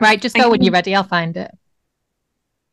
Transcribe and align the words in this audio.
Right, 0.00 0.20
just 0.20 0.36
go 0.36 0.50
when 0.50 0.62
you're 0.62 0.72
ready. 0.72 0.94
I'll 0.94 1.02
find 1.02 1.36
it. 1.36 1.50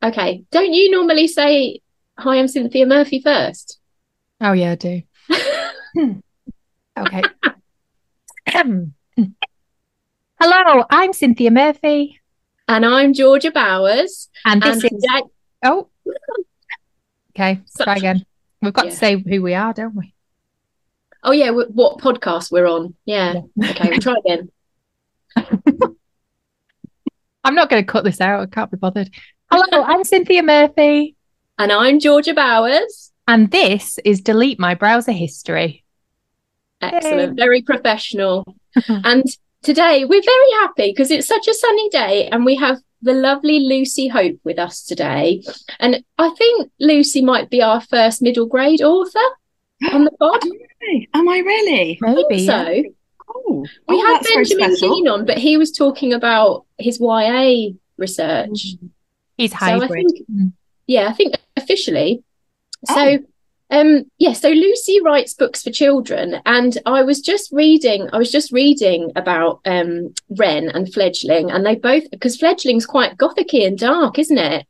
Okay. 0.02 0.44
Don't 0.52 0.72
you 0.72 0.90
normally 0.90 1.26
say, 1.26 1.80
Hi, 2.18 2.36
I'm 2.38 2.48
Cynthia 2.48 2.86
Murphy 2.86 3.20
first? 3.20 3.78
Oh, 4.40 4.52
yeah, 4.52 4.72
I 4.72 4.74
do. 4.76 5.02
okay. 6.98 7.22
Hello, 10.40 10.84
I'm 10.90 11.12
Cynthia 11.12 11.50
Murphy. 11.50 12.20
And 12.68 12.84
I'm 12.86 13.12
Georgia 13.12 13.50
Bowers. 13.50 14.28
And 14.44 14.62
this 14.62 14.82
And 14.82 14.84
is. 14.84 14.90
today- 15.02 15.22
Oh. 15.64 15.88
Okay, 17.34 17.60
try 17.82 17.96
again. 17.96 18.24
We've 18.62 18.72
got 18.72 18.84
Yeah. 18.86 18.90
to 18.90 18.96
say 18.96 19.16
who 19.26 19.42
we 19.42 19.54
are, 19.54 19.72
don't 19.72 19.94
we? 19.96 20.14
Oh, 21.24 21.32
yeah. 21.32 21.50
What 21.50 21.98
podcast 21.98 22.52
we're 22.52 22.66
on? 22.68 22.94
Yeah. 23.04 23.40
Okay. 23.62 23.88
We'll 23.90 23.98
try 23.98 24.14
again. 24.24 24.50
I'm 27.46 27.54
not 27.54 27.70
going 27.70 27.80
to 27.80 27.86
cut 27.86 28.02
this 28.02 28.20
out. 28.20 28.40
I 28.40 28.46
can't 28.46 28.72
be 28.72 28.76
bothered. 28.76 29.08
Hello, 29.52 29.84
I'm 29.86 30.02
Cynthia 30.02 30.42
Murphy. 30.42 31.14
And 31.58 31.70
I'm 31.70 32.00
Georgia 32.00 32.34
Bowers. 32.34 33.12
And 33.28 33.52
this 33.52 34.00
is 34.04 34.20
Delete 34.20 34.58
My 34.58 34.74
Browser 34.74 35.12
History. 35.12 35.84
Excellent. 36.82 37.36
Very 37.36 37.62
professional. 37.62 38.56
and 38.88 39.24
today 39.62 40.04
we're 40.04 40.22
very 40.22 40.50
happy 40.54 40.90
because 40.90 41.12
it's 41.12 41.28
such 41.28 41.46
a 41.46 41.54
sunny 41.54 41.88
day 41.90 42.28
and 42.30 42.44
we 42.44 42.56
have 42.56 42.78
the 43.00 43.14
lovely 43.14 43.60
Lucy 43.60 44.08
Hope 44.08 44.40
with 44.42 44.58
us 44.58 44.82
today. 44.82 45.44
And 45.78 46.02
I 46.18 46.30
think 46.36 46.72
Lucy 46.80 47.22
might 47.22 47.48
be 47.48 47.62
our 47.62 47.80
first 47.80 48.22
middle 48.22 48.46
grade 48.46 48.82
author 48.82 49.20
on 49.92 50.02
the 50.02 50.10
pod. 50.10 50.42
Am 51.14 51.28
I 51.28 51.38
really? 51.38 51.96
Maybe. 52.00 52.42
yeah. 52.42 52.64
so 52.64 52.82
Oh, 53.48 53.64
we 53.88 53.96
oh, 53.96 54.06
had 54.14 54.22
Benjamin 54.22 54.76
special. 54.76 54.94
Keane 54.94 55.08
on, 55.08 55.24
but 55.24 55.38
he 55.38 55.56
was 55.56 55.72
talking 55.72 56.12
about 56.12 56.64
his 56.78 56.98
YA 57.00 57.70
research. 57.96 58.76
He's 59.36 59.50
So 59.52 59.56
I 59.60 59.70
hybrid. 59.78 59.90
think- 59.90 60.28
Mm. 60.30 60.52
Yeah, 60.86 61.08
I 61.08 61.12
think 61.12 61.34
officially. 61.56 62.22
So, 62.86 62.94
Oh. 63.18 63.18
um, 63.70 64.04
yeah, 64.18 64.32
so 64.32 64.48
Lucy 64.50 65.00
writes 65.02 65.34
books 65.34 65.62
for 65.62 65.70
children, 65.70 66.36
and 66.46 66.78
I 66.86 67.02
was 67.02 67.20
just 67.20 67.50
reading, 67.52 68.08
I 68.12 68.18
was 68.18 68.30
just 68.30 68.52
reading 68.52 69.10
about 69.16 69.60
um 69.64 70.14
Wren 70.30 70.68
and 70.68 70.92
Fledgling, 70.92 71.50
and 71.50 71.64
they 71.66 71.74
both 71.74 72.10
because 72.10 72.36
Fledgling's 72.36 72.86
quite 72.86 73.16
gothicy 73.16 73.66
and 73.66 73.78
dark, 73.78 74.18
isn't 74.18 74.38
it? 74.38 74.66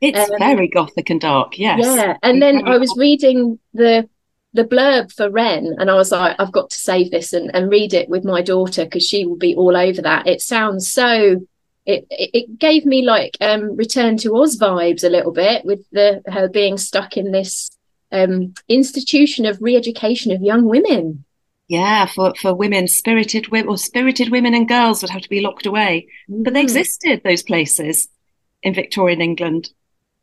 It's 0.00 0.30
Um, 0.30 0.38
very 0.38 0.68
gothic 0.68 1.10
and 1.10 1.20
dark, 1.20 1.58
yes. 1.58 1.80
Yeah, 1.84 2.16
and 2.22 2.40
then 2.40 2.66
I 2.66 2.78
was 2.78 2.94
reading 2.96 3.58
the 3.74 4.08
the 4.54 4.64
blurb 4.64 5.12
for 5.12 5.30
Wren, 5.30 5.76
and 5.78 5.90
I 5.90 5.94
was 5.94 6.10
like, 6.10 6.36
I've 6.38 6.52
got 6.52 6.70
to 6.70 6.78
save 6.78 7.10
this 7.10 7.32
and, 7.32 7.50
and 7.54 7.70
read 7.70 7.92
it 7.92 8.08
with 8.08 8.24
my 8.24 8.42
daughter 8.42 8.84
because 8.84 9.06
she 9.06 9.26
will 9.26 9.36
be 9.36 9.54
all 9.54 9.76
over 9.76 10.02
that. 10.02 10.26
It 10.26 10.40
sounds 10.40 10.90
so. 10.90 11.46
It, 11.86 12.06
it 12.10 12.58
gave 12.58 12.84
me 12.84 13.02
like 13.02 13.36
um 13.40 13.76
Return 13.76 14.16
to 14.18 14.36
Oz 14.36 14.58
vibes 14.58 15.04
a 15.04 15.08
little 15.08 15.32
bit 15.32 15.64
with 15.64 15.88
the 15.90 16.22
her 16.26 16.48
being 16.48 16.76
stuck 16.76 17.16
in 17.16 17.32
this 17.32 17.70
um 18.12 18.54
institution 18.68 19.46
of 19.46 19.58
re-education 19.60 20.32
of 20.32 20.42
young 20.42 20.64
women. 20.64 21.24
Yeah, 21.68 22.06
for, 22.06 22.34
for 22.40 22.54
women, 22.54 22.88
spirited 22.88 23.48
women, 23.48 23.68
or 23.68 23.76
spirited 23.76 24.30
women 24.30 24.54
and 24.54 24.66
girls 24.66 25.02
would 25.02 25.10
have 25.10 25.20
to 25.22 25.28
be 25.28 25.42
locked 25.42 25.66
away. 25.66 26.08
But 26.26 26.54
they 26.54 26.60
Mm. 26.60 26.64
existed, 26.64 27.20
those 27.24 27.42
places 27.42 28.08
in 28.62 28.72
Victorian 28.72 29.20
England. 29.20 29.68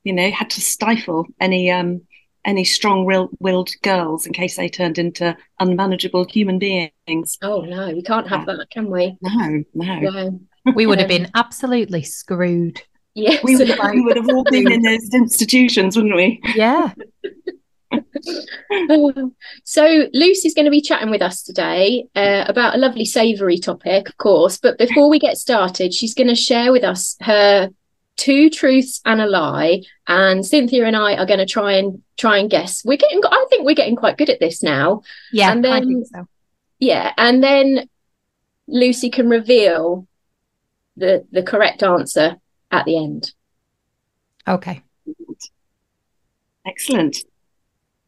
You 0.04 0.14
know, 0.14 0.30
had 0.32 0.50
to 0.52 0.62
stifle 0.62 1.26
any 1.40 1.72
um 1.72 2.02
any 2.46 2.64
strong-willed 2.64 3.72
girls 3.82 4.26
in 4.26 4.34
case 4.34 4.56
they 4.56 4.70
turned 4.70 4.98
into 4.98 5.36
unmanageable 5.60 6.26
human 6.26 6.60
beings. 6.60 7.38
Oh 7.42 7.62
no, 7.62 7.88
we 7.94 8.02
can't 8.02 8.28
have 8.28 8.46
that, 8.46 8.68
can 8.72 8.90
we? 8.90 9.18
No, 9.22 9.64
no. 9.74 10.00
No. 10.00 10.40
We 10.76 10.86
would 10.86 11.00
have 11.00 11.10
Um, 11.12 11.18
been 11.18 11.32
absolutely 11.36 12.04
screwed. 12.04 12.82
Yes. 13.14 13.44
We 13.44 13.56
would, 13.56 13.78
we 13.94 14.02
would 14.02 14.18
have 14.18 14.30
all 14.30 14.44
been 14.44 14.72
in 14.72 14.82
those 14.84 15.14
institutions, 15.14 15.96
wouldn't 15.96 16.16
we? 16.16 16.42
Yeah. 16.54 16.92
so 19.64 20.08
Lucy's 20.14 20.54
going 20.54 20.66
to 20.66 20.72
be 20.72 20.82
chatting 20.82 21.10
with 21.10 21.22
us 21.22 21.44
today 21.44 22.08
uh, 22.16 22.46
about 22.48 22.76
a 22.76 22.78
lovely 22.78 23.06
savoury 23.06 23.58
topic, 23.58 24.10
of 24.10 24.18
course. 24.18 24.58
But 24.58 24.78
before 24.78 25.10
we 25.10 25.20
get 25.20 25.38
started, 25.38 25.94
she's 25.94 26.14
going 26.14 26.28
to 26.28 26.36
share 26.36 26.72
with 26.72 26.84
us 26.84 27.16
her 27.22 27.70
two 28.18 28.50
truths 28.50 29.02
and 29.06 29.22
a 29.22 29.26
lie. 29.28 29.82
And 30.08 30.46
Cynthia 30.46 30.86
and 30.86 30.96
I 30.96 31.16
are 31.16 31.26
going 31.26 31.40
to 31.40 31.46
try 31.46 31.74
and 31.74 32.02
try 32.18 32.38
and 32.38 32.50
guess. 32.50 32.84
We're 32.86 32.98
getting, 32.98 33.22
I 33.26 33.46
think 33.50 33.66
we're 33.66 33.76
getting 33.76 33.96
quite 33.96 34.18
good 34.18 34.30
at 34.30 34.40
this 34.40 34.64
now. 34.64 35.02
Yeah, 35.32 35.52
And 35.52 35.66
I 35.66 35.80
then- 35.80 35.88
think 35.88 36.08
so. 36.08 36.28
Yeah, 36.80 37.14
and 37.18 37.42
then 37.44 37.88
Lucy 38.68 39.10
can 39.10 39.30
reveal 39.30 40.08
the 40.98 41.26
the 41.32 41.42
correct 41.44 41.84
answer 41.84 42.36
at 42.72 42.86
the 42.86 42.98
end. 42.98 43.32
Okay. 44.48 44.82
Excellent. 46.66 47.18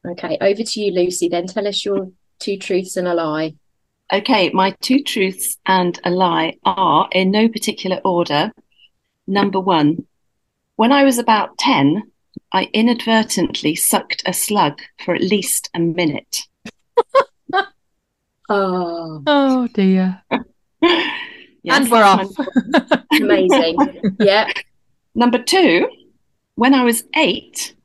Okay, 0.06 0.38
over 0.42 0.64
to 0.64 0.82
you, 0.82 0.92
Lucy. 0.92 1.30
Then 1.30 1.48
tell 1.48 1.68
us 1.68 1.84
your 1.86 2.12
two 2.40 2.58
truths 2.58 2.98
and 2.98 3.08
a 3.08 3.14
lie. 3.14 3.56
Okay, 4.12 4.50
my 4.54 4.72
two 4.82 5.04
truths 5.04 5.58
and 5.66 6.00
a 6.04 6.10
lie 6.10 6.56
are 6.66 7.08
in 7.12 7.32
no 7.32 7.48
particular 7.50 8.00
order. 8.04 8.52
Number 9.28 9.60
one, 9.60 10.06
when 10.78 10.92
I 10.92 11.04
was 11.04 11.18
about 11.18 11.58
10, 11.58 12.04
I 12.54 12.70
inadvertently 12.74 13.76
sucked 13.76 14.24
a 14.26 14.34
slug 14.34 14.82
for 15.04 15.14
at 15.14 15.22
least 15.22 15.70
a 15.74 15.80
minute. 15.80 16.44
Oh, 18.50 19.24
Oh 19.28 19.68
dear. 19.74 20.22
Yes, 21.64 21.82
and 21.82 21.92
we're 21.92 22.02
off. 22.02 22.32
amazing. 23.12 23.78
yeah. 24.20 24.50
Number 25.14 25.38
two, 25.38 25.90
when 26.56 26.74
I 26.74 26.86
was 26.86 27.04
eight, 27.18 27.76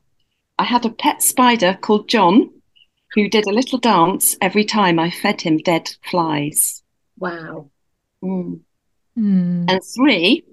I 0.57 0.63
had 0.63 0.87
a 0.87 0.91
pet 0.91 1.21
spider 1.21 1.77
called 1.81 2.09
John 2.09 2.51
who 3.15 3.29
did 3.29 3.47
a 3.49 3.53
little 3.53 3.81
dance 3.81 4.37
every 4.41 4.65
time 4.65 5.01
I 5.01 5.11
fed 5.11 5.41
him 5.41 5.59
dead 5.59 5.91
flies. 6.09 6.85
Wow. 7.19 7.71
Mm. 8.23 8.61
Hmm. 9.17 9.65
And 9.69 9.81
three, 9.97 10.45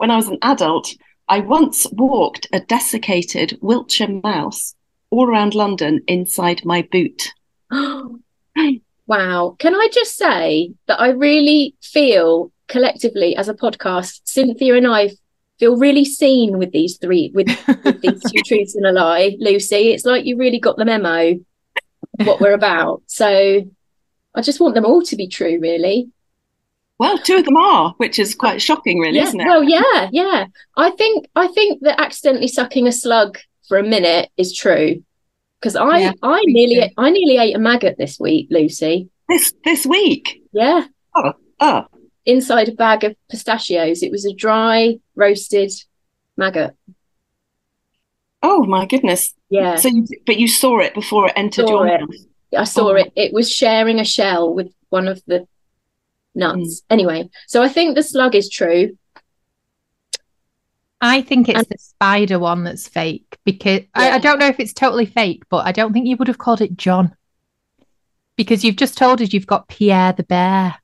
when 0.00 0.10
I 0.10 0.16
was 0.16 0.28
an 0.28 0.38
adult, 0.40 0.96
I 1.28 1.40
once 1.40 1.86
walked 1.92 2.46
a 2.54 2.60
desiccated 2.60 3.58
Wiltshire 3.60 4.08
mouse 4.24 4.74
all 5.10 5.28
around 5.28 5.54
London 5.54 6.00
inside 6.08 6.64
my 6.64 6.88
boot. 6.90 7.34
wow. 7.70 9.56
Can 9.58 9.74
I 9.74 9.88
just 9.92 10.16
say 10.16 10.72
that 10.86 10.98
I 10.98 11.10
really 11.10 11.74
feel 11.82 12.50
collectively 12.66 13.36
as 13.36 13.50
a 13.50 13.54
podcast, 13.54 14.22
Cynthia 14.24 14.74
and 14.74 14.86
I 14.86 15.10
feel 15.58 15.76
really 15.76 16.06
seen 16.06 16.56
with 16.56 16.72
these 16.72 16.96
three, 16.96 17.30
with, 17.34 17.48
with 17.84 18.00
these 18.00 18.22
two 18.32 18.40
truths 18.46 18.74
and 18.76 18.86
a 18.86 18.92
lie, 18.92 19.36
Lucy. 19.38 19.90
It's 19.90 20.06
like 20.06 20.24
you 20.24 20.38
really 20.38 20.60
got 20.60 20.78
the 20.78 20.86
memo 20.86 21.34
what 22.24 22.40
we're 22.40 22.54
about. 22.54 23.02
So 23.06 23.70
I 24.34 24.40
just 24.40 24.60
want 24.60 24.74
them 24.74 24.86
all 24.86 25.02
to 25.02 25.16
be 25.16 25.28
true, 25.28 25.58
really. 25.60 26.08
Well, 27.00 27.16
two 27.16 27.36
of 27.36 27.46
them 27.46 27.56
are, 27.56 27.94
which 27.96 28.18
is 28.18 28.34
quite 28.34 28.60
shocking, 28.60 28.98
really, 28.98 29.16
yeah. 29.16 29.22
isn't 29.22 29.40
it? 29.40 29.46
Well, 29.46 29.64
yeah, 29.64 30.10
yeah. 30.12 30.44
I 30.76 30.90
think 30.90 31.30
I 31.34 31.46
think 31.46 31.80
that 31.80 31.98
accidentally 31.98 32.46
sucking 32.46 32.86
a 32.86 32.92
slug 32.92 33.38
for 33.68 33.78
a 33.78 33.82
minute 33.82 34.28
is 34.36 34.54
true. 34.54 35.02
Because 35.58 35.76
I 35.76 35.98
Yeah, 35.98 36.12
I 36.22 36.42
nearly 36.44 36.74
too. 36.74 36.94
I 36.98 37.08
nearly 37.08 37.38
ate 37.38 37.56
a 37.56 37.58
maggot 37.58 37.96
this 37.96 38.20
week, 38.20 38.48
Lucy. 38.50 39.08
This 39.30 39.54
this 39.64 39.86
week. 39.86 40.42
Yeah. 40.52 40.88
Oh, 41.16 41.32
oh, 41.60 41.86
inside 42.26 42.68
a 42.68 42.72
bag 42.72 43.02
of 43.04 43.16
pistachios. 43.30 44.02
It 44.02 44.12
was 44.12 44.26
a 44.26 44.34
dry 44.34 44.98
roasted 45.16 45.72
maggot. 46.36 46.76
oh 48.42 48.66
my 48.66 48.84
goodness. 48.84 49.32
Yeah, 49.48 49.76
So, 49.76 49.88
you, 49.88 50.06
but 50.26 50.36
you 50.36 50.48
saw 50.48 50.80
it 50.80 50.92
before 50.92 51.28
it 51.28 51.32
entered 51.34 51.66
Saw 51.66 51.84
your 51.84 51.86
it. 51.86 52.00
mouth. 52.02 52.10
I 52.58 52.64
saw 52.64 52.90
oh. 52.90 52.96
it. 52.96 53.10
It 53.16 53.32
was 53.32 53.50
sharing 53.50 54.00
a 54.00 54.04
shell 54.04 54.52
with 54.52 54.70
one 54.90 55.08
of 55.08 55.22
the 55.26 55.48
nuts. 56.40 56.82
Anyway, 56.90 57.28
so 57.46 57.62
I 57.62 57.68
think 57.68 57.94
the 57.94 58.02
slug 58.02 58.34
is 58.34 58.48
true. 58.50 58.96
I 61.00 61.22
think 61.22 61.48
it's 61.48 61.58
And- 61.58 61.66
the 61.70 61.78
spider 61.78 62.38
one 62.38 62.64
that's 62.64 62.88
fake 62.88 63.38
because 63.44 63.82
I, 63.94 64.08
Yeah. 64.08 64.14
I 64.16 64.18
don't 64.18 64.38
know 64.38 64.48
if 64.48 64.58
it's 64.60 64.72
totally 64.74 65.06
fake, 65.06 65.44
but 65.48 65.66
I 65.66 65.72
don't 65.72 65.92
think 65.92 66.06
you 66.06 66.16
would 66.16 66.28
have 66.28 66.38
called 66.38 66.60
it 66.60 66.76
John 66.76 67.14
because 68.36 68.64
you've 68.64 68.76
just 68.76 68.98
told 68.98 69.22
us 69.22 69.32
you've 69.32 69.46
got 69.46 69.68
Pierre 69.68 70.12
the 70.12 70.24
bear. 70.24 70.74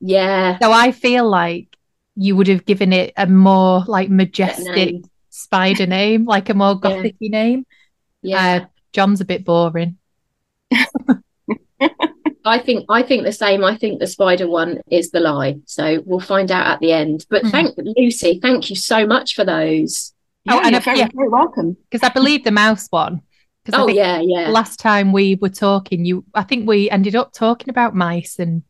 Yeah, 0.00 0.58
So 0.58 0.70
I 0.72 0.92
feel 0.92 1.26
like 1.28 1.68
you 2.14 2.36
would 2.36 2.46
have 2.48 2.66
given 2.66 2.92
it 2.92 3.12
a 3.16 3.26
more 3.26 3.84
like 3.86 4.10
majestic 4.10 4.74
name. 4.74 5.04
spider 5.30 5.86
name, 5.86 6.26
like 6.26 6.48
a 6.50 6.54
more 6.54 6.74
Yeah. 6.82 6.90
gothic 6.90 7.16
name. 7.20 7.64
yeah. 8.20 8.60
Uh, 8.62 8.66
John's 8.92 9.20
a 9.22 9.24
bit 9.24 9.44
boring. 9.46 9.96
I 12.46 12.58
think 12.58 12.84
I 12.88 13.02
think 13.02 13.24
the 13.24 13.32
same. 13.32 13.64
I 13.64 13.76
think 13.76 14.00
the 14.00 14.06
spider 14.06 14.46
one 14.48 14.80
is 14.90 15.10
the 15.10 15.20
lie. 15.20 15.56
So 15.66 16.02
we'll 16.04 16.20
find 16.20 16.50
out 16.50 16.66
at 16.66 16.80
the 16.80 16.92
end. 16.92 17.24
But 17.30 17.44
Mhm. 17.44 17.50
thank 17.50 17.74
Lucy, 17.78 18.38
thank 18.40 18.68
you 18.70 18.76
so 18.76 19.06
much 19.06 19.34
for 19.34 19.44
those. 19.44 20.12
Oh, 20.48 20.56
Yeah, 20.56 20.60
and 20.64 20.72
you're 20.72 20.80
very, 20.80 20.98
yeah. 20.98 21.08
very 21.14 21.28
welcome. 21.30 21.76
Because 21.90 22.06
I 22.06 22.12
believe 22.12 22.44
the 22.44 22.50
mouse 22.50 22.86
one. 22.90 23.22
Because 23.64 23.80
Oh 23.80 23.88
yeah, 23.88 24.20
yeah. 24.22 24.48
last 24.50 24.78
time 24.78 25.10
we 25.12 25.36
were 25.36 25.48
talking, 25.48 26.04
you 26.04 26.24
I 26.34 26.42
think 26.42 26.68
we 26.68 26.90
ended 26.90 27.16
up 27.16 27.32
talking 27.32 27.70
about 27.70 27.94
mice 27.94 28.38
and 28.38 28.62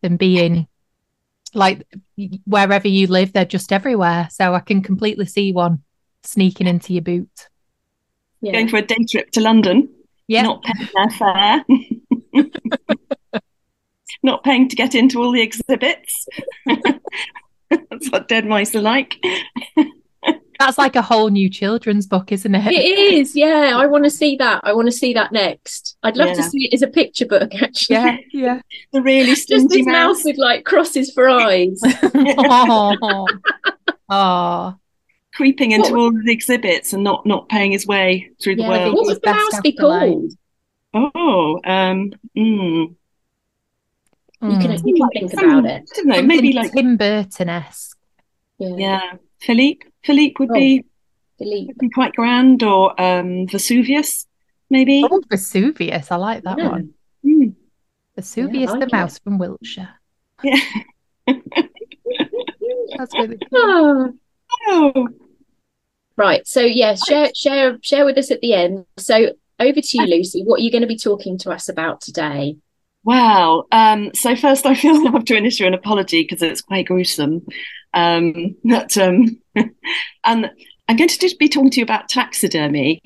them 0.00 0.16
being 0.16 0.66
like 1.54 1.86
wherever 2.44 2.88
you 2.88 3.06
live, 3.06 3.32
they're 3.32 3.44
just 3.44 3.72
everywhere. 3.72 4.26
So 4.32 4.52
I 4.54 4.60
can 4.60 4.82
completely 4.82 5.26
see 5.26 5.52
one 5.52 5.82
sneaking 6.24 6.66
into 6.66 6.92
your 6.92 7.02
boot. 7.02 7.48
Yeah. 8.40 8.52
Going 8.52 8.68
for 8.68 8.78
a 8.78 8.82
day 8.82 8.96
trip 9.08 9.30
to 9.32 9.40
London. 9.40 9.88
Yeah. 10.26 10.42
Not 10.42 10.62
paying 10.64 10.88
their 10.94 11.10
fare. 11.10 11.64
not 14.22 14.44
paying 14.44 14.68
to 14.68 14.76
get 14.76 14.94
into 14.94 15.22
all 15.22 15.32
the 15.32 15.42
exhibits. 15.42 16.26
That's 17.70 18.10
what 18.10 18.28
dead 18.28 18.46
mice 18.46 18.74
are 18.74 18.82
like. 18.82 19.16
That's 20.58 20.78
like 20.78 20.94
a 20.94 21.02
whole 21.02 21.28
new 21.28 21.50
children's 21.50 22.06
book, 22.06 22.30
isn't 22.30 22.54
it? 22.54 22.72
It 22.72 23.14
is, 23.14 23.34
yeah. 23.34 23.72
I 23.74 23.86
want 23.86 24.04
to 24.04 24.10
see 24.10 24.36
that. 24.36 24.60
I 24.62 24.72
want 24.72 24.86
to 24.86 24.92
see 24.92 25.12
that 25.14 25.32
next. 25.32 25.96
I'd 26.04 26.16
love 26.16 26.28
yeah. 26.28 26.34
to 26.34 26.42
see 26.44 26.66
it 26.66 26.74
as 26.74 26.82
a 26.82 26.86
picture 26.86 27.26
book, 27.26 27.52
actually. 27.60 27.96
Yeah, 27.96 28.16
yeah. 28.32 28.60
The 28.92 29.02
really 29.02 29.26
just 29.26 29.48
this 29.48 29.64
mouse. 29.64 29.86
mouse 29.86 30.24
with 30.24 30.38
like 30.38 30.64
crosses 30.64 31.12
for 31.12 31.28
eyes. 31.28 31.80
oh. 32.14 33.26
oh. 34.08 34.74
Creeping 35.34 35.72
into 35.72 35.92
what? 35.92 35.98
all 35.98 36.12
the 36.12 36.30
exhibits 36.30 36.92
and 36.92 37.02
not 37.02 37.26
not 37.26 37.48
paying 37.48 37.72
his 37.72 37.86
way 37.86 38.30
through 38.40 38.56
the 38.56 38.62
world. 38.62 38.94
What 38.94 39.06
would 39.06 39.22
the 39.22 39.32
mouse 39.32 39.60
be 39.62 39.72
called? 39.72 40.32
Oh, 40.94 41.60
um, 41.64 42.12
mm. 42.36 42.94
You 44.44 44.58
can, 44.58 44.86
you 44.86 45.08
can 45.12 45.28
think 45.28 45.32
about 45.34 45.64
it. 45.66 45.88
I 45.92 45.96
don't 45.96 46.06
know, 46.06 46.22
maybe 46.22 46.52
like 46.52 46.72
Tim 46.72 46.96
Burton 46.96 47.48
esque. 47.48 47.96
Yeah. 48.58 48.76
yeah. 48.76 49.12
Philippe. 49.40 49.86
Philippe 50.04 50.34
would 50.40 50.50
oh, 50.50 50.54
be 50.54 50.84
Philippe. 51.38 51.66
Would 51.68 51.78
be 51.78 51.90
quite 51.90 52.14
grand, 52.14 52.62
or 52.62 53.00
um, 53.00 53.46
Vesuvius, 53.46 54.26
maybe. 54.68 55.04
Oh, 55.08 55.22
Vesuvius! 55.30 56.10
I 56.10 56.16
like 56.16 56.42
that 56.42 56.58
yeah. 56.58 56.68
one. 56.68 56.94
Mm. 57.24 57.54
Vesuvius, 58.16 58.70
yeah, 58.70 58.70
like 58.70 58.80
the 58.80 58.96
mouse 58.96 59.18
from 59.18 59.38
Wiltshire. 59.38 59.88
Yeah, 60.42 60.60
that's 62.96 63.14
really 63.14 63.38
cool. 63.52 64.14
Oh. 64.68 65.08
Right. 66.16 66.46
So 66.46 66.60
yeah, 66.60 66.94
share 66.94 67.30
share 67.34 67.78
share 67.82 68.04
with 68.04 68.18
us 68.18 68.30
at 68.30 68.40
the 68.40 68.54
end. 68.54 68.86
So 68.98 69.32
over 69.58 69.80
to 69.80 69.98
you, 69.98 70.06
Lucy. 70.06 70.42
What 70.44 70.60
are 70.60 70.62
you 70.62 70.70
going 70.70 70.82
to 70.82 70.88
be 70.88 70.98
talking 70.98 71.38
to 71.38 71.50
us 71.50 71.68
about 71.68 72.00
today? 72.00 72.56
Wow. 73.04 73.64
Um, 73.72 74.12
so 74.14 74.36
first, 74.36 74.66
I 74.66 74.74
feel 74.74 74.96
I 75.06 75.10
have 75.10 75.24
to 75.24 75.36
issue 75.36 75.66
an 75.66 75.74
apology 75.74 76.22
because 76.22 76.42
it's 76.42 76.62
quite 76.62 76.86
gruesome. 76.86 77.46
Um, 77.94 78.56
but, 78.64 78.96
um, 78.96 79.40
and 80.24 80.50
I'm 80.88 80.96
going 80.96 81.08
to 81.08 81.18
just 81.18 81.38
be 81.38 81.48
talking 81.48 81.70
to 81.70 81.80
you 81.80 81.84
about 81.84 82.08
taxidermy 82.08 83.00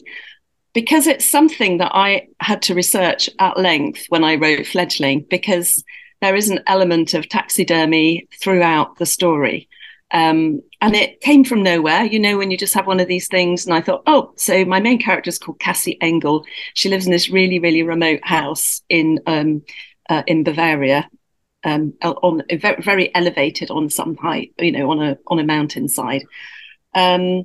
because 0.74 1.06
it's 1.06 1.24
something 1.24 1.78
that 1.78 1.92
I 1.94 2.28
had 2.40 2.60
to 2.62 2.74
research 2.74 3.30
at 3.38 3.58
length 3.58 4.04
when 4.10 4.24
I 4.24 4.34
wrote 4.34 4.66
Fledgling, 4.66 5.24
because 5.30 5.82
there 6.20 6.36
is 6.36 6.50
an 6.50 6.60
element 6.66 7.14
of 7.14 7.28
taxidermy 7.28 8.28
throughout 8.42 8.98
the 8.98 9.06
story. 9.06 9.68
Um, 10.12 10.62
and 10.80 10.94
it 10.94 11.20
came 11.20 11.44
from 11.44 11.62
nowhere, 11.62 12.04
you 12.04 12.18
know, 12.18 12.38
when 12.38 12.50
you 12.50 12.56
just 12.56 12.74
have 12.74 12.86
one 12.86 13.00
of 13.00 13.08
these 13.08 13.28
things. 13.28 13.66
And 13.66 13.74
I 13.74 13.80
thought, 13.80 14.02
oh, 14.06 14.32
so 14.36 14.64
my 14.64 14.80
main 14.80 15.00
character 15.00 15.28
is 15.28 15.38
called 15.38 15.58
Cassie 15.58 15.98
Engel. 16.00 16.44
She 16.74 16.88
lives 16.88 17.06
in 17.06 17.12
this 17.12 17.28
really, 17.28 17.58
really 17.58 17.82
remote 17.82 18.20
house 18.22 18.82
in 18.88 19.20
um, 19.26 19.62
uh, 20.08 20.22
in 20.26 20.44
Bavaria, 20.44 21.08
um, 21.64 21.94
on 22.02 22.42
very, 22.52 23.12
elevated 23.14 23.70
on 23.70 23.90
some 23.90 24.16
height, 24.16 24.52
you 24.58 24.70
know, 24.70 24.90
on 24.90 25.02
a 25.02 25.18
on 25.26 25.40
a 25.40 25.44
mountainside. 25.44 26.22
Um, 26.94 27.44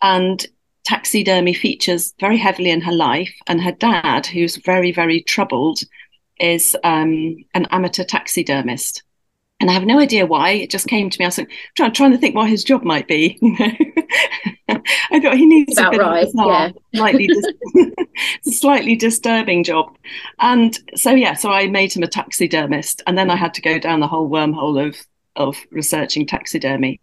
and 0.00 0.44
taxidermy 0.84 1.52
features 1.52 2.14
very 2.18 2.38
heavily 2.38 2.70
in 2.70 2.80
her 2.80 2.92
life, 2.92 3.34
and 3.46 3.60
her 3.60 3.72
dad, 3.72 4.26
who's 4.26 4.56
very 4.56 4.92
very 4.92 5.20
troubled, 5.20 5.80
is 6.38 6.74
um, 6.82 7.36
an 7.52 7.66
amateur 7.70 8.04
taxidermist. 8.04 9.02
And 9.60 9.70
I 9.70 9.74
have 9.74 9.84
no 9.84 10.00
idea 10.00 10.26
why. 10.26 10.52
It 10.52 10.70
just 10.70 10.88
came 10.88 11.10
to 11.10 11.18
me. 11.18 11.26
I 11.26 11.28
was 11.28 11.38
like, 11.38 11.50
trying, 11.76 11.92
trying 11.92 12.12
to 12.12 12.18
think 12.18 12.34
what 12.34 12.48
his 12.48 12.64
job 12.64 12.82
might 12.82 13.06
be. 13.06 13.38
You 14.70 14.76
know, 14.76 14.82
I 15.10 15.20
thought 15.20 15.36
he 15.36 15.46
needs 15.46 15.76
About 15.76 15.94
a 15.94 15.98
bit 15.98 16.04
right, 16.04 16.24
bizarre, 16.26 16.68
yeah. 16.68 16.72
slightly, 16.94 17.26
dis- 17.26 18.00
slightly 18.60 18.96
disturbing 18.96 19.64
job. 19.64 19.96
And 20.38 20.78
so 20.94 21.10
yeah, 21.10 21.34
so 21.34 21.50
I 21.50 21.66
made 21.66 21.92
him 21.92 22.02
a 22.02 22.08
taxidermist, 22.08 23.02
and 23.06 23.18
then 23.18 23.30
I 23.30 23.36
had 23.36 23.54
to 23.54 23.62
go 23.62 23.78
down 23.78 24.00
the 24.00 24.06
whole 24.06 24.28
wormhole 24.30 24.84
of 24.86 24.96
of 25.36 25.56
researching 25.70 26.26
taxidermy. 26.26 27.00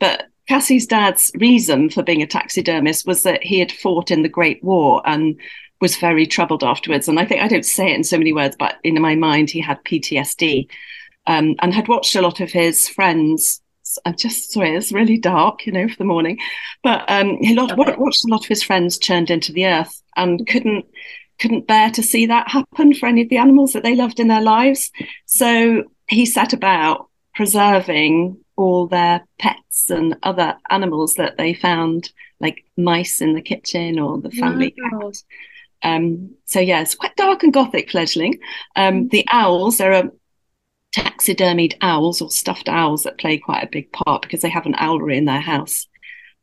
But 0.00 0.26
Cassie's 0.48 0.86
dad's 0.86 1.30
reason 1.36 1.90
for 1.90 2.02
being 2.02 2.22
a 2.22 2.26
taxidermist 2.26 3.06
was 3.06 3.22
that 3.22 3.42
he 3.42 3.58
had 3.58 3.72
fought 3.72 4.10
in 4.10 4.22
the 4.22 4.28
Great 4.28 4.62
War 4.62 5.02
and 5.04 5.38
was 5.80 5.96
very 5.96 6.26
troubled 6.26 6.64
afterwards. 6.64 7.08
And 7.08 7.18
I 7.18 7.24
think 7.24 7.42
I 7.42 7.48
don't 7.48 7.64
say 7.64 7.92
it 7.92 7.96
in 7.96 8.04
so 8.04 8.18
many 8.18 8.32
words, 8.32 8.56
but 8.58 8.76
in 8.84 9.00
my 9.00 9.14
mind, 9.14 9.50
he 9.50 9.60
had 9.60 9.82
PTSD 9.84 10.68
um, 11.26 11.54
and 11.60 11.74
had 11.74 11.88
watched 11.88 12.16
a 12.16 12.22
lot 12.22 12.40
of 12.40 12.50
his 12.50 12.88
friends 12.88 13.60
I'm 14.04 14.16
just 14.16 14.52
sorry, 14.52 14.74
it's 14.74 14.92
really 14.92 15.18
dark, 15.18 15.66
you 15.66 15.72
know, 15.72 15.88
for 15.88 15.96
the 15.96 16.04
morning. 16.04 16.38
But 16.82 17.04
um, 17.08 17.36
he 17.40 17.54
lot, 17.54 17.72
okay. 17.72 17.94
watched 17.96 18.24
a 18.24 18.28
lot 18.28 18.42
of 18.42 18.48
his 18.48 18.62
friends 18.62 18.98
churned 18.98 19.30
into 19.30 19.52
the 19.52 19.66
earth 19.66 20.02
and 20.16 20.46
couldn't 20.46 20.86
couldn't 21.40 21.66
bear 21.66 21.90
to 21.90 22.02
see 22.02 22.26
that 22.26 22.48
happen 22.48 22.94
for 22.94 23.06
any 23.06 23.22
of 23.22 23.28
the 23.28 23.38
animals 23.38 23.72
that 23.72 23.82
they 23.82 23.96
loved 23.96 24.20
in 24.20 24.28
their 24.28 24.40
lives. 24.40 24.90
So 25.26 25.84
he 26.08 26.26
set 26.26 26.52
about 26.52 27.08
preserving 27.34 28.38
all 28.56 28.86
their 28.86 29.26
pets 29.40 29.90
and 29.90 30.16
other 30.22 30.56
animals 30.70 31.14
that 31.14 31.36
they 31.36 31.52
found, 31.52 32.12
like 32.38 32.64
mice 32.76 33.20
in 33.20 33.34
the 33.34 33.42
kitchen 33.42 33.98
or 33.98 34.20
the 34.20 34.30
family 34.30 34.74
wow. 34.78 35.10
cat. 35.10 35.22
Um, 35.82 36.36
so 36.44 36.60
yeah, 36.60 36.80
it's 36.80 36.94
quite 36.94 37.16
dark 37.16 37.42
and 37.42 37.52
gothic 37.52 37.90
fledgling. 37.90 38.38
Um, 38.76 39.04
mm. 39.04 39.10
the 39.10 39.26
owls, 39.30 39.78
there 39.78 39.92
are 39.92 40.10
taxidermied 40.94 41.74
owls 41.80 42.20
or 42.20 42.30
stuffed 42.30 42.68
owls 42.68 43.02
that 43.02 43.18
play 43.18 43.38
quite 43.38 43.64
a 43.64 43.70
big 43.70 43.90
part 43.92 44.22
because 44.22 44.42
they 44.42 44.48
have 44.48 44.66
an 44.66 44.74
owlery 44.74 45.16
in 45.16 45.24
their 45.24 45.40
house. 45.40 45.88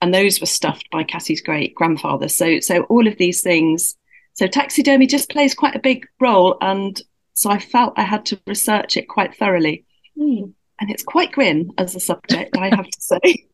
And 0.02 0.14
those 0.14 0.42
were 0.42 0.48
stuffed 0.48 0.90
by 0.92 1.04
Cassie's 1.04 1.42
great 1.42 1.76
grandfather. 1.76 2.28
So 2.28 2.60
so 2.60 2.84
all 2.84 3.08
of 3.08 3.18
these 3.18 3.42
things. 3.42 3.96
So 4.34 4.48
taxidermy 4.48 5.08
just 5.08 5.30
plays 5.30 5.54
quite 5.54 5.76
a 5.76 5.80
big 5.80 6.08
role. 6.20 6.58
And 6.62 7.00
so 7.34 7.50
I 7.50 7.60
felt 7.60 7.94
I 7.98 8.04
had 8.04 8.26
to 8.28 8.40
research 8.48 8.98
it 8.98 9.08
quite 9.08 9.36
thoroughly. 9.36 9.86
Mm. 10.18 10.54
And 10.80 10.90
it's 10.90 11.04
quite 11.04 11.32
grim 11.32 11.72
as 11.78 11.96
a 11.96 12.00
subject, 12.00 12.58
I 12.58 12.76
have 12.76 12.88
to 12.88 13.02
say. 13.02 13.48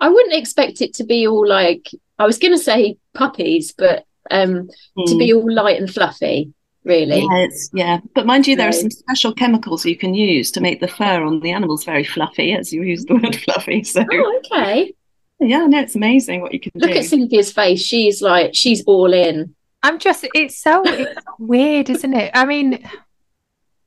I 0.00 0.08
wouldn't 0.08 0.34
expect 0.34 0.80
it 0.80 0.94
to 0.94 1.04
be 1.04 1.26
all 1.26 1.46
like 1.46 1.88
I 2.18 2.26
was 2.26 2.38
going 2.38 2.52
to 2.52 2.58
say 2.58 2.98
puppies, 3.14 3.72
but 3.76 4.04
um, 4.30 4.68
mm. 4.96 5.06
to 5.06 5.16
be 5.16 5.30
hmm. 5.30 5.38
all 5.38 5.52
light 5.52 5.80
and 5.80 5.90
fluffy 5.90 6.52
really. 6.84 7.26
Yeah, 7.30 7.46
yeah. 7.72 8.00
But 8.14 8.26
mind 8.26 8.46
you, 8.46 8.56
there 8.56 8.68
are 8.68 8.72
some 8.72 8.90
special 8.90 9.32
chemicals 9.32 9.84
you 9.84 9.96
can 9.96 10.14
use 10.14 10.50
to 10.52 10.60
make 10.60 10.80
the 10.80 10.88
fur 10.88 11.22
on 11.22 11.40
the 11.40 11.52
animals 11.52 11.84
very 11.84 12.04
fluffy, 12.04 12.52
as 12.52 12.72
you 12.72 12.82
use 12.82 13.04
the 13.04 13.14
word 13.14 13.36
fluffy. 13.44 13.84
So 13.84 14.04
oh, 14.10 14.40
okay. 14.44 14.94
Yeah, 15.40 15.66
no, 15.66 15.80
it's 15.80 15.94
amazing 15.94 16.40
what 16.40 16.52
you 16.52 16.60
can 16.60 16.72
Look 16.74 16.90
do. 16.90 16.98
at 16.98 17.04
Cynthia's 17.04 17.52
face. 17.52 17.80
She's 17.80 18.20
like, 18.20 18.54
she's 18.54 18.82
all 18.86 19.12
in. 19.12 19.54
I'm 19.82 19.98
just, 20.00 20.26
it's 20.34 20.60
so 20.60 20.82
it's 20.84 21.20
weird, 21.38 21.88
isn't 21.90 22.14
it? 22.14 22.32
I 22.34 22.44
mean, 22.44 22.84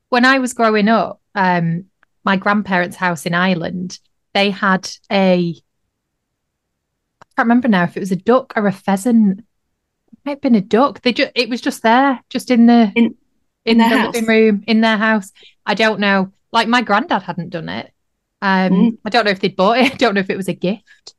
when 0.08 0.24
I 0.24 0.38
was 0.38 0.54
growing 0.54 0.88
up, 0.88 1.20
um, 1.34 1.86
my 2.24 2.36
grandparents' 2.36 2.96
house 2.96 3.26
in 3.26 3.34
Ireland, 3.34 3.98
they 4.32 4.50
had 4.50 4.88
a, 5.10 5.54
I 7.20 7.24
can't 7.36 7.46
remember 7.46 7.68
now 7.68 7.84
if 7.84 7.96
it 7.96 8.00
was 8.00 8.12
a 8.12 8.16
duck 8.16 8.54
or 8.56 8.66
a 8.66 8.72
pheasant 8.72 9.44
might 10.24 10.32
have 10.32 10.40
been 10.40 10.54
a 10.54 10.60
duck. 10.60 11.02
They 11.02 11.12
just 11.12 11.32
it 11.34 11.48
was 11.48 11.60
just 11.60 11.82
there, 11.82 12.20
just 12.30 12.50
in 12.50 12.66
the 12.66 12.92
in, 12.94 13.04
in, 13.04 13.16
in 13.64 13.78
the 13.78 13.84
house. 13.84 14.14
living 14.14 14.28
room 14.28 14.64
in 14.66 14.80
their 14.80 14.96
house. 14.96 15.32
I 15.66 15.74
don't 15.74 16.00
know. 16.00 16.32
Like 16.52 16.68
my 16.68 16.82
granddad 16.82 17.22
hadn't 17.22 17.50
done 17.50 17.68
it. 17.68 17.92
Um, 18.40 18.72
mm. 18.72 18.98
I 19.04 19.10
don't 19.10 19.24
know 19.24 19.30
if 19.30 19.40
they'd 19.40 19.56
bought 19.56 19.78
it. 19.78 19.92
I 19.94 19.96
don't 19.96 20.14
know 20.14 20.20
if 20.20 20.30
it 20.30 20.36
was 20.36 20.48
a 20.48 20.54
gift. 20.54 21.14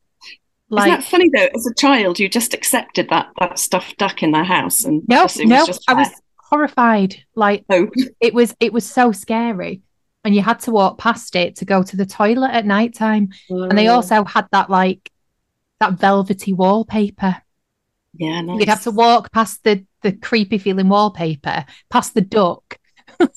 Like, 0.70 0.88
Isn't 0.88 1.00
that 1.00 1.08
funny 1.08 1.30
though? 1.30 1.50
As 1.56 1.68
a 1.68 1.74
child, 1.76 2.20
you 2.20 2.28
just 2.28 2.54
accepted 2.54 3.10
that 3.10 3.30
that 3.40 3.60
stuffed 3.60 3.98
duck 3.98 4.24
in 4.24 4.32
their 4.32 4.44
house, 4.44 4.84
and 4.84 5.04
no, 5.08 5.28
no, 5.38 5.66
was 5.66 5.80
I 5.88 5.94
was 5.94 6.10
horrified. 6.38 7.16
Like 7.36 7.64
oh. 7.70 7.90
it 8.20 8.34
was, 8.34 8.56
it 8.60 8.74
was 8.74 8.90
so 8.90 9.12
scary, 9.12 9.82
and 10.24 10.34
you 10.34 10.42
had 10.42 10.60
to 10.62 10.72
walk 10.72 10.98
past 10.98 11.36
it 11.36 11.58
to 11.58 11.66
go 11.66 11.84
to 11.84 11.96
the 11.96 12.08
toilet 12.08 12.52
at 12.52 12.66
night 12.66 12.96
time. 12.96 13.30
Mm. 13.52 13.70
And 13.70 13.78
they 13.78 13.88
oh. 13.88 13.96
also 13.96 14.24
had 14.24 14.48
that 14.52 14.72
like 14.72 15.12
that 15.80 15.94
velvety 15.94 16.54
wallpaper 16.54 17.43
yeah, 18.16 18.42
nice. 18.42 18.60
You'd 18.60 18.70
have 18.70 18.84
to 18.84 18.92
walk 18.92 19.32
past 19.32 19.64
the 19.64 19.86
the 20.02 20.12
creepy 20.12 20.58
feeling 20.58 20.90
wallpaper, 20.90 21.66
past 21.90 22.14
the 22.14 22.22
duck, 22.22 22.78
and 23.20 23.30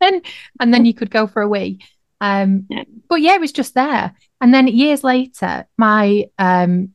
then 0.00 0.22
and 0.60 0.72
then 0.72 0.84
you 0.84 0.94
could 0.94 1.10
go 1.10 1.26
for 1.26 1.42
a 1.42 1.48
wee. 1.48 1.80
Um, 2.20 2.66
yeah. 2.68 2.84
But 3.08 3.20
yeah, 3.20 3.34
it 3.34 3.40
was 3.40 3.52
just 3.52 3.74
there. 3.74 4.14
And 4.40 4.52
then 4.52 4.66
years 4.68 5.04
later, 5.04 5.66
my 5.76 6.26
um, 6.38 6.94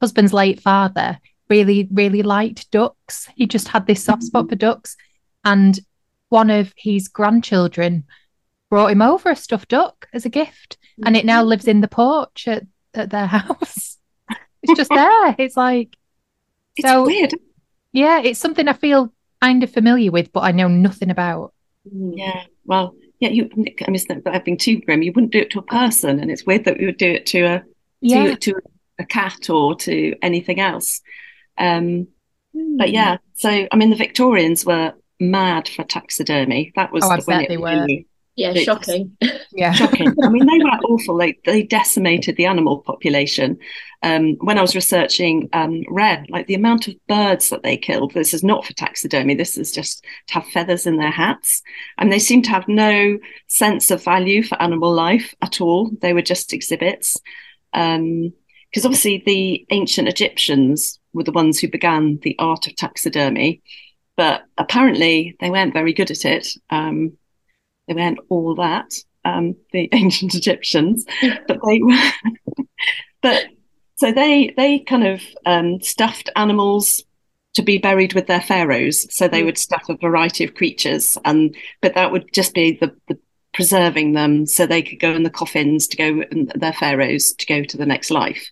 husband's 0.00 0.32
late 0.32 0.60
father 0.60 1.18
really, 1.48 1.88
really 1.92 2.22
liked 2.22 2.70
ducks. 2.70 3.28
He 3.36 3.46
just 3.46 3.68
had 3.68 3.86
this 3.86 4.04
soft 4.04 4.22
spot 4.22 4.48
for 4.48 4.56
ducks. 4.56 4.96
And 5.44 5.78
one 6.28 6.50
of 6.50 6.72
his 6.76 7.08
grandchildren 7.08 8.04
brought 8.70 8.90
him 8.90 9.02
over 9.02 9.30
a 9.30 9.36
stuffed 9.36 9.68
duck 9.68 10.08
as 10.12 10.24
a 10.24 10.30
gift. 10.30 10.78
And 11.04 11.16
it 11.16 11.24
now 11.24 11.40
mm-hmm. 11.40 11.48
lives 11.48 11.68
in 11.68 11.80
the 11.80 11.88
porch 11.88 12.48
at, 12.48 12.64
at 12.94 13.10
their 13.10 13.26
house. 13.38 13.98
it's 14.62 14.76
just 14.76 14.90
there. 14.90 15.34
It's 15.38 15.56
like, 15.56 15.96
it's 16.76 16.88
so, 16.88 17.04
weird. 17.04 17.32
Yeah, 17.92 18.20
it's 18.20 18.38
something 18.38 18.68
I 18.68 18.72
feel 18.72 19.12
kind 19.40 19.62
of 19.62 19.70
familiar 19.70 20.10
with, 20.10 20.32
but 20.32 20.40
I 20.40 20.52
know 20.52 20.68
nothing 20.68 21.10
about. 21.10 21.52
Yeah, 21.84 22.44
well, 22.64 22.94
yeah, 23.20 23.28
you. 23.28 23.50
I 23.86 23.90
mean, 23.90 24.00
I've 24.26 24.44
been 24.44 24.56
too 24.56 24.80
grim. 24.80 25.02
You 25.02 25.12
wouldn't 25.12 25.32
do 25.32 25.40
it 25.40 25.50
to 25.50 25.58
a 25.58 25.62
person, 25.62 26.18
and 26.18 26.30
it's 26.30 26.46
weird 26.46 26.64
that 26.64 26.78
we 26.78 26.86
would 26.86 26.96
do 26.96 27.10
it 27.10 27.26
to 27.26 27.40
a 27.42 27.62
yeah. 28.00 28.34
to, 28.34 28.36
to 28.36 28.54
a 28.98 29.04
cat 29.04 29.50
or 29.50 29.74
to 29.76 30.14
anything 30.22 30.60
else. 30.60 31.00
Um, 31.58 32.08
mm. 32.56 32.78
But 32.78 32.90
yeah, 32.90 33.18
so 33.34 33.68
I 33.70 33.76
mean, 33.76 33.90
the 33.90 33.96
Victorians 33.96 34.64
were 34.64 34.94
mad 35.20 35.68
for 35.68 35.84
taxidermy. 35.84 36.72
That 36.76 36.92
was 36.92 37.04
oh, 37.04 37.10
I 37.10 37.20
bet 37.26 37.48
they 37.48 37.56
were. 37.56 37.86
Yeah, 38.36 38.52
it's 38.54 38.64
shocking. 38.64 39.16
Yeah, 39.56 39.70
shocking. 39.70 40.12
I 40.20 40.28
mean, 40.30 40.46
they 40.46 40.64
were 40.64 40.70
awful. 40.88 41.16
They 41.16 41.38
they 41.44 41.62
decimated 41.62 42.36
the 42.36 42.46
animal 42.46 42.80
population. 42.80 43.56
Um, 44.02 44.34
when 44.40 44.58
I 44.58 44.62
was 44.62 44.74
researching 44.74 45.48
um, 45.52 45.82
Wren, 45.88 46.26
like 46.28 46.48
the 46.48 46.56
amount 46.56 46.88
of 46.88 46.94
birds 47.06 47.50
that 47.50 47.62
they 47.62 47.76
killed. 47.76 48.12
This 48.14 48.34
is 48.34 48.42
not 48.42 48.64
for 48.64 48.72
taxidermy. 48.72 49.34
This 49.34 49.56
is 49.56 49.70
just 49.70 50.04
to 50.26 50.34
have 50.34 50.48
feathers 50.48 50.86
in 50.86 50.96
their 50.96 51.12
hats, 51.12 51.62
and 51.98 52.10
they 52.10 52.18
seem 52.18 52.42
to 52.42 52.50
have 52.50 52.66
no 52.66 53.16
sense 53.46 53.92
of 53.92 54.02
value 54.02 54.42
for 54.42 54.60
animal 54.60 54.92
life 54.92 55.32
at 55.40 55.60
all. 55.60 55.92
They 56.02 56.12
were 56.12 56.22
just 56.22 56.52
exhibits. 56.52 57.16
Because 57.72 57.96
um, 57.96 58.32
obviously, 58.84 59.22
the 59.24 59.64
ancient 59.70 60.08
Egyptians 60.08 60.98
were 61.12 61.24
the 61.24 61.30
ones 61.30 61.60
who 61.60 61.68
began 61.68 62.18
the 62.22 62.34
art 62.40 62.66
of 62.66 62.74
taxidermy, 62.74 63.62
but 64.16 64.42
apparently 64.58 65.36
they 65.38 65.50
weren't 65.50 65.72
very 65.72 65.92
good 65.92 66.10
at 66.10 66.24
it. 66.24 66.48
Um, 66.70 67.16
they 67.86 67.94
weren't 67.94 68.20
all 68.28 68.54
that, 68.56 68.92
um, 69.24 69.56
the 69.72 69.88
ancient 69.92 70.34
Egyptians, 70.34 71.04
but 71.46 71.58
they 71.66 71.80
were. 71.80 72.64
but 73.22 73.46
so 73.96 74.12
they 74.12 74.52
they 74.56 74.80
kind 74.80 75.06
of 75.06 75.22
um, 75.46 75.80
stuffed 75.80 76.30
animals 76.36 77.02
to 77.54 77.62
be 77.62 77.78
buried 77.78 78.14
with 78.14 78.26
their 78.26 78.40
pharaohs. 78.40 79.06
So 79.14 79.28
they 79.28 79.42
mm. 79.42 79.46
would 79.46 79.58
stuff 79.58 79.84
a 79.88 79.96
variety 79.96 80.44
of 80.44 80.54
creatures, 80.54 81.16
and 81.24 81.56
but 81.80 81.94
that 81.94 82.10
would 82.12 82.32
just 82.32 82.54
be 82.54 82.72
the, 82.72 82.94
the 83.08 83.18
preserving 83.54 84.12
them 84.12 84.44
so 84.46 84.66
they 84.66 84.82
could 84.82 84.98
go 84.98 85.12
in 85.12 85.22
the 85.22 85.30
coffins 85.30 85.86
to 85.86 85.96
go 85.96 86.24
and 86.30 86.52
their 86.56 86.72
pharaohs 86.72 87.32
to 87.32 87.46
go 87.46 87.62
to 87.62 87.76
the 87.76 87.86
next 87.86 88.10
life. 88.10 88.50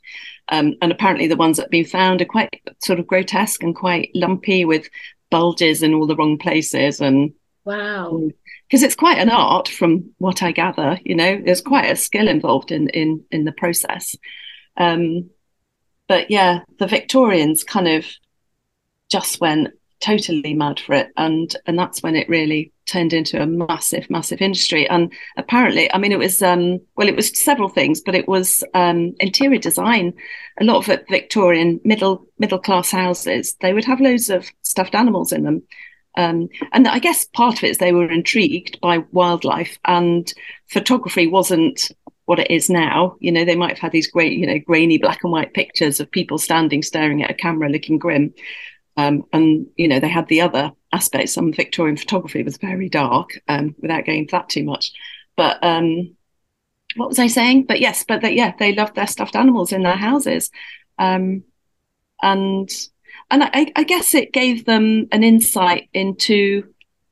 Um, 0.48 0.74
and 0.80 0.90
apparently 0.90 1.26
the 1.26 1.36
ones 1.36 1.56
that 1.56 1.64
have 1.64 1.70
been 1.70 1.84
found 1.84 2.22
are 2.22 2.26
quite 2.26 2.62
sort 2.82 2.98
of 2.98 3.06
grotesque 3.06 3.62
and 3.62 3.74
quite 3.74 4.10
lumpy 4.14 4.64
with 4.64 4.88
bulges 5.30 5.82
in 5.82 5.94
all 5.94 6.06
the 6.06 6.16
wrong 6.16 6.38
places 6.38 7.00
and 7.00 7.32
wow 7.64 8.20
because 8.72 8.82
it's 8.82 8.94
quite 8.94 9.18
an 9.18 9.28
art 9.28 9.68
from 9.68 10.14
what 10.16 10.42
I 10.42 10.50
gather. 10.50 10.98
You 11.04 11.14
know, 11.14 11.38
there's 11.44 11.60
quite 11.60 11.90
a 11.90 11.96
skill 11.96 12.26
involved 12.26 12.72
in 12.72 12.88
in 12.88 13.22
in 13.30 13.44
the 13.44 13.52
process. 13.52 14.16
Um, 14.78 15.28
but 16.08 16.30
yeah, 16.30 16.60
the 16.78 16.86
Victorians 16.86 17.64
kind 17.64 17.86
of 17.86 18.06
just 19.10 19.42
went 19.42 19.74
totally 20.00 20.54
mad 20.54 20.80
for 20.80 20.94
it, 20.94 21.08
and 21.18 21.54
and 21.66 21.78
that's 21.78 22.02
when 22.02 22.16
it 22.16 22.30
really 22.30 22.72
turned 22.86 23.12
into 23.12 23.42
a 23.42 23.46
massive, 23.46 24.08
massive 24.08 24.40
industry. 24.40 24.88
And 24.88 25.12
apparently, 25.36 25.92
I 25.92 25.98
mean, 25.98 26.12
it 26.12 26.18
was 26.18 26.40
um, 26.40 26.80
well, 26.96 27.08
it 27.08 27.16
was 27.16 27.38
several 27.38 27.68
things, 27.68 28.00
but 28.00 28.14
it 28.14 28.26
was 28.26 28.64
um, 28.72 29.12
interior 29.20 29.58
design. 29.58 30.14
A 30.58 30.64
lot 30.64 30.88
of 30.88 30.98
Victorian 31.10 31.78
middle 31.84 32.24
middle 32.38 32.58
class 32.58 32.90
houses, 32.90 33.54
they 33.60 33.74
would 33.74 33.84
have 33.84 34.00
loads 34.00 34.30
of 34.30 34.50
stuffed 34.62 34.94
animals 34.94 35.30
in 35.30 35.42
them. 35.42 35.62
Um, 36.16 36.48
and 36.72 36.86
I 36.86 36.98
guess 36.98 37.24
part 37.24 37.58
of 37.58 37.64
it 37.64 37.70
is 37.70 37.78
they 37.78 37.92
were 37.92 38.10
intrigued 38.10 38.80
by 38.80 38.98
wildlife, 39.12 39.78
and 39.84 40.32
photography 40.68 41.26
wasn't 41.26 41.90
what 42.26 42.38
it 42.38 42.50
is 42.50 42.70
now. 42.70 43.16
You 43.20 43.32
know, 43.32 43.44
they 43.44 43.56
might 43.56 43.70
have 43.70 43.78
had 43.78 43.92
these 43.92 44.10
great, 44.10 44.38
you 44.38 44.46
know, 44.46 44.58
grainy 44.58 44.98
black 44.98 45.20
and 45.24 45.32
white 45.32 45.54
pictures 45.54 46.00
of 46.00 46.10
people 46.10 46.38
standing 46.38 46.82
staring 46.82 47.22
at 47.22 47.30
a 47.30 47.34
camera 47.34 47.68
looking 47.68 47.98
grim. 47.98 48.34
Um, 48.96 49.24
and, 49.32 49.66
you 49.76 49.88
know, 49.88 50.00
they 50.00 50.08
had 50.08 50.28
the 50.28 50.42
other 50.42 50.70
aspects. 50.92 51.32
Some 51.32 51.52
Victorian 51.52 51.96
photography 51.96 52.42
was 52.42 52.58
very 52.58 52.88
dark, 52.88 53.40
um, 53.48 53.74
without 53.80 54.04
going 54.04 54.20
into 54.20 54.32
that 54.32 54.50
too 54.50 54.64
much. 54.64 54.92
But 55.34 55.64
um, 55.64 56.14
what 56.96 57.08
was 57.08 57.18
I 57.18 57.26
saying? 57.26 57.64
But 57.64 57.80
yes, 57.80 58.04
but 58.06 58.20
that, 58.20 58.34
yeah, 58.34 58.52
they 58.58 58.74
loved 58.74 58.94
their 58.94 59.06
stuffed 59.06 59.34
animals 59.34 59.72
in 59.72 59.82
their 59.82 59.96
houses. 59.96 60.50
Um, 60.98 61.44
and 62.22 62.70
and 63.32 63.42
I, 63.42 63.72
I, 63.74 63.82
guess 63.84 64.14
it 64.14 64.32
gave 64.32 64.66
them 64.66 65.08
an 65.10 65.24
insight 65.24 65.88
into 65.94 66.68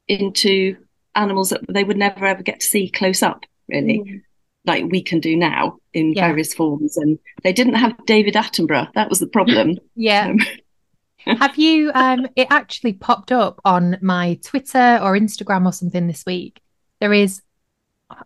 into 0.06 0.76
animals 1.14 1.50
that 1.50 1.62
they 1.66 1.82
would 1.82 1.96
never 1.96 2.26
ever 2.26 2.42
get 2.42 2.60
to 2.60 2.66
see 2.66 2.90
close 2.90 3.22
up, 3.22 3.44
really, 3.68 4.00
mm. 4.00 4.22
like 4.66 4.84
we 4.84 5.02
can 5.02 5.18
do 5.20 5.34
now 5.34 5.78
in 5.94 6.12
yeah. 6.12 6.26
various 6.28 6.52
forms. 6.52 6.98
And 6.98 7.18
they 7.42 7.54
didn't 7.54 7.74
have 7.74 7.96
David 8.06 8.34
Attenborough. 8.34 8.92
That 8.92 9.08
was 9.08 9.18
the 9.18 9.26
problem. 9.26 9.78
yeah. 9.96 10.26
Um, 10.26 10.38
have 11.38 11.56
you? 11.56 11.90
Um, 11.94 12.28
it 12.36 12.48
actually 12.50 12.92
popped 12.92 13.32
up 13.32 13.60
on 13.64 13.96
my 14.02 14.38
Twitter 14.44 14.98
or 15.02 15.18
Instagram 15.18 15.66
or 15.66 15.72
something 15.72 16.06
this 16.06 16.24
week. 16.26 16.60
There 17.00 17.14
is, 17.14 17.40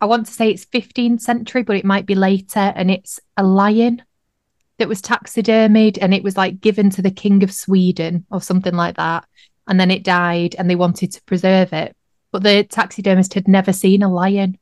I 0.00 0.06
want 0.06 0.26
to 0.26 0.32
say 0.32 0.50
it's 0.50 0.64
15th 0.64 1.20
century, 1.20 1.62
but 1.62 1.76
it 1.76 1.84
might 1.84 2.06
be 2.06 2.16
later, 2.16 2.72
and 2.74 2.90
it's 2.90 3.20
a 3.36 3.44
lion 3.44 4.02
that 4.78 4.88
was 4.88 5.00
taxidermied 5.00 5.99
and 6.00 6.12
it 6.12 6.23
was 6.23 6.37
like 6.37 6.61
given 6.61 6.90
to 6.90 7.02
the 7.02 7.11
king 7.11 7.43
of 7.43 7.52
Sweden 7.52 8.26
or 8.31 8.40
something 8.40 8.75
like 8.75 8.97
that. 8.97 9.25
And 9.66 9.78
then 9.78 9.90
it 9.90 10.04
died 10.04 10.57
and 10.59 10.69
they 10.69 10.76
wanted 10.76 11.12
to 11.12 11.23
preserve 11.25 11.73
it. 11.73 11.97
But 12.33 12.43
the 12.43 12.64
taxidermist 12.64 13.35
had 13.35 13.49
never 13.49 13.73
seen 13.73 14.02
a 14.02 14.12
lion 14.12 14.59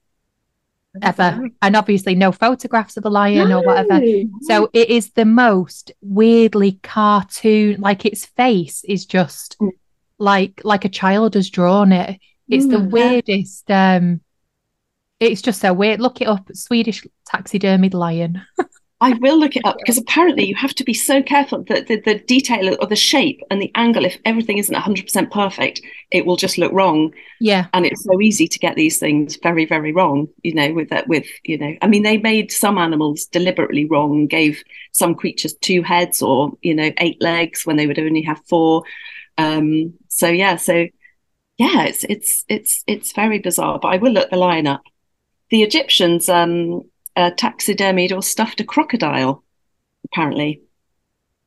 ever. 1.01 1.49
And 1.63 1.77
obviously 1.77 2.15
no 2.15 2.33
photographs 2.33 2.97
of 2.97 3.05
a 3.07 3.11
lion 3.11 3.49
no. 3.49 3.61
or 3.61 3.65
whatever. 3.65 4.01
So 4.43 4.69
it 4.73 4.91
is 4.91 5.13
the 5.13 5.25
most 5.25 5.93
weirdly 6.03 6.79
cartoon, 6.83 7.81
like 7.81 8.05
its 8.05 8.27
face 8.27 8.85
is 8.85 9.07
just 9.07 9.57
mm. 9.59 9.71
like 10.19 10.61
like 10.65 10.85
a 10.85 10.91
child 10.91 11.35
has 11.35 11.49
drawn 11.49 11.93
it. 11.93 12.21
It's 12.49 12.67
mm, 12.67 12.71
the 12.71 12.81
weirdest 12.81 13.71
um 13.71 14.21
it's 15.21 15.41
just 15.41 15.61
so 15.61 15.73
weird. 15.73 16.01
Look 16.01 16.21
it 16.21 16.29
up, 16.29 16.49
Swedish 16.53 17.07
taxidermied 17.33 17.95
lion. 17.95 18.43
I 19.03 19.15
will 19.15 19.37
look 19.37 19.57
it 19.57 19.65
up 19.65 19.79
because 19.79 19.99
apparently 19.99 20.45
you 20.47 20.55
have 20.55 20.77
to 20.77 20.85
be 20.85 20.95
so 20.95 21.25
careful 21.25 21.65
that 21.65 21.89
the, 21.89 22.01
the 22.01 22.21
detail 22.21 22.77
or 22.81 22.87
the 22.87 22.95
shape 22.95 23.43
and 23.51 23.61
the 23.61 23.73
angle, 23.75 24.05
if 24.05 24.17
everything 24.25 24.59
isn't 24.59 24.75
100% 24.77 25.31
perfect, 25.33 25.81
it 26.13 26.25
will 26.25 26.37
just 26.37 26.57
look 26.57 26.73
wrong. 26.73 27.13
Yeah. 27.41 27.67
And 27.73 27.85
it's 27.85 28.05
so 28.05 28.21
easy 28.21 28.47
to 28.47 28.59
get 28.61 28.77
these 28.77 29.01
things 29.01 29.37
very, 29.43 29.67
very 29.67 29.91
wrong, 29.93 30.29
you 30.45 30.55
know, 30.55 30.73
with 30.73 30.89
that, 30.91 31.09
with, 31.09 31.27
you 31.43 31.59
know, 31.59 31.75
I 31.83 31.89
mean, 31.89 32.05
they 32.05 32.17
made 32.19 32.53
some 32.53 32.79
animals 32.79 33.25
deliberately 33.25 33.87
wrong, 33.87 34.29
gave 34.29 34.63
some 34.93 35.17
creatures 35.17 35.55
two 35.55 35.83
heads 35.83 36.23
or, 36.23 36.53
you 36.63 36.73
know, 36.73 36.93
eight 36.99 37.21
legs 37.21 37.67
when 37.67 37.77
they 37.77 37.89
would 37.89 37.99
only 37.99 38.23
have 38.23 38.41
four. 38.47 38.85
Um, 39.37 39.95
so, 40.07 40.29
yeah, 40.29 40.55
so 40.55 40.87
yeah, 41.59 41.87
it's, 41.87 42.05
it's, 42.05 42.45
it's, 42.49 42.85
it's 42.87 43.13
very 43.15 43.41
bizarre, 43.41 43.81
but 43.81 43.89
I 43.89 43.97
will 43.97 44.13
look 44.13 44.31
the 44.31 44.37
lion 44.37 44.69
up. 44.69 44.85
The 45.51 45.65
Egyptians, 45.65 46.29
um, 46.29 46.83
uh, 47.17 47.31
taxidermied 47.33 48.13
or 48.13 48.23
stuffed 48.23 48.61
a 48.61 48.65
crocodile, 48.65 49.45
apparently. 50.05 50.63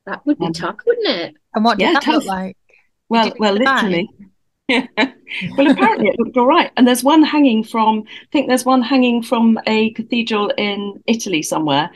That 0.06 0.24
would 0.24 0.38
be 0.38 0.46
um, 0.46 0.52
tough, 0.52 0.76
wouldn't 0.86 1.06
it? 1.06 1.34
And 1.54 1.64
what 1.64 1.78
did 1.78 1.84
yeah, 1.84 1.92
that 1.94 2.02
tough. 2.02 2.14
look 2.14 2.26
like? 2.26 2.56
Well, 3.08 3.32
well, 3.38 3.54
literally. 3.54 4.08
Yeah. 4.68 4.86
well, 5.56 5.70
apparently 5.70 6.08
it 6.08 6.18
looked 6.18 6.36
all 6.36 6.46
right. 6.46 6.70
And 6.76 6.86
there's 6.86 7.04
one 7.04 7.22
hanging 7.22 7.64
from, 7.64 8.04
I 8.06 8.26
think 8.32 8.48
there's 8.48 8.64
one 8.64 8.82
hanging 8.82 9.22
from 9.22 9.58
a 9.66 9.90
cathedral 9.92 10.50
in 10.56 11.02
Italy 11.06 11.42
somewhere. 11.42 11.90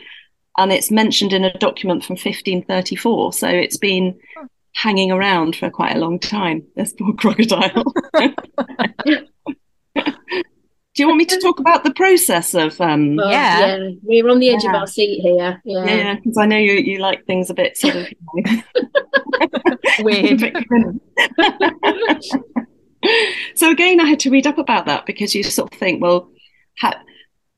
And 0.57 0.73
it's 0.73 0.91
mentioned 0.91 1.33
in 1.33 1.45
a 1.45 1.57
document 1.59 2.05
from 2.05 2.15
1534. 2.15 3.33
So 3.33 3.49
it's 3.49 3.77
been 3.77 4.19
hanging 4.75 5.11
around 5.11 5.57
for 5.57 5.71
quite 5.71 5.97
a 5.97 6.01
long 6.01 6.19
time. 6.19 6.65
This 6.77 6.93
poor 6.93 7.15
crocodile. 7.15 7.85
Do 11.01 11.05
you 11.05 11.09
want 11.09 11.19
me 11.19 11.25
to 11.25 11.41
talk 11.41 11.61
about 11.61 11.83
the 11.83 11.95
process 11.95 12.53
of? 12.53 12.79
Um, 12.79 13.17
well, 13.17 13.31
yeah. 13.31 13.79
yeah, 13.79 13.89
we're 14.03 14.29
on 14.29 14.39
the 14.39 14.51
edge 14.51 14.65
yeah. 14.65 14.69
of 14.69 14.77
our 14.77 14.87
seat 14.87 15.23
here. 15.23 15.59
Yeah, 15.65 15.85
yeah, 15.87 16.15
because 16.17 16.37
I 16.37 16.45
know 16.45 16.59
you 16.59 16.73
you 16.73 16.99
like 16.99 17.25
things 17.25 17.49
a 17.49 17.55
bit 17.55 17.75
sort 17.79 17.97
of 17.97 18.07
you 18.35 18.43
know, 18.43 18.63
weird. 20.01 20.41
so 23.55 23.71
again, 23.71 23.99
I 23.99 24.05
had 24.11 24.21
to 24.21 24.31
read 24.31 24.47
up 24.47 24.59
about 24.59 24.85
that 24.85 25.07
because 25.07 25.35
you 25.35 25.43
sort 25.43 25.73
of 25.73 25.79
think, 25.79 26.03
well, 26.03 26.31
ha- 26.79 27.03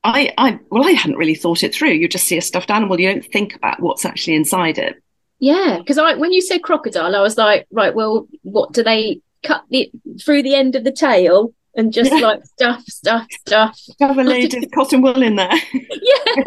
I, 0.05 0.31
I, 0.37 0.57
well, 0.69 0.87
I 0.87 0.91
hadn't 0.91 1.17
really 1.17 1.35
thought 1.35 1.63
it 1.63 1.75
through. 1.75 1.89
You 1.89 2.07
just 2.07 2.27
see 2.27 2.37
a 2.37 2.41
stuffed 2.41 2.71
animal, 2.71 2.97
you 2.97 3.11
don't 3.11 3.25
think 3.25 3.55
about 3.55 3.81
what's 3.81 4.05
actually 4.05 4.35
inside 4.35 4.77
it. 4.77 5.03
Yeah, 5.39 5.79
because 5.79 5.97
I, 5.97 6.13
when 6.13 6.31
you 6.31 6.41
said 6.41 6.63
crocodile, 6.63 7.13
I 7.13 7.19
was 7.19 7.37
like, 7.37 7.67
right, 7.71 7.93
well, 7.93 8.25
what 8.43 8.71
do 8.71 8.83
they 8.83 9.19
cut 9.43 9.65
the 9.69 9.91
through 10.23 10.43
the 10.43 10.55
end 10.55 10.77
of 10.77 10.85
the 10.85 10.93
tail? 10.93 11.53
And 11.75 11.91
just 11.91 12.11
yeah. 12.11 12.19
like 12.19 12.45
stuff, 12.45 12.83
stuff, 12.85 13.27
stuff. 13.31 13.79
Have 13.99 14.17
a 14.17 14.23
load 14.23 14.53
of 14.53 14.65
cotton 14.71 15.01
wool 15.01 15.21
in 15.21 15.35
there. 15.35 15.53
yeah. 15.73 16.43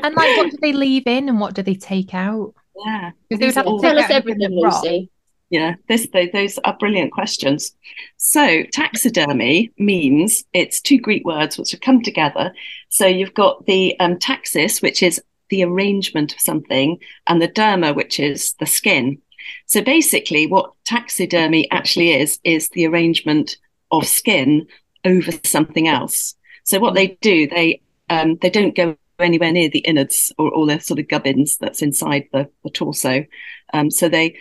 and 0.03 0.15
like, 0.15 0.37
what 0.37 0.51
do 0.51 0.57
they 0.61 0.73
leave 0.73 1.07
in, 1.07 1.29
and 1.29 1.39
what 1.39 1.53
do 1.53 1.61
they 1.61 1.75
take 1.75 2.13
out? 2.13 2.53
Yeah, 2.85 3.11
they 3.29 3.45
would 3.45 3.55
have 3.55 3.65
to 3.65 3.79
tell 3.81 3.99
us 3.99 4.09
everything, 4.09 4.49
Lucy. 4.51 5.09
Yeah, 5.49 5.75
this 5.89 6.07
they, 6.13 6.29
those 6.29 6.57
are 6.59 6.77
brilliant 6.77 7.11
questions. 7.11 7.75
So 8.15 8.63
taxidermy 8.71 9.71
means 9.77 10.45
it's 10.53 10.79
two 10.79 10.97
Greek 10.97 11.25
words 11.25 11.57
which 11.57 11.71
have 11.71 11.81
come 11.81 12.01
together. 12.01 12.53
So 12.87 13.05
you've 13.05 13.33
got 13.33 13.65
the 13.65 13.99
um, 13.99 14.17
taxis, 14.17 14.81
which 14.81 15.03
is 15.03 15.21
the 15.49 15.63
arrangement 15.65 16.33
of 16.33 16.39
something, 16.39 16.99
and 17.27 17.41
the 17.41 17.49
derma, 17.49 17.93
which 17.93 18.17
is 18.17 18.53
the 18.59 18.65
skin. 18.65 19.21
So 19.65 19.81
basically, 19.81 20.47
what 20.47 20.71
taxidermy 20.85 21.69
actually 21.69 22.13
is 22.13 22.39
is 22.45 22.69
the 22.69 22.87
arrangement 22.87 23.57
of 23.91 24.07
skin 24.07 24.67
over 25.05 25.31
something 25.43 25.87
else. 25.87 26.35
So 26.63 26.79
what 26.79 26.93
they 26.93 27.17
do, 27.21 27.47
they 27.47 27.81
um, 28.09 28.37
they 28.41 28.49
don't 28.49 28.75
go 28.75 28.97
anywhere 29.19 29.51
near 29.51 29.69
the 29.69 29.79
innards 29.79 30.31
or 30.37 30.49
all 30.51 30.65
the 30.65 30.79
sort 30.79 30.99
of 30.99 31.07
gubbins 31.07 31.57
that's 31.57 31.81
inside 31.81 32.27
the, 32.33 32.49
the 32.63 32.69
torso. 32.69 33.25
Um, 33.73 33.91
so 33.91 34.09
they, 34.09 34.37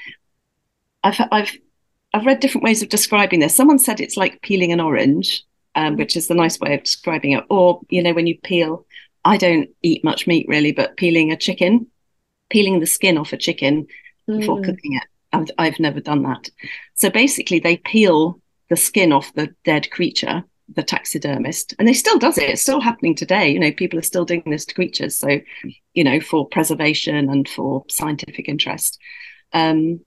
I've 1.05 1.21
I've 1.31 1.57
I've 2.13 2.27
read 2.27 2.41
different 2.41 2.65
ways 2.65 2.83
of 2.83 2.89
describing 2.89 3.41
this. 3.41 3.55
Someone 3.55 3.79
said 3.79 4.01
it's 4.01 4.17
like 4.17 4.43
peeling 4.43 4.73
an 4.73 4.81
orange, 4.81 5.45
um, 5.75 5.97
which 5.97 6.17
is 6.17 6.29
the 6.29 6.35
nice 6.35 6.59
way 6.59 6.75
of 6.75 6.83
describing 6.83 7.33
it. 7.33 7.45
Or 7.49 7.81
you 7.89 8.03
know 8.03 8.13
when 8.13 8.27
you 8.27 8.39
peel, 8.39 8.87
I 9.25 9.37
don't 9.37 9.71
eat 9.83 10.05
much 10.05 10.27
meat 10.27 10.47
really, 10.49 10.73
but 10.73 10.97
peeling 10.97 11.31
a 11.31 11.37
chicken, 11.37 11.87
peeling 12.49 12.81
the 12.81 12.87
skin 12.87 13.19
off 13.19 13.33
a 13.33 13.37
chicken 13.37 13.87
before 14.27 14.59
mm. 14.59 14.65
cooking 14.65 14.95
it. 14.95 15.05
I've, 15.33 15.49
I've 15.59 15.81
never 15.81 16.01
done 16.01 16.23
that. 16.25 16.51
So 16.95 17.11
basically, 17.11 17.61
they 17.61 17.77
peel 17.77 18.41
the 18.71 18.77
skin 18.77 19.13
off 19.13 19.35
the 19.35 19.55
dead 19.65 19.91
creature 19.91 20.45
the 20.75 20.83
taxidermist 20.83 21.75
and 21.79 21.89
they 21.89 21.93
still 21.93 22.19
does 22.19 22.39
it. 22.39 22.51
It's 22.51 22.63
still 22.63 22.81
happening 22.81 23.15
today. 23.15 23.51
You 23.51 23.59
know 23.59 23.73
people 23.73 23.99
are 23.99 24.03
still 24.03 24.25
doing 24.25 24.45
this 24.47 24.65
to 24.67 24.75
creatures. 24.75 25.17
So 25.17 25.41
you 25.95 26.05
know 26.05 26.21
for 26.21 26.49
preservation 26.49 27.29
and 27.29 27.49
for 27.49 27.85
scientific 27.89 28.49
interest. 28.49 28.99
Um, 29.53 30.01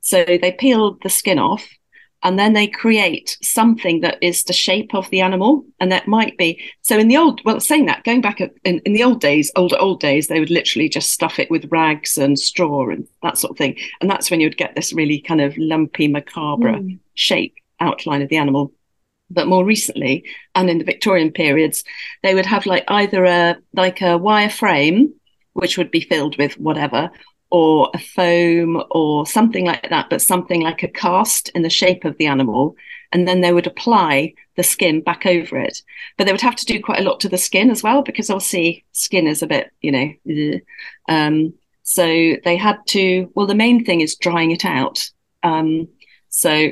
so 0.00 0.24
they 0.24 0.52
peel 0.52 0.96
the 1.02 1.10
skin 1.10 1.38
off 1.38 1.68
and 2.22 2.38
then 2.38 2.52
they 2.52 2.66
create 2.66 3.36
something 3.42 4.00
that 4.00 4.18
is 4.22 4.42
the 4.44 4.52
shape 4.52 4.94
of 4.94 5.08
the 5.10 5.20
animal 5.20 5.64
and 5.78 5.92
that 5.92 6.08
might 6.08 6.36
be 6.38 6.60
so 6.80 6.98
in 6.98 7.08
the 7.08 7.16
old 7.16 7.40
well 7.44 7.60
saying 7.60 7.86
that 7.86 8.02
going 8.04 8.20
back 8.20 8.40
in, 8.40 8.78
in 8.80 8.92
the 8.92 9.04
old 9.04 9.20
days 9.20 9.52
old 9.54 9.74
old 9.78 10.00
days 10.00 10.26
they 10.26 10.40
would 10.40 10.50
literally 10.50 10.88
just 10.88 11.12
stuff 11.12 11.38
it 11.38 11.50
with 11.50 11.70
rags 11.70 12.16
and 12.16 12.38
straw 12.38 12.88
and 12.88 13.06
that 13.22 13.36
sort 13.36 13.50
of 13.50 13.58
thing. 13.58 13.76
And 14.00 14.08
that's 14.08 14.30
when 14.30 14.40
you 14.40 14.46
would 14.46 14.56
get 14.56 14.74
this 14.74 14.92
really 14.92 15.20
kind 15.20 15.40
of 15.40 15.56
lumpy 15.58 16.08
macabre 16.08 16.78
mm. 16.78 16.98
shape 17.14 17.54
outline 17.80 18.22
of 18.22 18.28
the 18.28 18.36
animal 18.36 18.72
but 19.30 19.46
more 19.46 19.64
recently 19.64 20.24
and 20.54 20.70
in 20.70 20.78
the 20.78 20.84
Victorian 20.84 21.32
periods, 21.32 21.84
they 22.22 22.34
would 22.34 22.46
have 22.46 22.66
like 22.66 22.84
either 22.88 23.24
a 23.24 23.56
like 23.74 24.00
a 24.00 24.16
wire 24.16 24.50
frame, 24.50 25.12
which 25.52 25.76
would 25.76 25.90
be 25.90 26.00
filled 26.00 26.38
with 26.38 26.58
whatever, 26.58 27.10
or 27.50 27.90
a 27.94 27.98
foam 27.98 28.82
or 28.90 29.26
something 29.26 29.64
like 29.66 29.88
that, 29.90 30.08
but 30.10 30.22
something 30.22 30.62
like 30.62 30.82
a 30.82 30.88
cast 30.88 31.48
in 31.50 31.62
the 31.62 31.70
shape 31.70 32.04
of 32.04 32.16
the 32.18 32.26
animal. 32.26 32.76
And 33.12 33.26
then 33.26 33.40
they 33.40 33.54
would 33.54 33.66
apply 33.66 34.34
the 34.56 34.62
skin 34.62 35.00
back 35.00 35.24
over 35.24 35.58
it. 35.58 35.82
But 36.16 36.24
they 36.24 36.32
would 36.32 36.42
have 36.42 36.56
to 36.56 36.66
do 36.66 36.82
quite 36.82 37.00
a 37.00 37.04
lot 37.04 37.20
to 37.20 37.28
the 37.28 37.38
skin 37.38 37.70
as 37.70 37.82
well, 37.82 38.02
because 38.02 38.28
obviously 38.28 38.84
skin 38.92 39.26
is 39.26 39.42
a 39.42 39.46
bit, 39.46 39.70
you 39.80 39.92
know, 39.92 40.60
um, 41.08 41.54
so 41.84 42.04
they 42.44 42.56
had 42.56 42.76
to, 42.88 43.32
well, 43.34 43.46
the 43.46 43.54
main 43.54 43.82
thing 43.82 44.02
is 44.02 44.16
drying 44.16 44.50
it 44.50 44.66
out. 44.66 45.08
Um, 45.42 45.88
so 46.28 46.70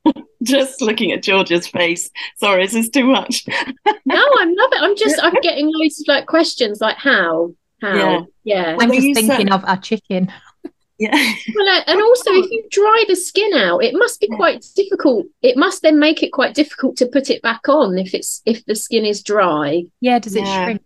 just 0.42 0.80
looking 0.80 1.12
at 1.12 1.22
Georgia's 1.22 1.66
face. 1.66 2.10
Sorry, 2.36 2.64
this 2.64 2.74
is 2.74 2.86
this 2.86 2.90
too 2.90 3.06
much? 3.06 3.44
no, 4.06 4.26
I'm 4.38 4.54
not. 4.54 4.72
I'm 4.76 4.96
just 4.96 5.18
I'm 5.22 5.34
getting 5.42 5.70
loads 5.72 6.00
of 6.00 6.08
like 6.08 6.26
questions 6.26 6.80
like 6.80 6.96
how 6.96 7.54
how 7.80 7.94
yeah. 7.94 8.20
yeah. 8.44 8.76
I'm 8.78 8.92
just 8.92 9.14
thinking 9.14 9.50
of 9.52 9.64
a 9.66 9.76
chicken. 9.76 10.32
Yeah. 10.98 11.10
well, 11.54 11.68
uh, 11.68 11.82
and 11.88 12.00
also 12.00 12.30
if 12.32 12.50
you 12.50 12.66
dry 12.70 13.04
the 13.06 13.16
skin 13.16 13.52
out, 13.52 13.84
it 13.84 13.94
must 13.94 14.18
be 14.18 14.28
quite 14.28 14.64
difficult. 14.74 15.26
It 15.42 15.58
must 15.58 15.82
then 15.82 15.98
make 15.98 16.22
it 16.22 16.32
quite 16.32 16.54
difficult 16.54 16.96
to 16.96 17.06
put 17.06 17.28
it 17.28 17.42
back 17.42 17.68
on 17.68 17.98
if 17.98 18.14
it's 18.14 18.40
if 18.46 18.64
the 18.64 18.74
skin 18.74 19.04
is 19.04 19.22
dry. 19.22 19.84
Yeah. 20.00 20.18
Does 20.18 20.36
it 20.36 20.44
yeah. 20.44 20.64
shrink? 20.64 20.82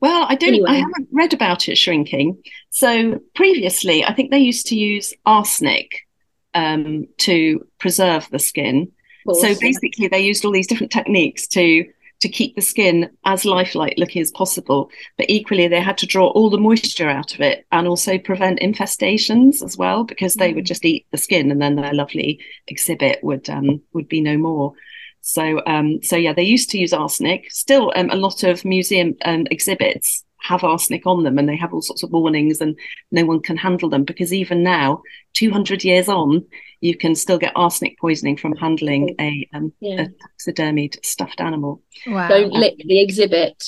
Well, 0.00 0.26
I 0.28 0.36
don't. 0.36 0.50
Anyway. 0.50 0.70
I 0.70 0.74
haven't 0.74 1.08
read 1.10 1.32
about 1.32 1.68
it 1.68 1.76
shrinking. 1.76 2.42
So 2.70 3.20
previously, 3.34 4.04
I 4.04 4.14
think 4.14 4.30
they 4.30 4.38
used 4.38 4.66
to 4.66 4.76
use 4.76 5.12
arsenic 5.26 6.06
um, 6.54 7.06
to 7.18 7.66
preserve 7.78 8.28
the 8.30 8.38
skin. 8.38 8.90
So 9.32 9.54
basically, 9.60 10.08
they 10.08 10.20
used 10.20 10.44
all 10.44 10.52
these 10.52 10.66
different 10.66 10.92
techniques 10.92 11.46
to 11.48 11.84
to 12.20 12.28
keep 12.28 12.54
the 12.54 12.60
skin 12.60 13.08
as 13.24 13.46
lifelike 13.46 13.94
looking 13.96 14.20
as 14.20 14.30
possible. 14.30 14.90
But 15.16 15.30
equally, 15.30 15.68
they 15.68 15.80
had 15.80 15.96
to 15.98 16.06
draw 16.06 16.28
all 16.28 16.50
the 16.50 16.58
moisture 16.58 17.08
out 17.08 17.32
of 17.34 17.40
it 17.40 17.66
and 17.72 17.86
also 17.86 18.18
prevent 18.18 18.60
infestations 18.60 19.62
as 19.62 19.76
well, 19.76 20.04
because 20.04 20.34
they 20.34 20.52
would 20.52 20.64
mm. 20.64 20.68
just 20.68 20.84
eat 20.84 21.06
the 21.12 21.18
skin 21.18 21.50
and 21.50 21.62
then 21.62 21.76
their 21.76 21.94
lovely 21.94 22.40
exhibit 22.66 23.20
would 23.22 23.48
um, 23.48 23.80
would 23.92 24.08
be 24.08 24.20
no 24.20 24.36
more. 24.36 24.72
So 25.20 25.62
um, 25.66 26.02
so 26.02 26.16
yeah, 26.16 26.32
they 26.32 26.42
used 26.42 26.70
to 26.70 26.78
use 26.78 26.92
arsenic. 26.92 27.50
Still, 27.50 27.92
um, 27.94 28.10
a 28.10 28.16
lot 28.16 28.42
of 28.42 28.64
museum 28.64 29.16
um, 29.24 29.46
exhibits 29.50 30.24
have 30.42 30.64
arsenic 30.64 31.06
on 31.06 31.22
them 31.22 31.38
and 31.38 31.48
they 31.48 31.56
have 31.56 31.72
all 31.72 31.82
sorts 31.82 32.02
of 32.02 32.10
warnings 32.10 32.60
and 32.60 32.78
no 33.10 33.24
one 33.24 33.40
can 33.40 33.56
handle 33.56 33.88
them 33.88 34.04
because 34.04 34.32
even 34.32 34.62
now 34.62 35.02
200 35.34 35.84
years 35.84 36.08
on 36.08 36.44
you 36.80 36.96
can 36.96 37.14
still 37.14 37.38
get 37.38 37.52
arsenic 37.54 37.98
poisoning 37.98 38.36
from 38.36 38.56
handling 38.56 39.14
a, 39.20 39.48
um, 39.52 39.72
yeah. 39.80 40.02
a 40.02 40.08
taxidermied 40.50 40.96
stuffed 41.04 41.40
animal 41.40 41.82
wow. 42.06 42.28
don't 42.28 42.52
lick 42.52 42.76
the 42.78 43.00
exhibit 43.00 43.62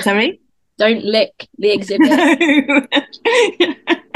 sorry 0.00 0.40
don't 0.78 1.04
lick 1.04 1.48
the 1.58 1.72
exhibit 1.72 2.88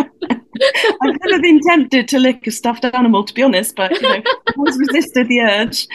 I've 1.03 1.17
never 1.25 1.41
been 1.41 1.61
tempted 1.61 2.09
to 2.09 2.19
lick 2.19 2.47
a 2.47 2.51
stuffed 2.51 2.85
animal, 2.85 3.25
to 3.25 3.35
be 3.35 3.43
honest, 3.43 3.77
but 3.77 3.93
you 3.93 4.01
know, 4.03 4.23
I've 4.47 4.55
always 4.57 4.79
resisted 4.79 5.29
the 5.29 5.41
urge. 5.41 5.87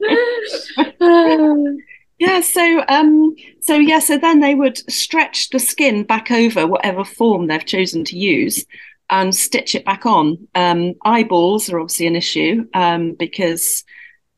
Yeah, 2.22 2.40
so 2.40 2.84
um, 2.88 3.34
so 3.62 3.74
yeah, 3.74 3.98
so 3.98 4.16
then 4.16 4.38
they 4.38 4.54
would 4.54 4.78
stretch 4.88 5.50
the 5.50 5.58
skin 5.58 6.04
back 6.04 6.30
over 6.30 6.68
whatever 6.68 7.04
form 7.04 7.48
they've 7.48 7.64
chosen 7.64 8.04
to 8.04 8.16
use 8.16 8.64
and 9.10 9.34
stitch 9.34 9.74
it 9.74 9.84
back 9.84 10.06
on. 10.06 10.46
Um, 10.54 10.94
eyeballs 11.04 11.68
are 11.68 11.80
obviously 11.80 12.06
an 12.06 12.14
issue 12.14 12.68
um, 12.74 13.14
because 13.14 13.82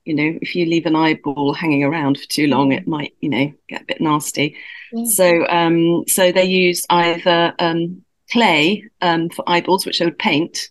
you 0.06 0.14
know 0.14 0.38
if 0.40 0.56
you 0.56 0.64
leave 0.64 0.86
an 0.86 0.96
eyeball 0.96 1.52
hanging 1.52 1.84
around 1.84 2.18
for 2.18 2.26
too 2.26 2.46
long, 2.46 2.72
it 2.72 2.88
might 2.88 3.14
you 3.20 3.28
know 3.28 3.52
get 3.68 3.82
a 3.82 3.84
bit 3.84 4.00
nasty. 4.00 4.56
Yeah. 4.90 5.04
So 5.04 5.46
um, 5.48 6.04
so 6.08 6.32
they 6.32 6.46
use 6.46 6.86
either 6.88 7.52
um, 7.58 8.02
clay 8.32 8.88
um, 9.02 9.28
for 9.28 9.46
eyeballs, 9.46 9.84
which 9.84 9.98
they 9.98 10.06
would 10.06 10.18
paint, 10.18 10.70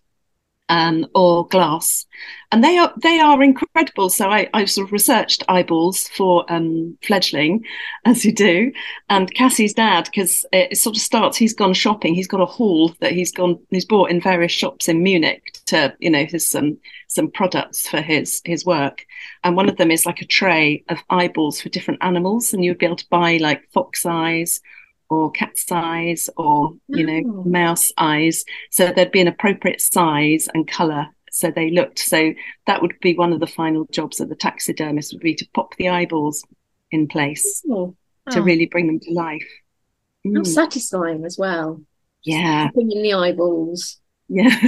um, 0.67 1.05
or 1.13 1.47
glass, 1.47 2.07
and 2.53 2.63
they 2.63 2.77
are 2.77 2.93
they 3.01 3.19
are 3.19 3.41
incredible. 3.41 4.11
So 4.11 4.29
I, 4.29 4.47
I 4.53 4.65
sort 4.65 4.87
of 4.87 4.91
researched 4.91 5.43
eyeballs 5.49 6.07
for 6.09 6.45
um, 6.53 6.95
fledgling, 7.01 7.65
as 8.05 8.23
you 8.23 8.31
do, 8.31 8.71
and 9.09 9.33
Cassie's 9.33 9.73
dad 9.73 10.05
because 10.05 10.45
it 10.53 10.77
sort 10.77 10.95
of 10.95 11.01
starts. 11.01 11.35
He's 11.35 11.55
gone 11.55 11.73
shopping. 11.73 12.13
He's 12.13 12.27
got 12.27 12.41
a 12.41 12.45
haul 12.45 12.95
that 12.99 13.13
he's 13.13 13.31
gone 13.31 13.59
he's 13.71 13.85
bought 13.85 14.11
in 14.11 14.21
various 14.21 14.51
shops 14.51 14.87
in 14.87 15.01
Munich 15.01 15.57
to 15.65 15.95
you 15.99 16.11
know 16.11 16.25
his 16.25 16.47
some 16.47 16.77
some 17.07 17.31
products 17.31 17.87
for 17.87 18.01
his 18.01 18.39
his 18.45 18.63
work, 18.63 19.03
and 19.43 19.55
one 19.55 19.67
of 19.67 19.77
them 19.77 19.89
is 19.89 20.05
like 20.05 20.21
a 20.21 20.25
tray 20.25 20.83
of 20.89 20.99
eyeballs 21.09 21.59
for 21.59 21.69
different 21.69 22.03
animals, 22.03 22.53
and 22.53 22.63
you'd 22.63 22.77
be 22.77 22.85
able 22.85 22.95
to 22.97 23.09
buy 23.09 23.37
like 23.37 23.67
fox 23.71 24.05
eyes 24.05 24.61
or 25.09 25.31
cat's 25.31 25.71
eyes 25.71 26.29
or 26.37 26.75
you 26.87 27.05
know 27.05 27.21
oh. 27.39 27.43
mouse 27.43 27.91
eyes 27.97 28.45
so 28.71 28.91
there'd 28.91 29.11
be 29.11 29.21
an 29.21 29.27
appropriate 29.27 29.81
size 29.81 30.47
and 30.53 30.67
color 30.67 31.12
so 31.33 31.51
they 31.51 31.71
looked 31.71 31.99
so 31.99 32.33
that 32.67 32.81
would 32.81 32.93
be 33.01 33.15
one 33.15 33.33
of 33.33 33.39
the 33.39 33.47
final 33.47 33.85
jobs 33.91 34.19
of 34.19 34.29
the 34.29 34.35
taxidermist 34.35 35.13
would 35.13 35.21
be 35.21 35.35
to 35.35 35.47
pop 35.53 35.75
the 35.77 35.89
eyeballs 35.89 36.45
in 36.91 37.07
place 37.07 37.63
oh. 37.69 37.95
to 38.29 38.39
oh. 38.39 38.43
really 38.43 38.65
bring 38.65 38.87
them 38.87 38.99
to 38.99 39.11
life 39.11 39.47
mm. 40.25 40.45
satisfying 40.45 41.25
as 41.25 41.37
well 41.37 41.81
yeah 42.23 42.67
popping 42.67 42.91
in 42.91 43.01
the 43.01 43.13
eyeballs 43.13 43.99
yeah 44.29 44.59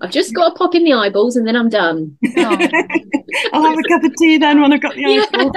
I've 0.00 0.10
just 0.10 0.34
got 0.34 0.48
to 0.48 0.54
pop 0.56 0.74
in 0.74 0.82
the 0.82 0.92
eyeballs 0.92 1.36
and 1.36 1.46
then 1.46 1.54
I'm 1.54 1.68
done. 1.68 2.18
Oh. 2.36 2.58
I'll 3.52 3.62
have 3.62 3.78
a 3.78 3.88
cup 3.88 4.02
of 4.02 4.12
tea 4.16 4.38
then 4.38 4.60
when 4.60 4.72
I've 4.72 4.80
got 4.80 4.96
the 4.96 5.06
eyeballs. 5.06 5.52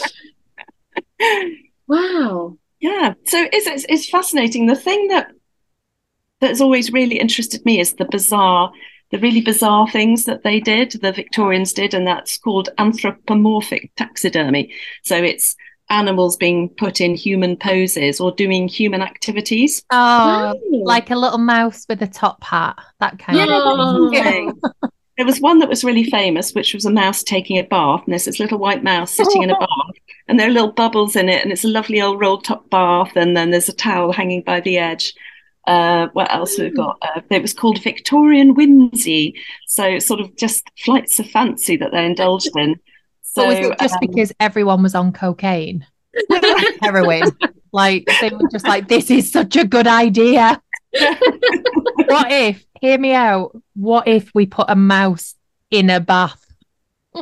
Wow. 1.90 2.56
Yeah. 2.78 3.14
So 3.24 3.48
it's, 3.52 3.66
it's, 3.66 3.84
it's 3.88 4.08
fascinating. 4.08 4.66
The 4.66 4.76
thing 4.76 5.08
that 5.08 5.32
that's 6.40 6.60
always 6.60 6.92
really 6.92 7.18
interested 7.18 7.64
me 7.64 7.80
is 7.80 7.94
the 7.94 8.06
bizarre, 8.06 8.72
the 9.10 9.18
really 9.18 9.40
bizarre 9.40 9.88
things 9.90 10.24
that 10.24 10.42
they 10.42 10.60
did, 10.60 10.92
the 10.92 11.12
Victorians 11.12 11.72
did, 11.72 11.94
and 11.94 12.06
that's 12.06 12.38
called 12.38 12.68
anthropomorphic 12.78 13.92
taxidermy. 13.96 14.72
So 15.02 15.16
it's 15.16 15.56
animals 15.90 16.36
being 16.36 16.68
put 16.68 17.00
in 17.00 17.14
human 17.14 17.56
poses 17.56 18.20
or 18.20 18.32
doing 18.32 18.68
human 18.68 19.02
activities. 19.02 19.82
Oh, 19.90 20.54
like 20.84 21.10
a 21.10 21.16
little 21.16 21.38
mouse 21.38 21.84
with 21.88 22.00
a 22.02 22.06
top 22.06 22.42
hat, 22.44 22.78
that 23.00 23.18
kind 23.18 23.38
yeah. 23.38 23.46
of 23.48 24.10
thing. 24.10 24.60
There 25.20 25.26
was 25.26 25.38
one 25.38 25.58
that 25.58 25.68
was 25.68 25.84
really 25.84 26.04
famous, 26.04 26.54
which 26.54 26.72
was 26.72 26.86
a 26.86 26.90
mouse 26.90 27.22
taking 27.22 27.58
a 27.58 27.62
bath, 27.62 28.04
and 28.06 28.12
there's 28.14 28.24
this 28.24 28.40
little 28.40 28.56
white 28.56 28.82
mouse 28.82 29.10
sitting 29.12 29.42
in 29.42 29.50
a 29.50 29.54
oh. 29.54 29.58
bath, 29.58 30.02
and 30.28 30.40
there 30.40 30.48
are 30.48 30.50
little 30.50 30.72
bubbles 30.72 31.14
in 31.14 31.28
it, 31.28 31.42
and 31.42 31.52
it's 31.52 31.62
a 31.62 31.68
lovely 31.68 32.00
old 32.00 32.18
roll 32.18 32.40
top 32.40 32.70
bath, 32.70 33.12
and 33.16 33.36
then 33.36 33.50
there's 33.50 33.68
a 33.68 33.74
towel 33.74 34.14
hanging 34.14 34.40
by 34.40 34.60
the 34.60 34.78
edge. 34.78 35.12
Uh, 35.66 36.08
what 36.12 36.32
else 36.32 36.58
we've 36.58 36.76
got? 36.76 36.98
Uh, 37.02 37.20
it 37.30 37.42
was 37.42 37.52
called 37.52 37.82
Victorian 37.82 38.54
Whimsy, 38.54 39.34
so 39.66 39.98
sort 39.98 40.20
of 40.20 40.36
just 40.36 40.68
flights 40.78 41.18
of 41.18 41.28
fancy 41.30 41.76
that 41.76 41.92
they 41.92 42.04
indulged 42.04 42.56
in. 42.56 42.76
So 43.32 43.46
was 43.46 43.58
it 43.58 43.78
just 43.78 43.94
um, 43.94 44.00
because 44.00 44.32
everyone 44.40 44.82
was 44.82 44.96
on 44.96 45.12
cocaine, 45.12 45.86
heroin? 46.82 47.30
Like 47.70 48.08
they 48.20 48.30
were 48.30 48.48
just 48.50 48.66
like, 48.66 48.88
this 48.88 49.08
is 49.08 49.30
such 49.30 49.54
a 49.54 49.64
good 49.64 49.86
idea. 49.86 50.60
what 50.90 52.32
if 52.32 52.66
hear 52.80 52.98
me 52.98 53.12
out. 53.12 53.56
What 53.74 54.08
if 54.08 54.30
we 54.34 54.46
put 54.46 54.66
a 54.68 54.76
mouse 54.76 55.34
in 55.70 55.90
a 55.90 56.00
bath? 56.00 56.44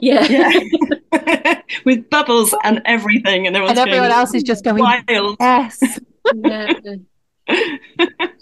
Yeah. 0.01 0.25
Yeah. 0.25 1.61
With 1.85 2.09
bubbles 2.11 2.55
and 2.65 2.81
everything. 2.85 3.47
And, 3.47 3.57
and 3.57 3.79
everyone 3.79 4.11
else 4.11 4.35
is 4.35 4.43
just 4.43 4.65
going, 4.65 4.79
wild. 4.79 5.37
Yes. 5.41 6.01
yeah. 6.35 6.73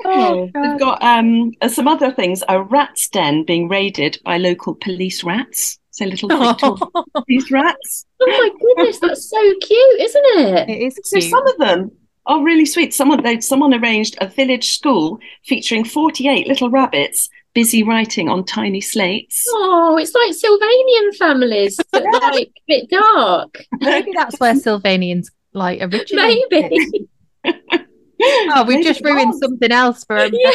Oh, 0.05 0.51
They've 0.55 0.79
got 0.79 1.03
um, 1.03 1.53
uh, 1.61 1.69
some 1.69 1.89
other 1.89 2.13
things 2.13 2.43
a 2.49 2.63
rat's 2.63 3.09
den 3.09 3.45
being 3.45 3.69
raided 3.69 4.19
by 4.25 4.39
local 4.39 4.75
police 4.75 5.25
rats. 5.25 5.79
So 5.91 6.05
little 6.05 6.29
Victorian 6.29 6.77
police 7.15 7.51
rats. 7.51 8.07
Oh 8.21 8.27
my 8.27 8.51
goodness, 8.61 8.99
that's 9.01 9.29
so 9.29 9.55
cute, 9.63 10.01
isn't 10.01 10.25
it? 10.27 10.69
It 10.69 10.83
is 10.87 11.01
So 11.05 11.19
cute. 11.19 11.31
some 11.31 11.47
of 11.47 11.57
them 11.59 11.91
are 12.27 12.43
really 12.45 12.67
sweet. 12.67 12.93
Someone 12.95 13.23
they 13.23 13.41
someone 13.41 13.73
arranged 13.75 14.17
a 14.21 14.29
village 14.29 14.71
school 14.73 15.19
featuring 15.45 15.85
48 15.85 16.47
little 16.47 16.71
rabbits 16.71 17.29
busy 17.55 17.83
writing 17.83 18.29
on 18.29 18.45
tiny 18.45 18.83
slates. 18.83 19.43
Oh, 19.49 19.97
it's 19.99 20.15
like 20.15 20.33
Sylvanian 20.37 21.17
families, 21.17 21.81
but 21.91 22.05
like 22.05 22.49
a 22.49 22.63
bit 22.69 22.91
dark. 22.91 23.65
Maybe 23.81 24.13
that's 24.15 24.39
where 24.39 24.55
Sylvanians 24.55 25.31
like 25.55 25.81
originated. 25.81 26.45
Maybe. 26.51 27.09
Oh, 28.55 28.65
we've 28.67 28.85
just 28.85 29.03
ruined 29.05 29.35
something 29.35 29.71
else 29.71 30.05
for 30.05 30.17
a 30.17 30.31
Yeah. 30.33 30.53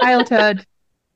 childhood. 0.00 0.66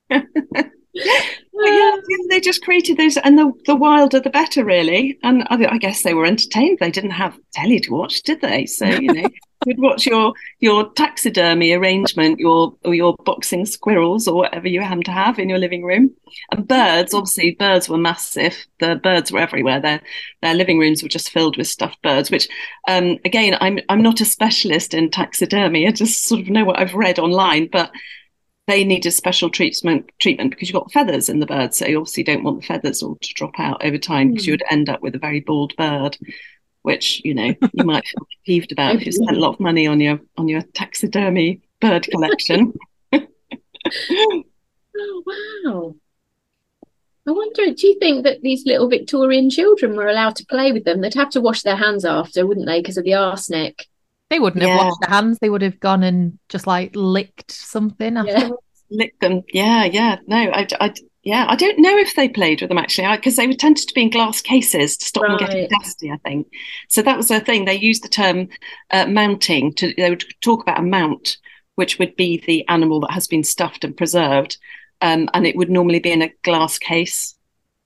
Yeah, 1.57 1.95
they 2.29 2.41
just 2.41 2.63
created 2.63 2.97
those, 2.97 3.15
and 3.15 3.37
the, 3.37 3.51
the 3.65 3.75
wilder 3.75 4.19
the 4.19 4.29
better, 4.29 4.65
really. 4.65 5.17
And 5.23 5.47
I, 5.49 5.65
I 5.71 5.77
guess 5.77 6.03
they 6.03 6.13
were 6.13 6.25
entertained. 6.25 6.79
They 6.79 6.91
didn't 6.91 7.11
have 7.11 7.37
telly 7.53 7.79
to 7.79 7.91
watch, 7.91 8.23
did 8.23 8.41
they? 8.41 8.65
So 8.65 8.85
you 8.85 9.13
know, 9.13 9.29
you'd 9.65 9.79
watch 9.79 10.05
your 10.05 10.33
your 10.59 10.91
taxidermy 10.93 11.71
arrangement, 11.71 12.39
your 12.39 12.75
or 12.83 12.93
your 12.93 13.15
boxing 13.23 13.65
squirrels 13.65 14.27
or 14.27 14.35
whatever 14.35 14.67
you 14.67 14.81
happen 14.81 15.03
to 15.03 15.11
have 15.11 15.39
in 15.39 15.47
your 15.47 15.57
living 15.57 15.83
room. 15.83 16.11
And 16.51 16.67
birds, 16.67 17.13
obviously, 17.13 17.51
birds 17.51 17.87
were 17.87 17.97
massive. 17.97 18.65
The 18.79 18.97
birds 18.97 19.31
were 19.31 19.39
everywhere. 19.39 19.79
Their 19.79 20.01
their 20.41 20.55
living 20.55 20.77
rooms 20.77 21.03
were 21.03 21.09
just 21.09 21.29
filled 21.31 21.55
with 21.57 21.67
stuffed 21.67 22.01
birds. 22.01 22.29
Which, 22.29 22.49
um, 22.89 23.17
again, 23.23 23.57
I'm 23.61 23.79
I'm 23.87 24.01
not 24.01 24.19
a 24.19 24.25
specialist 24.25 24.93
in 24.93 25.09
taxidermy. 25.09 25.87
I 25.87 25.91
just 25.91 26.25
sort 26.25 26.41
of 26.41 26.49
know 26.49 26.65
what 26.65 26.79
I've 26.79 26.95
read 26.95 27.17
online, 27.17 27.69
but 27.71 27.91
they 28.67 28.83
needed 28.83 29.11
special 29.11 29.49
treatment 29.49 30.09
treatment 30.19 30.51
because 30.51 30.67
you've 30.69 30.79
got 30.79 30.91
feathers 30.91 31.29
in 31.29 31.39
the 31.39 31.45
bird, 31.45 31.73
so 31.73 31.85
you 31.85 31.99
obviously 31.99 32.23
don't 32.23 32.43
want 32.43 32.61
the 32.61 32.67
feathers 32.67 33.03
all 33.03 33.17
to 33.21 33.33
drop 33.33 33.59
out 33.59 33.85
over 33.85 33.97
time 33.97 34.31
because 34.31 34.47
you 34.47 34.53
would 34.53 34.63
hmm. 34.67 34.73
end 34.73 34.89
up 34.89 35.01
with 35.01 35.15
a 35.15 35.19
very 35.19 35.39
bald 35.39 35.75
bird, 35.75 36.17
which 36.81 37.21
you 37.23 37.33
know 37.33 37.53
you 37.73 37.83
might 37.83 38.07
feel 38.07 38.27
peeved 38.45 38.71
about 38.71 38.95
if 38.95 39.05
you 39.05 39.11
spent 39.11 39.37
a 39.37 39.39
lot 39.39 39.53
of 39.53 39.59
money 39.59 39.87
on 39.87 39.99
your 39.99 40.19
on 40.37 40.47
your 40.47 40.61
taxidermy 40.73 41.61
bird 41.79 42.07
collection. 42.09 42.73
Oh, 43.13 43.23
wow. 45.65 45.95
I 47.27 47.31
wonder, 47.31 47.73
do 47.73 47.87
you 47.87 47.97
think 47.99 48.23
that 48.23 48.43
these 48.43 48.67
little 48.67 48.87
Victorian 48.87 49.49
children 49.49 49.95
were 49.95 50.07
allowed 50.07 50.35
to 50.35 50.45
play 50.45 50.71
with 50.71 50.83
them? 50.83 51.01
They'd 51.01 51.15
have 51.15 51.31
to 51.31 51.41
wash 51.41 51.63
their 51.63 51.75
hands 51.75 52.05
after, 52.05 52.45
wouldn't 52.45 52.67
they, 52.67 52.81
because 52.81 52.97
of 52.97 53.03
the 53.03 53.15
arsenic? 53.15 53.87
They 54.29 54.39
wouldn't 54.39 54.63
have 54.63 54.77
washed 54.77 55.01
their 55.01 55.09
hands. 55.09 55.37
They 55.39 55.49
would 55.49 55.61
have 55.61 55.79
gone 55.79 56.03
and 56.03 56.39
just 56.49 56.67
like 56.67 56.95
licked 56.95 57.51
something 57.51 58.15
Yeah. 58.15 58.21
afterwards. 58.21 58.61
Lick 58.91 59.19
them, 59.19 59.41
yeah, 59.51 59.83
yeah. 59.85 60.17
No, 60.27 60.37
I, 60.37 60.67
I, 60.79 60.93
yeah, 61.23 61.45
I 61.49 61.55
don't 61.55 61.79
know 61.79 61.97
if 61.97 62.15
they 62.15 62.29
played 62.29 62.61
with 62.61 62.69
them 62.69 62.77
actually, 62.77 63.15
because 63.15 63.35
they 63.35 63.47
were 63.47 63.53
tended 63.53 63.87
to 63.87 63.93
be 63.95 64.03
in 64.03 64.09
glass 64.11 64.41
cases 64.41 64.95
to 64.97 65.05
stop 65.05 65.23
them 65.23 65.37
getting 65.37 65.67
dusty. 65.67 66.11
I 66.11 66.17
think 66.17 66.47
so. 66.87 67.01
That 67.01 67.17
was 67.17 67.27
the 67.27 67.39
thing. 67.39 67.65
They 67.65 67.73
used 67.75 68.03
the 68.03 68.09
term 68.09 68.47
uh, 68.91 69.07
mounting 69.07 69.73
to. 69.73 69.91
They 69.95 70.09
would 70.11 70.23
talk 70.41 70.61
about 70.61 70.79
a 70.79 70.83
mount, 70.83 71.37
which 71.75 71.97
would 71.97 72.15
be 72.15 72.43
the 72.45 72.67
animal 72.67 72.99
that 73.01 73.11
has 73.11 73.25
been 73.27 73.43
stuffed 73.43 73.83
and 73.83 73.97
preserved, 73.97 74.57
um, 75.01 75.29
and 75.33 75.47
it 75.47 75.55
would 75.55 75.71
normally 75.71 75.99
be 75.99 76.11
in 76.11 76.21
a 76.21 76.33
glass 76.43 76.77
case. 76.77 77.35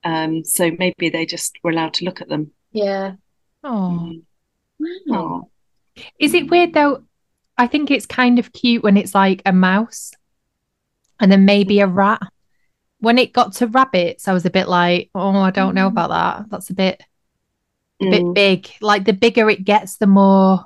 Um, 0.04 0.44
so 0.44 0.72
maybe 0.78 1.08
they 1.10 1.26
just 1.26 1.58
were 1.64 1.72
allowed 1.72 1.94
to 1.96 2.06
look 2.06 2.20
at 2.20 2.28
them. 2.28 2.52
Yeah. 2.74 3.14
Oh. 3.64 4.16
Wow. 4.80 4.90
Oh, 5.12 5.50
Is 6.20 6.34
it 6.34 6.50
weird 6.50 6.74
though? 6.74 7.04
I 7.58 7.68
think 7.68 7.92
it's 7.92 8.06
kind 8.06 8.40
of 8.40 8.54
cute 8.54 8.84
when 8.84 8.98
it's 8.98 9.14
like 9.14 9.42
a 9.46 9.52
mouse 9.52 10.14
and 11.20 11.32
then 11.32 11.46
maybe 11.46 11.80
a 11.80 11.88
rat. 11.88 12.22
When 13.00 13.18
it 13.18 13.34
got 13.34 13.54
to 13.54 13.68
rabbits, 13.68 14.28
I 14.28 14.34
was 14.34 14.46
a 14.46 14.50
bit 14.50 14.68
like, 14.68 15.10
oh, 15.16 15.38
I 15.38 15.52
don't 15.52 15.76
know 15.76 15.88
about 15.88 16.10
that. 16.10 16.50
That's 16.50 16.70
a 16.70 16.74
bit 16.74 17.02
a 18.02 18.10
bit 18.10 18.24
mm. 18.24 18.34
big. 18.34 18.70
Like 18.82 19.06
the 19.06 19.14
bigger 19.14 19.50
it 19.50 19.66
gets, 19.66 19.98
the 19.98 20.08
more 20.08 20.66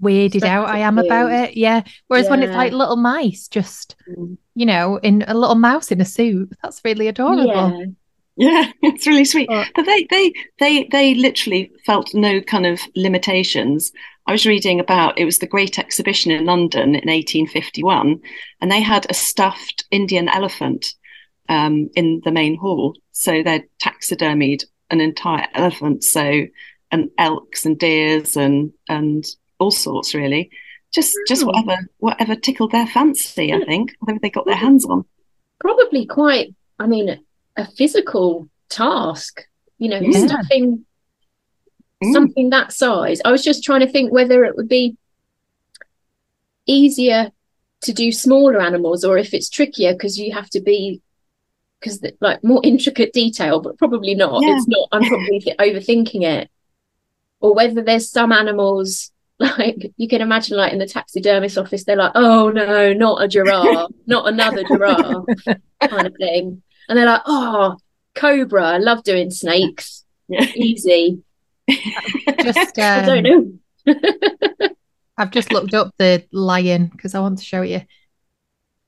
weirded 0.00 0.44
out 0.44 0.68
I 0.68 0.78
am 0.78 0.98
about 0.98 1.32
it. 1.32 1.56
Yeah. 1.56 1.82
Whereas 2.08 2.28
when 2.28 2.42
it's 2.42 2.54
like 2.54 2.72
little 2.72 2.96
mice, 2.96 3.48
just 3.48 3.96
Mm. 4.08 4.36
you 4.54 4.66
know, 4.66 4.98
in 4.98 5.24
a 5.26 5.34
little 5.34 5.54
mouse 5.54 5.90
in 5.90 6.00
a 6.00 6.04
suit, 6.04 6.52
that's 6.62 6.84
really 6.84 7.08
adorable. 7.08 7.46
Yeah. 7.46 7.84
Yeah, 8.36 8.72
it's 8.82 9.06
really 9.06 9.24
sweet. 9.24 9.48
But- 9.48 9.68
But 9.74 9.86
they, 9.86 10.06
they, 10.10 10.32
they, 10.58 10.88
they 10.90 11.14
literally 11.14 11.70
felt 11.86 12.14
no 12.14 12.40
kind 12.40 12.66
of 12.66 12.80
limitations. 12.96 13.92
I 14.26 14.32
was 14.32 14.46
reading 14.46 14.80
about 14.80 15.18
it 15.18 15.24
was 15.24 15.38
the 15.38 15.46
Great 15.46 15.78
Exhibition 15.78 16.30
in 16.30 16.46
London 16.46 16.94
in 16.94 17.08
1851, 17.08 18.20
and 18.60 18.72
they 18.72 18.80
had 18.80 19.06
a 19.08 19.14
stuffed 19.14 19.84
Indian 19.90 20.28
elephant 20.28 20.94
um, 21.48 21.90
in 21.94 22.22
the 22.24 22.32
main 22.32 22.56
hall. 22.56 22.96
So 23.12 23.42
they'd 23.42 23.68
taxidermied 23.82 24.64
an 24.90 25.00
entire 25.00 25.46
elephant, 25.54 26.04
so 26.04 26.46
and 26.90 27.10
elks 27.18 27.66
and 27.66 27.78
deers 27.78 28.36
and 28.36 28.72
and 28.88 29.24
all 29.58 29.70
sorts 29.70 30.14
really. 30.14 30.50
Just 30.92 31.16
just 31.26 31.42
hmm. 31.42 31.48
whatever 31.48 31.88
whatever 31.98 32.34
tickled 32.34 32.72
their 32.72 32.86
fancy, 32.86 33.52
I 33.52 33.58
hmm. 33.58 33.64
think, 33.64 33.96
whatever 33.98 34.20
they 34.22 34.30
got 34.30 34.46
their 34.46 34.56
hmm. 34.56 34.64
hands 34.64 34.84
on. 34.86 35.04
Probably 35.60 36.06
quite, 36.06 36.54
I 36.78 36.86
mean, 36.86 37.20
a 37.56 37.66
physical 37.72 38.48
task, 38.68 39.42
you 39.78 39.88
know, 39.88 40.00
Yeah. 40.00 40.26
stuffing 40.26 40.84
Mm. 42.04 42.12
something 42.12 42.50
that 42.50 42.72
size. 42.72 43.20
I 43.24 43.32
was 43.32 43.42
just 43.42 43.64
trying 43.64 43.80
to 43.80 43.88
think 43.88 44.12
whether 44.12 44.44
it 44.44 44.56
would 44.56 44.68
be 44.68 44.96
easier 46.66 47.30
to 47.82 47.92
do 47.92 48.10
smaller 48.12 48.60
animals 48.60 49.04
or 49.04 49.18
if 49.18 49.34
it's 49.34 49.50
trickier 49.50 49.92
because 49.92 50.18
you 50.18 50.32
have 50.32 50.48
to 50.50 50.60
be 50.60 51.02
because 51.80 52.02
like 52.20 52.42
more 52.42 52.60
intricate 52.64 53.12
detail, 53.12 53.60
but 53.60 53.78
probably 53.78 54.14
not. 54.14 54.42
Yeah. 54.42 54.56
It's 54.56 54.66
not. 54.66 54.88
I'm 54.92 55.04
probably 55.04 55.40
overthinking 55.58 56.22
it. 56.22 56.50
Or 57.40 57.54
whether 57.54 57.82
there's 57.82 58.10
some 58.10 58.32
animals 58.32 59.12
like 59.38 59.92
you 59.96 60.08
can 60.08 60.20
imagine, 60.20 60.56
like 60.56 60.72
in 60.72 60.78
the 60.78 60.86
taxidermist 60.86 61.58
office, 61.58 61.84
they're 61.84 61.96
like, 61.96 62.12
"Oh 62.14 62.50
no, 62.50 62.92
not 62.92 63.22
a 63.22 63.28
giraffe, 63.28 63.90
not 64.06 64.28
another 64.28 64.62
giraffe," 64.62 65.26
kind 65.80 66.06
of 66.06 66.14
thing, 66.16 66.62
and 66.88 66.96
they're 66.96 67.04
like, 67.06 67.22
"Oh, 67.26 67.76
cobra. 68.14 68.62
I 68.62 68.78
love 68.78 69.02
doing 69.02 69.30
snakes. 69.30 70.04
Yeah. 70.28 70.46
Easy." 70.54 71.22
Just 71.68 72.78
I 72.78 73.00
um, 73.00 73.06
don't 73.06 73.22
know. 73.86 73.94
I've 75.16 75.30
just 75.30 75.52
looked 75.52 75.74
up 75.74 75.94
the 75.98 76.24
lion 76.32 76.86
because 76.86 77.14
I 77.14 77.20
want 77.20 77.38
to 77.38 77.44
show 77.44 77.62
you. 77.62 77.82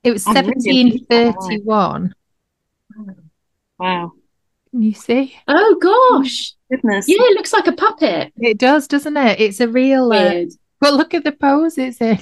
It 0.03 0.11
was 0.11 0.27
I'm 0.27 0.35
really 0.35 0.81
intrigued 0.81 1.07
by 1.07 1.15
that 1.15 1.35
lion. 1.39 2.13
1731. 2.95 3.17
Wow, 3.79 4.11
Can 4.71 4.81
you 4.81 4.93
see? 4.93 5.35
Oh 5.47 5.77
gosh, 5.79 6.53
goodness. 6.71 7.07
yeah, 7.07 7.17
it 7.19 7.35
looks 7.35 7.53
like 7.53 7.67
a 7.67 7.73
puppet. 7.73 8.33
It 8.37 8.57
does, 8.57 8.87
doesn't 8.87 9.15
it? 9.15 9.39
It's 9.39 9.59
a 9.59 9.67
real. 9.67 10.11
Uh, 10.11 10.45
but 10.79 10.93
look 10.93 11.13
at 11.13 11.23
the 11.23 11.31
pose 11.31 11.77
it's 11.77 12.01
in. 12.01 12.19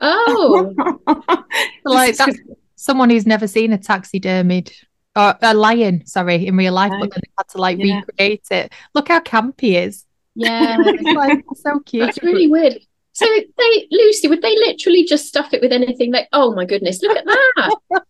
Oh, 0.00 0.74
Like 1.84 2.16
that's 2.16 2.38
someone 2.76 3.10
who's 3.10 3.26
never 3.26 3.46
seen 3.46 3.72
a 3.72 3.78
taxidermied 3.78 4.72
or 5.18 5.36
a 5.42 5.52
lion, 5.54 6.06
sorry, 6.06 6.46
in 6.46 6.56
real 6.56 6.72
life, 6.72 6.92
No. 6.92 7.00
but 7.00 7.10
then 7.10 7.20
they 7.24 7.30
had 7.36 7.48
to 7.48 7.58
like 7.58 7.78
Yeah. 7.78 8.00
recreate 8.00 8.46
it. 8.50 8.72
Look 8.94 9.08
how 9.08 9.20
campy 9.20 9.60
he 9.60 9.76
is. 9.76 10.04
yeah, 10.34 10.76
It's 10.86 11.02
like 11.16 11.44
so 11.56 11.80
cute. 11.80 12.06
that's 12.06 12.22
really 12.22 12.46
weird. 12.46 12.78
So 13.12 13.26
they, 13.26 13.88
Lucy, 13.90 14.28
would 14.28 14.42
they 14.42 14.54
literally 14.56 15.04
just 15.04 15.26
stuff 15.26 15.52
it 15.52 15.60
with 15.60 15.72
anything? 15.72 16.12
Like, 16.12 16.28
oh 16.32 16.54
my 16.54 16.64
goodness, 16.64 17.02
look 17.02 17.16
at 17.16 17.24
that! 17.24 18.02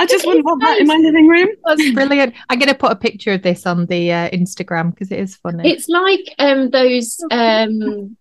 I 0.00 0.06
just 0.06 0.24
Look 0.26 0.36
at 0.36 0.44
wouldn't 0.44 0.44
want 0.44 0.62
his 0.62 0.68
that 0.68 0.80
in 0.80 0.86
my 0.86 0.96
living 0.96 1.26
room. 1.26 1.48
That's 1.64 1.90
brilliant. 1.92 2.34
I'm 2.50 2.58
gonna 2.58 2.74
put 2.74 2.92
a 2.92 2.96
picture 2.96 3.32
of 3.32 3.42
this 3.42 3.66
on 3.66 3.86
the 3.86 4.12
uh, 4.12 4.30
Instagram 4.30 4.90
because 4.90 5.10
it 5.10 5.18
is 5.18 5.34
funny. 5.36 5.68
It's 5.68 5.88
like 5.88 6.34
um 6.38 6.68
those 6.70 7.18
um 7.30 8.16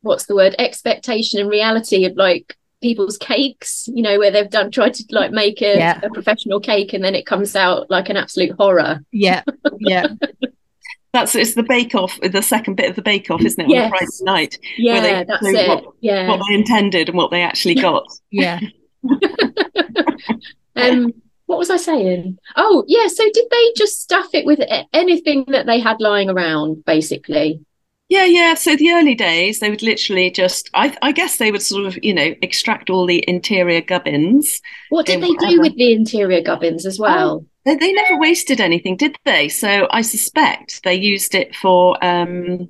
what's 0.00 0.26
the 0.26 0.34
word? 0.34 0.54
Expectation 0.58 1.38
and 1.40 1.50
reality 1.50 2.06
of 2.06 2.16
like 2.16 2.56
people's 2.82 3.16
cakes, 3.16 3.88
you 3.94 4.02
know, 4.02 4.18
where 4.18 4.30
they've 4.30 4.50
done 4.50 4.70
tried 4.70 4.92
to 4.94 5.04
like 5.10 5.30
make 5.30 5.62
a, 5.62 5.78
Yeah. 5.78 6.00
a 6.02 6.10
professional 6.10 6.60
cake 6.60 6.92
and 6.92 7.02
then 7.02 7.14
it 7.14 7.24
comes 7.24 7.56
out 7.56 7.90
like 7.90 8.08
an 8.10 8.16
absolute 8.18 8.52
horror. 8.58 9.00
yeah, 9.12 9.42
yeah. 9.78 10.06
That's 11.14 11.34
it's 11.34 11.54
the 11.54 11.62
bake 11.62 11.94
off, 11.94 12.18
the 12.22 12.40
second 12.42 12.76
bit 12.76 12.88
of 12.88 12.96
the 12.96 13.02
bake 13.02 13.30
off, 13.30 13.42
isn't 13.42 13.60
it? 13.60 13.64
On 13.64 13.70
Yes. 13.70 13.90
the 13.90 13.96
Friday 13.98 14.40
night, 14.40 14.58
Yeah, 14.78 15.00
they 15.00 15.24
that's 15.24 15.46
it. 15.46 15.68
what- 15.68 15.94
yeah. 16.00 16.26
what 16.28 16.40
they 16.48 16.54
intended 16.54 17.08
and 17.10 17.18
what 17.18 17.30
they 17.30 17.42
actually 17.42 17.74
got. 17.74 18.04
Yeah. 18.30 18.60
Um, 20.74 21.12
what 21.46 21.58
was 21.58 21.68
I 21.70 21.76
saying? 21.76 22.38
Oh, 22.56 22.82
yeah. 22.86 23.06
So 23.08 23.24
did 23.34 23.44
they 23.50 23.72
just 23.76 24.00
stuff 24.00 24.28
it 24.32 24.46
with 24.46 24.60
anything 24.94 25.44
that 25.48 25.66
they 25.66 25.80
had 25.80 26.00
lying 26.00 26.30
around, 26.30 26.82
basically? 26.86 27.60
Yeah, 28.12 28.24
yeah. 28.26 28.52
So 28.52 28.76
the 28.76 28.90
early 28.90 29.14
days, 29.14 29.58
they 29.60 29.70
would 29.70 29.82
literally 29.82 30.30
just, 30.30 30.68
I, 30.74 30.94
I 31.00 31.12
guess 31.12 31.38
they 31.38 31.50
would 31.50 31.62
sort 31.62 31.86
of, 31.86 31.98
you 32.04 32.12
know, 32.12 32.34
extract 32.42 32.90
all 32.90 33.06
the 33.06 33.24
interior 33.26 33.80
gubbins. 33.80 34.60
What 34.90 35.06
did 35.06 35.22
they 35.22 35.30
do 35.48 35.58
with 35.62 35.74
the 35.76 35.94
interior 35.94 36.42
gubbins 36.42 36.84
as 36.84 36.98
well? 36.98 37.46
They, 37.64 37.74
they 37.74 37.90
never 37.90 38.18
wasted 38.18 38.60
anything, 38.60 38.98
did 38.98 39.16
they? 39.24 39.48
So 39.48 39.88
I 39.90 40.02
suspect 40.02 40.82
they 40.84 40.94
used 40.94 41.34
it 41.34 41.56
for, 41.56 41.96
um, 42.04 42.68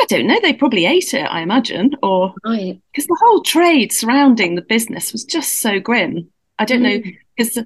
I 0.00 0.04
don't 0.08 0.26
know, 0.26 0.40
they 0.42 0.52
probably 0.52 0.86
ate 0.86 1.14
it, 1.14 1.26
I 1.30 1.40
imagine, 1.42 1.92
or 2.02 2.34
Right. 2.44 2.76
because 2.92 3.06
the 3.06 3.20
whole 3.24 3.40
trade 3.42 3.92
surrounding 3.92 4.56
the 4.56 4.62
business 4.62 5.12
was 5.12 5.22
just 5.24 5.60
so 5.60 5.78
grim. 5.78 6.28
I 6.58 6.64
don't 6.64 6.82
know, 6.82 6.98
Mm. 6.98 7.16
because 7.36 7.64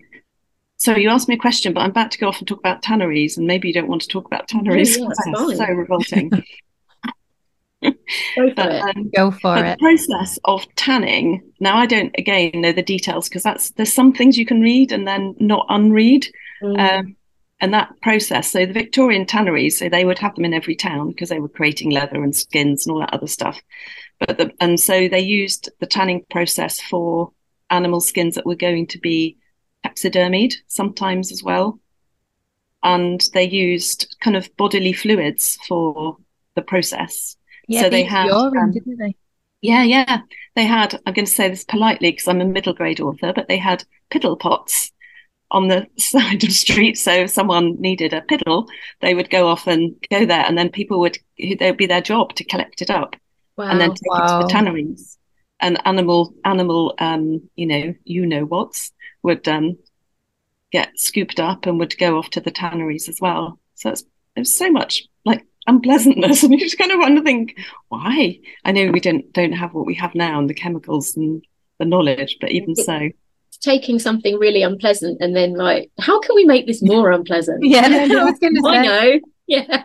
so 0.79 0.97
you 0.97 1.11
asked 1.11 1.29
me 1.29 1.35
a 1.35 1.39
question, 1.39 1.73
but 1.73 1.81
I'm 1.81 1.91
about 1.91 2.13
to 2.13 2.19
go 2.19 2.29
off 2.29 2.39
and 2.39 2.49
talk 2.49 2.61
about 2.61 2.83
tanneries, 2.83 3.37
and 3.37 3.47
maybe 3.47 3.69
you 3.69 3.75
don't 3.75 3.89
want 3.89 4.03
to 4.03 4.09
talk 4.09 4.27
about 4.27 4.49
tanneries. 4.49 4.97
yeah, 4.97 5.05
that's 5.09 5.25
That's 5.25 5.57
so 5.59 5.67
revolting. 5.67 6.31
Go 7.83 7.93
for 8.37 8.55
But, 8.57 8.73
it. 8.73 8.83
um, 8.97 9.11
Go 9.15 9.31
for 9.31 9.55
but 9.55 9.63
the 9.63 9.77
process 9.79 10.39
of 10.45 10.67
tanning, 10.77 11.43
now 11.61 11.77
I 11.77 11.87
don't 11.87 12.15
again 12.19 12.51
know 12.55 12.73
the 12.73 12.83
details 12.83 13.29
because 13.29 13.43
that's 13.43 13.71
there's 13.71 13.93
some 13.93 14.13
things 14.13 14.37
you 14.37 14.47
can 14.47 14.61
read 14.61 14.93
and 14.93 15.07
then 15.07 15.37
not 15.39 15.67
unread. 15.69 16.27
Mm. 16.63 16.79
Um, 16.99 17.17
and 17.61 17.75
that 17.75 17.93
process, 18.03 18.53
so 18.53 18.65
the 18.67 18.73
Victorian 18.73 19.27
tanneries, 19.27 19.77
so 19.79 19.89
they 19.89 20.05
would 20.05 20.19
have 20.21 20.35
them 20.37 20.45
in 20.45 20.55
every 20.55 20.77
town 20.77 21.09
because 21.09 21.29
they 21.29 21.41
were 21.41 21.49
creating 21.49 21.91
leather 21.91 22.23
and 22.23 22.35
skins 22.35 22.87
and 22.87 22.93
all 22.95 23.01
that 23.01 23.13
other 23.13 23.27
stuff. 23.27 23.61
But 24.21 24.39
the, 24.39 24.53
and 24.61 24.79
so 24.79 25.09
they 25.09 25.21
used 25.21 25.69
the 25.81 25.87
tanning 25.87 26.25
process 26.31 26.81
for 26.81 27.33
animal 27.69 28.01
skins 28.01 28.37
that 28.37 28.47
were 28.47 28.55
going 28.55 28.87
to 28.89 28.99
be 29.01 29.37
taxidermied 29.85 30.55
sometimes 30.67 31.33
as 31.33 31.43
well. 31.43 31.79
And 32.83 33.21
they 33.35 33.49
used 33.49 34.17
kind 34.21 34.37
of 34.37 34.55
bodily 34.57 34.93
fluids 34.93 35.59
for 35.67 36.17
the 36.55 36.63
process. 36.63 37.37
Yeah, 37.67 37.83
so 37.83 37.91
they 37.91 38.01
used 38.01 38.11
had, 38.11 38.27
urine, 38.27 38.59
um, 38.59 38.71
didn't 38.73 38.99
they? 38.99 39.17
Yeah, 39.61 39.83
yeah. 39.83 40.21
They 40.55 40.65
had, 40.65 40.95
I'm 41.07 41.15
going 41.15 41.27
to 41.27 41.31
say 41.31 41.49
this 41.49 41.65
politely 41.65 42.13
because 42.13 42.29
I'm 42.29 42.41
a 42.41 42.45
middle 42.45 42.73
grade 42.73 43.01
author, 43.01 43.33
but 43.33 43.49
they 43.49 43.59
had 43.59 43.85
piddle 44.11 44.39
pots 44.39 44.93
on 45.51 45.69
the 45.69 45.87
side 45.99 46.43
of 46.43 46.49
the 46.49 46.51
street. 46.51 46.97
So 46.99 47.13
if 47.13 47.31
someone 47.31 47.81
needed 47.81 48.13
a 48.13 48.21
piddle, 48.23 48.69
they 49.01 49.15
would 49.15 49.31
go 49.31 49.49
off 49.49 49.67
and 49.67 49.95
go 50.11 50.25
there, 50.25 50.45
and 50.47 50.57
then 50.57 50.71
people 50.71 51.01
would, 51.01 51.19
it 51.37 51.61
would 51.61 51.77
be 51.77 51.87
their 51.87 52.01
job 52.01 52.35
to 52.35 52.45
collect 52.45 52.83
it 52.83 52.91
up 52.91 53.17
Wow. 53.57 53.71
and 53.71 53.81
then 53.81 53.91
take 53.91 53.99
it 54.03 54.29
to 54.29 54.39
the 54.43 54.49
tanneries. 54.49 55.19
And 55.61 55.85
animal, 55.85 56.33
animal, 56.45 56.95
um, 56.99 57.51
you 57.57 57.67
know, 57.67 57.95
you 58.05 58.27
know 58.27 58.45
what's 58.45 58.93
would 59.29 59.47
um 59.47 59.77
get 60.73 60.99
scooped 60.99 61.39
up 61.39 61.67
and 61.67 61.79
would 61.79 61.97
go 61.99 62.19
off 62.19 62.31
to 62.31 62.41
the 62.41 62.51
tanneries 62.51 63.09
as 63.09 63.21
well. 63.21 63.59
So 63.75 63.91
it's 63.91 64.05
there's 64.35 64.55
so 64.55 64.71
much 64.71 65.05
like 65.25 65.47
unpleasantness, 65.67 66.43
and 66.43 66.53
you 66.53 66.59
just 66.59 66.79
kind 66.79 66.91
of 66.91 66.99
want 66.99 67.17
to 67.17 67.23
think, 67.23 67.57
why? 67.89 68.41
I 68.65 68.73
know 68.73 68.91
we 68.91 69.01
don't 69.01 69.33
don't 69.33 69.53
have 69.53 69.75
what 69.75 69.87
we 69.87 69.95
have 69.95 70.15
now 70.15 70.39
and 70.39 70.51
the 70.51 70.55
chemicals 70.55 71.17
and 71.17 71.45
the 71.79 71.85
knowledge, 71.85 72.39
but 72.41 72.51
even 72.51 72.75
so, 72.75 73.11
taking 73.61 73.99
something 73.99 74.39
really 74.39 74.63
unpleasant 74.63 75.19
and 75.21 75.35
then 75.35 75.55
like, 75.55 75.91
how 75.99 76.21
can 76.21 76.35
we 76.35 76.45
make 76.45 76.67
this 76.67 76.83
more 76.83 77.13
unpleasant? 77.13 77.63
Yeah, 77.65 77.87
I 77.87 78.25
was 78.25 78.39
going 78.39 78.55
to 78.55 78.63
I 78.67 78.83
know. 78.83 79.21
Yeah. 79.47 79.85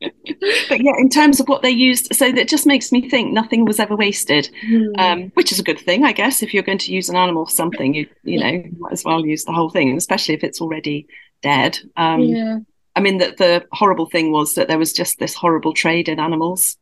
But 0.00 0.82
yeah, 0.82 0.96
in 0.98 1.08
terms 1.08 1.40
of 1.40 1.48
what 1.48 1.62
they 1.62 1.70
used, 1.70 2.14
so 2.14 2.30
that 2.32 2.48
just 2.48 2.66
makes 2.66 2.92
me 2.92 3.08
think 3.08 3.32
nothing 3.32 3.64
was 3.64 3.80
ever 3.80 3.96
wasted. 3.96 4.50
Mm. 4.68 4.98
um, 4.98 5.22
which 5.34 5.52
is 5.52 5.58
a 5.58 5.62
good 5.64 5.78
thing, 5.80 6.04
I 6.04 6.12
guess. 6.12 6.42
If 6.42 6.54
you're 6.54 6.62
going 6.62 6.78
to 6.78 6.92
use 6.92 7.08
an 7.08 7.16
animal 7.16 7.46
for 7.46 7.52
something, 7.52 7.94
you 7.94 8.06
you 8.22 8.38
know, 8.38 8.48
you 8.48 8.70
might 8.78 8.92
as 8.92 9.04
well 9.04 9.24
use 9.24 9.44
the 9.44 9.52
whole 9.52 9.70
thing, 9.70 9.96
especially 9.96 10.34
if 10.34 10.44
it's 10.44 10.60
already 10.60 11.06
dead. 11.42 11.78
Um, 11.96 12.22
yeah. 12.22 12.58
I 12.96 13.00
mean, 13.00 13.18
that 13.18 13.36
the 13.36 13.64
horrible 13.72 14.06
thing 14.06 14.32
was 14.32 14.54
that 14.54 14.68
there 14.68 14.78
was 14.78 14.92
just 14.92 15.18
this 15.18 15.34
horrible 15.34 15.72
trade 15.72 16.08
in 16.08 16.18
animals 16.18 16.76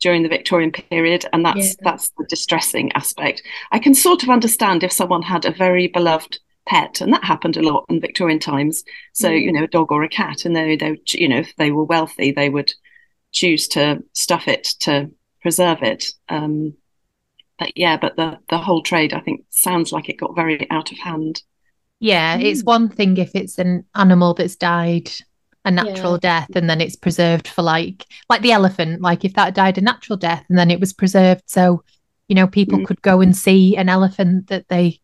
during 0.00 0.22
the 0.22 0.28
Victorian 0.28 0.72
period, 0.72 1.24
and 1.32 1.44
that's 1.44 1.68
Yeah. 1.68 1.74
that's 1.82 2.10
the 2.18 2.26
distressing 2.28 2.92
aspect. 2.92 3.42
I 3.70 3.78
can 3.78 3.94
sort 3.94 4.22
of 4.22 4.28
understand 4.30 4.82
if 4.82 4.92
someone 4.92 5.22
had 5.22 5.44
a 5.44 5.52
very 5.52 5.86
beloved 5.86 6.38
pet, 6.66 7.00
and 7.00 7.12
that 7.12 7.24
happened 7.24 7.56
a 7.56 7.62
lot 7.62 7.84
in 7.88 8.00
Victorian 8.00 8.38
times. 8.38 8.84
So 9.12 9.28
Mm. 9.28 9.42
you 9.42 9.52
know, 9.52 9.64
a 9.64 9.68
dog 9.68 9.92
or 9.92 10.02
a 10.02 10.08
cat, 10.08 10.44
and 10.44 10.54
they 10.56 10.76
they 10.76 11.00
you 11.08 11.28
know, 11.28 11.38
if 11.38 11.54
they 11.56 11.70
were 11.72 11.84
wealthy, 11.84 12.32
they 12.32 12.48
would 12.50 12.72
choose 13.32 13.68
to 13.68 14.02
stuff 14.12 14.48
it 14.48 14.64
to 14.80 15.10
preserve 15.42 15.82
it. 15.82 16.06
Um, 16.28 16.74
but 17.58 17.76
yeah, 17.76 17.96
but 17.96 18.16
the 18.16 18.38
the 18.48 18.58
whole 18.58 18.82
trade, 18.82 19.12
I 19.14 19.20
think, 19.20 19.44
sounds 19.50 19.92
like 19.92 20.08
it 20.08 20.18
got 20.18 20.34
very 20.36 20.68
out 20.70 20.92
of 20.92 20.98
hand. 20.98 21.42
Yeah, 22.00 22.36
it's 22.38 22.62
Mm. 22.62 22.66
one 22.66 22.88
thing 22.88 23.16
if 23.16 23.34
it's 23.34 23.58
an 23.58 23.84
animal 23.94 24.34
that's 24.34 24.56
died 24.56 25.10
a 25.64 25.70
natural 25.70 26.18
death 26.18 26.48
and 26.56 26.68
then 26.68 26.80
it's 26.80 26.96
preserved 26.96 27.46
for 27.46 27.62
like 27.62 28.04
like 28.28 28.42
the 28.42 28.50
elephant, 28.52 29.00
like 29.00 29.24
if 29.24 29.34
that 29.34 29.54
died 29.54 29.78
a 29.78 29.80
natural 29.80 30.16
death 30.16 30.44
and 30.48 30.58
then 30.58 30.70
it 30.72 30.80
was 30.80 30.92
preserved 30.92 31.42
so 31.46 31.84
you 32.28 32.34
know 32.34 32.48
people 32.48 32.80
Mm. 32.80 32.84
could 32.86 33.00
go 33.02 33.20
and 33.20 33.36
see 33.36 33.76
an 33.76 33.88
elephant 33.88 34.48
that 34.48 34.66
they 34.68 35.00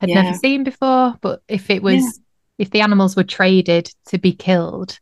had 0.00 0.10
Yeah. 0.10 0.22
never 0.22 0.36
seen 0.38 0.64
before. 0.64 1.14
But 1.20 1.42
if 1.48 1.70
it 1.70 1.82
was 1.82 2.02
Yeah. 2.02 2.10
if 2.58 2.70
the 2.70 2.80
animals 2.80 3.16
were 3.16 3.24
traded 3.24 3.92
to 4.06 4.18
be 4.18 4.32
killed, 4.32 4.98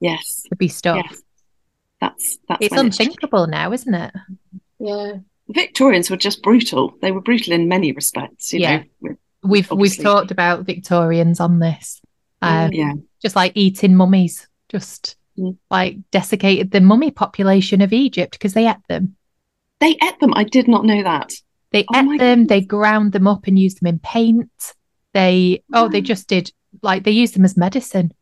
Yes, 0.00 0.42
to 0.48 0.56
be 0.56 0.68
stuffed, 0.68 1.08
yes, 1.10 1.22
that's 2.00 2.38
that's 2.48 2.66
it's 2.66 2.76
unthinkable 2.76 3.46
now, 3.46 3.72
isn't 3.72 3.94
it? 3.94 4.12
Yeah. 4.78 5.12
Victorians 5.50 6.10
were 6.10 6.16
just 6.16 6.42
brutal. 6.42 6.94
They 7.00 7.10
were 7.10 7.22
brutal 7.22 7.52
in 7.54 7.68
many 7.68 7.92
respects. 7.92 8.52
You 8.52 8.60
Yeah. 8.60 8.82
know. 9.00 9.16
We've 9.42 9.70
Obviously. 9.70 9.76
we've 10.02 10.04
talked 10.04 10.30
about 10.30 10.66
Victorians 10.66 11.40
on 11.40 11.58
this. 11.60 12.00
Um, 12.42 12.72
Yeah. 12.72 12.92
just 13.22 13.34
like 13.36 13.52
eating 13.54 13.94
mummies, 13.96 14.46
just 14.68 15.16
Mm. 15.38 15.56
like 15.70 15.96
desiccated 16.10 16.72
the 16.72 16.80
mummy 16.80 17.10
population 17.12 17.80
of 17.80 17.92
Egypt 17.92 18.32
because 18.32 18.54
they 18.54 18.68
ate 18.68 18.76
them. 18.88 19.16
They 19.80 19.90
ate 20.02 20.18
them. 20.20 20.34
I 20.34 20.42
did 20.44 20.66
not 20.68 20.84
know 20.84 21.02
that. 21.04 21.32
They 21.72 21.84
Oh 21.90 22.12
ate 22.12 22.18
them, 22.18 22.46
they 22.46 22.60
ground 22.60 23.12
them 23.12 23.26
up 23.26 23.46
and 23.46 23.58
used 23.58 23.80
them 23.80 23.88
in 23.88 23.98
paint. 23.98 24.50
They 25.14 25.62
oh, 25.72 25.88
they 25.88 26.00
just 26.00 26.28
did 26.28 26.52
like 26.82 27.04
they 27.04 27.10
used 27.10 27.34
them 27.34 27.44
as 27.44 27.56
medicine. 27.56 28.12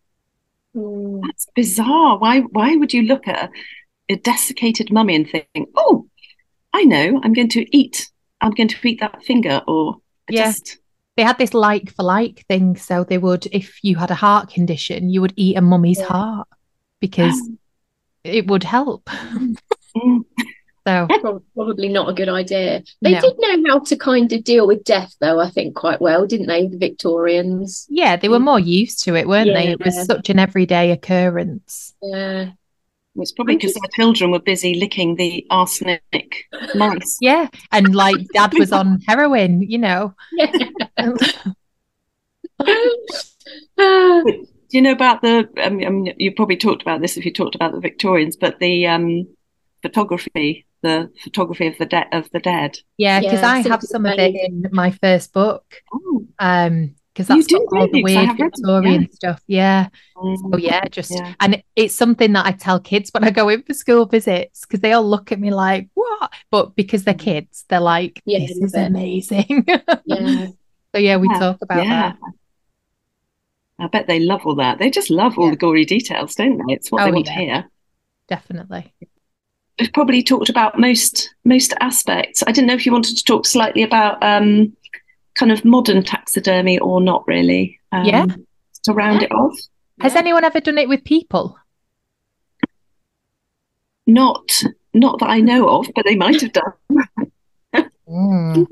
Mm. 0.77 1.23
That's 1.23 1.47
bizarre. 1.55 2.19
Why 2.19 2.41
why 2.41 2.77
would 2.77 2.93
you 2.93 3.03
look 3.03 3.29
at 3.29 3.51
a, 4.09 4.15
a 4.15 4.17
desiccated 4.17 4.93
mummy 4.93 5.15
and 5.17 5.29
think, 5.29 5.69
oh, 5.77 6.07
I 6.73 6.85
know, 6.85 7.21
I'm 7.23 7.33
going 7.33 7.49
to 7.51 7.77
eat, 7.77 8.11
I'm 8.41 8.53
going 8.53 8.69
to 8.69 8.89
eat 8.89 9.01
that 9.01 9.25
finger, 9.25 9.63
or 9.67 9.97
Yeah. 10.29 10.53
just 10.53 10.79
They 11.17 11.23
had 11.23 11.39
this 11.39 11.55
like 11.55 11.91
for 11.95 12.03
like 12.03 12.45
thing, 12.49 12.77
so 12.77 13.05
they 13.05 13.19
would, 13.19 13.47
if 13.53 13.83
you 13.83 13.97
had 13.97 14.11
a 14.11 14.15
heart 14.15 14.51
condition, 14.51 15.09
you 15.09 15.21
would 15.23 15.33
eat 15.37 15.57
a 15.57 15.63
mummy's 15.63 15.99
Yeah. 15.99 16.07
heart 16.09 16.49
because 17.01 17.41
it 18.25 18.47
would 18.49 18.65
help. 18.65 19.09
So 20.87 21.09
Probably 21.55 21.89
not 21.89 22.09
a 22.09 22.13
good 22.13 22.29
idea. 22.29 22.83
They 23.03 23.13
No. 23.13 23.21
did 23.21 23.35
know 23.39 23.71
how 23.73 23.79
to 23.81 23.97
kind 23.97 24.33
of 24.33 24.45
deal 24.45 24.67
with 24.69 24.85
death, 24.85 25.15
though, 25.21 25.41
I 25.41 25.51
think, 25.51 25.75
quite 25.75 26.01
well, 26.01 26.27
didn't 26.27 26.47
they, 26.47 26.69
the 26.69 26.79
Victorians? 26.79 27.87
yeah, 27.89 28.15
they 28.17 28.29
were 28.29 28.39
more 28.39 28.61
used 28.61 29.03
to 29.05 29.17
it, 29.17 29.27
weren't 29.27 29.53
they? 29.53 29.69
It 29.73 29.85
was 29.85 30.05
such 30.07 30.31
an 30.31 30.39
everyday 30.39 30.93
occurrence. 30.93 31.95
Yeah. 32.01 32.51
It's 33.17 33.33
probably 33.33 33.57
because 33.57 33.73
just- 33.73 33.81
their 33.83 34.05
children 34.05 34.31
were 34.31 34.39
busy 34.41 34.75
licking 34.75 35.17
the 35.17 35.45
arsenic 35.51 36.45
mice. 36.75 37.17
Yeah, 37.23 37.49
and 37.73 37.95
like 37.95 38.17
dad 38.35 38.53
was 38.59 38.71
on 38.73 39.01
heroin, 39.09 39.63
you 39.63 39.79
know. 39.79 40.15
Yeah. 40.33 40.53
Ah, 42.61 44.23
Do 44.69 44.77
you 44.77 44.83
know 44.83 44.93
about 44.93 45.23
the? 45.23 45.49
I 45.59 45.71
mean, 45.71 45.87
I 45.87 45.91
mean, 45.91 46.15
you 46.19 46.33
probably 46.33 46.57
talked 46.57 46.83
about 46.83 47.01
this 47.01 47.17
if 47.17 47.25
you 47.25 47.33
talked 47.33 47.55
about 47.55 47.73
the 47.73 47.81
Victorians, 47.81 48.37
but 48.37 48.59
the 48.59 48.87
um, 48.89 49.29
photography, 49.83 50.67
the 50.87 51.11
photography 51.23 51.67
of 51.67 51.79
the 51.79 51.87
dead 51.87 52.07
of 52.13 52.31
the 52.33 52.41
dead. 52.41 52.79
Yeah, 52.97 53.21
because 53.21 53.43
Yeah, 53.43 53.51
I 53.51 53.59
have 53.59 53.83
it's 53.83 53.91
some 53.91 54.07
of 54.07 54.19
it 54.19 54.35
in 54.35 54.69
my 54.73 54.91
first 54.91 55.33
book. 55.33 55.65
Oh, 55.93 56.27
Um, 56.39 56.95
because 57.13 57.29
You 57.31 57.37
that's 57.39 57.47
got 57.47 57.61
do, 57.61 57.69
all 57.73 57.89
the 57.89 57.99
you? 57.99 58.05
'Cause 58.05 58.17
I 58.17 58.21
weird 58.21 58.29
have 58.29 58.39
read 58.39 58.53
them, 58.53 58.61
Victorian 58.61 59.13
stuff. 59.13 59.43
Yeah. 59.47 59.89
Oh 60.17 60.57
yeah, 60.59 60.87
just 60.89 61.11
Yeah. 61.13 61.35
and 61.41 61.63
it's 61.75 61.95
something 61.95 62.33
that 62.35 62.45
I 62.47 62.53
tell 62.53 62.79
kids 62.79 63.11
when 63.13 63.25
I 63.25 63.31
go 63.31 63.49
in 63.49 63.63
for 63.63 63.73
school 63.75 64.05
visits 64.07 64.67
because 64.67 64.81
they 64.81 64.93
all 64.93 65.09
look 65.09 65.33
at 65.33 65.41
me 65.41 65.51
like, 65.51 65.89
what? 65.95 66.33
But 66.51 66.77
because 66.77 67.05
they're 67.05 67.15
kids, 67.15 67.65
they're 67.69 67.81
like, 67.81 68.23
Yeah, 68.27 68.41
this 68.41 68.59
is 68.59 68.73
bet. 68.73 68.89
amazing. 68.89 69.67
yeah. 70.05 70.47
So 70.95 71.01
yeah, 71.01 71.17
we 71.17 71.29
Yeah, 71.29 71.39
talk 71.39 71.59
about 71.63 71.85
yeah. 71.85 72.13
that. 72.13 72.33
I 73.79 73.87
bet 73.89 74.07
they 74.07 74.21
love 74.21 74.47
all 74.47 74.57
that. 74.57 74.79
They 74.79 74.91
just 74.91 75.11
love 75.11 75.39
all 75.39 75.51
the 75.51 75.57
gory 75.57 75.85
details, 75.87 76.35
don't 76.35 76.59
they? 76.67 76.75
It's 76.75 76.91
what 76.93 77.03
Oh, 77.03 77.05
they 77.07 77.13
want 77.13 77.27
yeah. 77.27 77.35
to 77.35 77.41
hear. 77.41 77.71
Definitely. 78.29 78.95
We've 79.79 79.93
probably 79.93 80.23
talked 80.23 80.49
about 80.49 80.79
most 80.79 81.35
most 81.45 81.75
aspects. 81.81 82.43
I 82.47 82.53
didn't 82.53 82.69
know 82.69 82.75
if 82.75 82.87
you 82.87 82.93
wanted 82.93 83.17
to 83.17 83.25
talk 83.25 83.47
slightly 83.47 83.83
about 83.83 84.23
um, 84.23 84.75
kind 85.35 85.53
of 85.53 85.65
modern 85.65 86.03
taxidermy 86.03 86.79
or 86.79 87.01
not 87.01 87.27
really. 87.27 87.79
Um, 87.93 88.05
Yeah. 88.05 88.27
To 88.85 88.93
round 88.93 89.23
it 89.23 89.33
off. 89.33 89.55
Has 90.01 90.15
Yeah. 90.15 90.21
anyone 90.21 90.45
ever 90.45 90.61
done 90.61 90.79
it 90.79 90.89
with 90.89 91.05
people? 91.05 91.59
Not 94.07 94.63
not 94.95 95.19
that 95.19 95.29
I 95.29 95.41
know 95.41 95.69
of, 95.69 95.89
but 95.95 96.05
they 96.07 96.17
might 96.17 96.41
have 96.41 96.53
done. 96.53 96.73
Mm. 98.09 98.67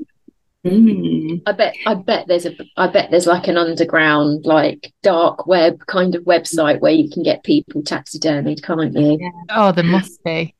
Mm. 0.65 1.41
I 1.45 1.51
bet 1.51 1.75
I 1.85 1.93
bet 1.93 2.27
there's 2.27 2.45
a 2.47 2.55
I 2.77 2.87
bet 2.87 3.11
there's 3.11 3.27
like 3.27 3.47
an 3.47 3.57
underground 3.57 4.45
like 4.45 4.91
dark 5.03 5.45
web 5.45 5.85
kind 5.85 6.15
of 6.15 6.23
website 6.23 6.79
where 6.79 6.93
you 6.93 7.09
can 7.09 7.21
get 7.21 7.43
people 7.43 7.83
taxidermied, 7.83 8.63
can't 8.63 8.93
you? 8.93 9.17
Yeah. 9.19 9.29
Oh, 9.51 9.71
there 9.71 9.83
must 9.83 10.23
be. 10.23 10.55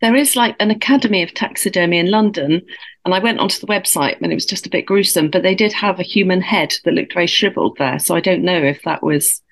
There 0.00 0.14
is 0.14 0.36
like 0.36 0.56
an 0.60 0.70
academy 0.70 1.22
of 1.22 1.34
taxidermy 1.34 1.98
in 1.98 2.10
London, 2.10 2.62
and 3.04 3.14
I 3.14 3.18
went 3.18 3.40
onto 3.40 3.58
the 3.58 3.66
website 3.66 4.20
and 4.20 4.30
it 4.30 4.36
was 4.36 4.46
just 4.46 4.66
a 4.66 4.70
bit 4.70 4.86
gruesome, 4.86 5.30
but 5.30 5.42
they 5.42 5.54
did 5.54 5.72
have 5.72 5.98
a 5.98 6.04
human 6.04 6.40
head 6.40 6.74
that 6.84 6.94
looked 6.94 7.14
very 7.14 7.26
shriveled 7.26 7.76
there. 7.78 7.98
So 7.98 8.14
I 8.14 8.20
don't 8.20 8.44
know 8.44 8.62
if 8.62 8.82
that 8.82 9.02
was 9.02 9.42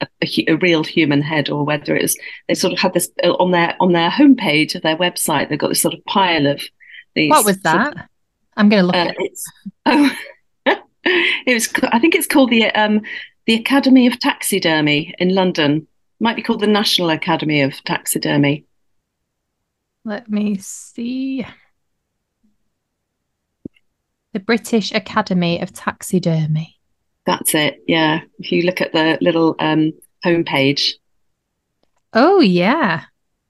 a, 0.00 0.06
a, 0.22 0.44
a 0.48 0.56
real 0.56 0.84
human 0.84 1.22
head 1.22 1.50
or 1.50 1.64
whether 1.64 1.96
it 1.96 2.02
was 2.02 2.16
they 2.48 2.54
sort 2.54 2.72
of 2.72 2.78
had 2.78 2.94
this 2.94 3.10
uh, 3.24 3.32
on 3.32 3.50
their 3.50 3.76
on 3.80 3.92
their 3.92 4.10
homepage 4.10 4.74
of 4.74 4.82
their 4.82 4.96
website. 4.96 5.48
They've 5.48 5.58
got 5.58 5.68
this 5.68 5.82
sort 5.82 5.94
of 5.94 6.04
pile 6.04 6.46
of 6.46 6.62
these. 7.14 7.30
What 7.30 7.44
was 7.44 7.60
sort 7.60 7.76
of- 7.80 7.94
that? 7.94 8.08
I'm 8.56 8.68
going 8.68 8.82
to 8.82 8.86
look 8.86 8.96
uh, 8.96 8.98
at 8.98 9.16
it. 9.18 9.38
oh, 9.86 10.16
it 11.46 11.54
was. 11.54 11.72
I 11.90 11.98
think 11.98 12.14
it's 12.14 12.26
called 12.26 12.50
the 12.50 12.66
um 12.66 13.00
the 13.46 13.54
Academy 13.54 14.06
of 14.06 14.18
Taxidermy 14.18 15.14
in 15.18 15.34
London. 15.34 15.86
Might 16.20 16.36
be 16.36 16.42
called 16.42 16.60
the 16.60 16.66
National 16.68 17.10
Academy 17.10 17.62
of 17.62 17.82
Taxidermy. 17.84 18.64
Let 20.04 20.28
me 20.30 20.56
see. 20.58 21.46
The 24.32 24.40
British 24.40 24.92
Academy 24.92 25.60
of 25.60 25.72
Taxidermy. 25.72 26.78
That's 27.26 27.54
it. 27.54 27.82
Yeah. 27.86 28.20
If 28.38 28.50
you 28.50 28.62
look 28.62 28.80
at 28.80 28.92
the 28.92 29.18
little 29.20 29.54
um 29.58 29.92
homepage, 30.24 30.92
Oh, 32.14 32.40
yeah. 32.40 33.04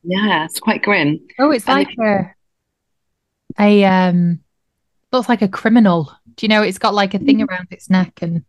yeah, 0.04 0.44
it's 0.44 0.60
quite 0.60 0.82
grim. 0.82 1.20
Oh, 1.38 1.50
it's 1.50 1.66
And 1.68 1.74
like 1.78 1.98
a, 1.98 2.34
a 3.58 3.84
um, 3.84 4.40
looks 5.10 5.28
like 5.28 5.42
a 5.42 5.48
criminal. 5.48 6.12
Do 6.36 6.44
you 6.46 6.48
know 6.48 6.62
it's 6.62 6.78
got 6.78 6.94
like 6.94 7.14
a 7.14 7.18
thing 7.18 7.42
around 7.42 7.68
its 7.70 7.90
neck 7.90 8.20
and. 8.22 8.44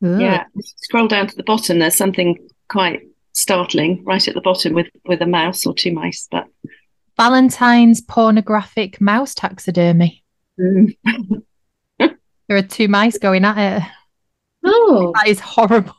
Yeah. 0.00 0.44
Scroll 0.60 1.08
down 1.08 1.26
to 1.28 1.36
the 1.36 1.42
bottom. 1.42 1.78
There's 1.78 1.94
something 1.96 2.36
quite 2.68 3.00
startling 3.32 4.04
right 4.04 4.26
at 4.26 4.34
the 4.34 4.40
bottom 4.40 4.72
with 4.74 4.88
with 5.04 5.22
a 5.22 5.26
mouse 5.26 5.66
or 5.66 5.74
two 5.74 5.92
mice. 5.92 6.28
But 6.30 6.46
Valentine's 7.16 8.00
pornographic 8.00 9.00
mouse 9.00 9.34
taxidermy. 9.34 10.22
Mm. 10.60 10.94
There 11.98 12.56
are 12.58 12.62
two 12.62 12.88
mice 12.88 13.18
going 13.18 13.44
at 13.44 13.58
it. 13.82 13.82
Oh, 14.64 15.12
That 15.16 15.28
is 15.28 15.40
horrible. 15.40 15.94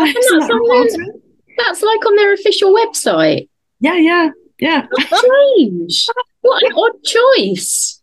Isn't 0.00 0.14
that's 0.14 0.46
that 0.48 0.52
on 0.52 0.86
there. 1.04 1.14
that's 1.58 1.82
like 1.82 2.04
on 2.06 2.16
their 2.16 2.32
official 2.34 2.74
website. 2.74 3.48
Yeah, 3.80 3.96
yeah, 3.96 4.28
yeah. 4.58 4.86
How 5.10 5.18
strange. 5.18 6.06
what 6.40 6.62
an 6.62 6.72
odd 6.76 7.04
choice. 7.04 8.00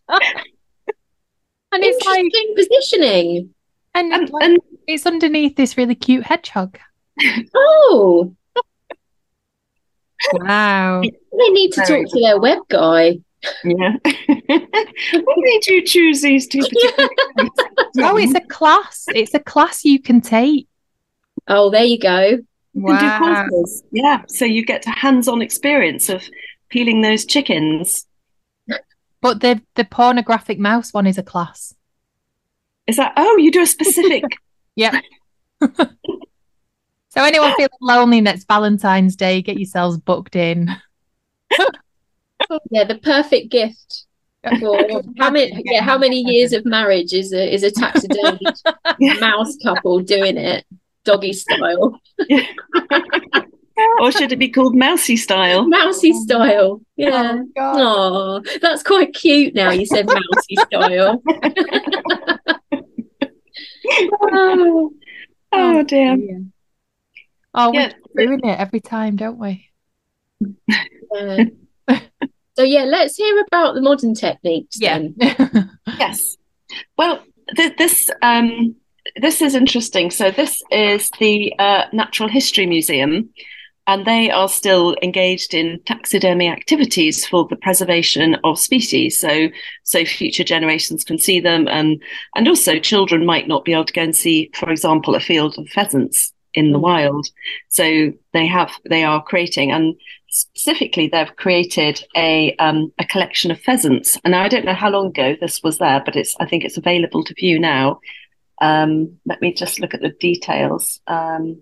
And 1.73 1.83
it's 1.83 2.05
like, 2.05 2.31
positioning. 2.55 3.49
and, 3.95 4.13
And, 4.13 4.29
like, 4.29 4.43
and 4.43 4.59
it's 4.87 5.05
underneath 5.05 5.55
this 5.55 5.77
really 5.77 5.95
cute 5.95 6.23
hedgehog. 6.25 6.77
Oh, 7.55 8.35
Wow. 10.33 11.01
they 11.37 11.49
need 11.49 11.71
to 11.73 11.83
Very 11.85 12.03
talk 12.03 12.13
to 12.13 12.21
their 12.21 12.39
web 12.39 12.59
guy. 12.69 13.19
yeah. 13.63 13.95
Why 14.03 15.35
did 15.43 15.67
you 15.67 15.83
choose 15.85 16.21
these 16.21 16.47
two 16.47 16.59
particular? 16.61 17.09
Oh, 18.03 18.17
it's 18.17 18.33
a 18.35 18.41
class. 18.41 19.05
It's 19.09 19.33
a 19.33 19.39
class 19.39 19.83
you 19.83 19.99
can 20.01 20.21
take. 20.21 20.67
Oh, 21.47 21.69
there 21.69 21.83
you 21.83 21.99
go. 21.99 22.39
You 22.73 22.85
can 22.85 22.97
do 22.97 23.05
Wow. 23.05 23.47
courses. 23.49 23.83
Yeah. 23.91 24.21
So 24.27 24.45
you 24.45 24.65
get 24.65 24.85
a 24.87 24.91
hands-on 24.91 25.41
experience 25.41 26.07
of 26.07 26.23
peeling 26.69 27.01
those 27.01 27.25
chickens. 27.25 28.05
But 29.21 29.41
the 29.41 29.61
the 29.75 29.83
pornographic 29.83 30.57
mouse 30.57 30.93
one 30.93 31.05
is 31.05 31.17
a 31.17 31.23
class. 31.23 31.75
Is 32.87 32.95
that 32.95 33.13
oh, 33.17 33.37
you 33.37 33.51
do 33.51 33.61
a 33.61 33.67
specific 33.67 34.23
Yep. 34.77 35.03
So 37.11 37.23
anyone 37.23 37.53
feeling 37.55 37.69
lonely 37.81 38.21
next 38.21 38.47
Valentine's 38.47 39.15
Day, 39.15 39.41
get 39.41 39.57
yourselves 39.57 39.97
booked 39.97 40.35
in. 40.35 40.69
Yeah, 42.71 42.83
the 42.85 42.97
perfect 42.97 43.49
gift 43.49 44.05
for 44.59 44.77
how 45.19 45.29
many 45.29 45.61
yeah, 45.63 45.81
how 45.83 45.97
many 45.97 46.17
years 46.21 46.51
of 46.53 46.65
marriage 46.65 47.13
is 47.13 47.31
a 47.31 47.53
is 47.53 47.63
a 47.63 47.69
taxidermied 47.71 48.57
mouse 49.21 49.55
couple 49.63 49.99
doing 49.99 50.37
it 50.37 50.65
doggy 51.05 51.33
style, 51.33 52.01
or 53.99 54.11
should 54.11 54.31
it 54.33 54.39
be 54.39 54.49
called 54.49 54.75
mousy 54.75 55.15
style? 55.15 55.67
mousy 55.67 56.11
oh 56.13 56.23
style? 56.23 56.81
Yeah. 56.97 57.37
Oh, 57.41 57.47
God. 57.55 57.77
Oh, 57.79 58.57
that's 58.59 58.83
quite 58.83 59.13
cute 59.13 59.53
now 59.53 59.69
you 59.69 59.85
said 59.85 60.07
mousy 60.07 60.55
style. 60.65 61.21
oh, 64.23 64.91
Oh 65.53 65.83
dear. 65.83 66.15
yeah. 66.15 66.39
Oh, 67.53 67.71
we're 67.71 67.91
doing 68.15 68.39
it 68.43 68.59
every 68.59 68.79
time, 68.79 69.15
don't 69.15 69.37
we? 69.37 69.69
Yeah. 71.13 71.45
So 72.57 72.63
yeah, 72.63 72.83
let's 72.83 73.15
hear 73.15 73.39
about 73.47 73.75
the 73.75 73.81
modern 73.81 74.13
techniques 74.13 74.77
then. 74.77 75.15
Yes. 75.97 76.37
Well, 76.97 77.23
th- 77.55 77.77
this 77.77 78.09
um, 78.21 78.75
this 79.21 79.41
is 79.41 79.55
interesting. 79.55 80.11
So 80.11 80.31
this 80.31 80.61
is 80.69 81.09
the 81.19 81.53
uh, 81.57 81.85
Natural 81.93 82.27
History 82.27 82.65
Museum, 82.65 83.29
and 83.87 84.05
they 84.05 84.29
are 84.29 84.49
still 84.49 84.95
engaged 85.01 85.53
in 85.53 85.79
taxidermy 85.85 86.49
activities 86.49 87.25
for 87.25 87.47
the 87.47 87.55
preservation 87.55 88.35
of 88.43 88.59
species. 88.59 89.17
So 89.17 89.47
so 89.83 90.05
future 90.05 90.43
generations 90.43 91.03
can 91.03 91.17
see 91.17 91.39
them, 91.39 91.67
and 91.67 92.01
and 92.35 92.47
also 92.47 92.79
children 92.79 93.25
might 93.25 93.47
not 93.47 93.63
be 93.63 93.73
able 93.73 93.85
to 93.85 93.93
go 93.93 94.03
and 94.03 94.15
see, 94.15 94.51
for 94.55 94.69
example, 94.69 95.15
a 95.15 95.19
field 95.19 95.57
of 95.57 95.69
pheasants 95.69 96.33
in 96.53 96.71
the 96.71 96.79
Mm. 96.79 96.83
wild. 96.83 97.27
So 97.69 98.13
they 98.33 98.45
have 98.47 98.71
they 98.89 99.03
are 99.03 99.21
creating 99.23 99.71
and 99.71 99.95
specifically 100.31 101.07
they've 101.07 101.35
created 101.35 102.03
a 102.15 102.55
um, 102.55 102.91
a 102.97 103.05
collection 103.05 103.51
of 103.51 103.59
pheasants 103.59 104.17
and 104.23 104.33
i 104.33 104.47
don't 104.47 104.63
know 104.63 104.73
how 104.73 104.89
long 104.89 105.07
ago 105.07 105.35
this 105.41 105.61
was 105.61 105.77
there 105.77 106.01
but 106.05 106.15
it's 106.15 106.35
i 106.39 106.45
think 106.45 106.63
it's 106.63 106.77
available 106.77 107.21
to 107.23 107.33
view 107.33 107.59
now 107.59 107.99
um, 108.61 109.17
let 109.25 109.41
me 109.41 109.51
just 109.53 109.79
look 109.79 109.93
at 109.93 110.01
the 110.01 110.15
details 110.21 111.01
um, 111.07 111.61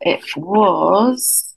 it 0.00 0.24
was 0.34 1.54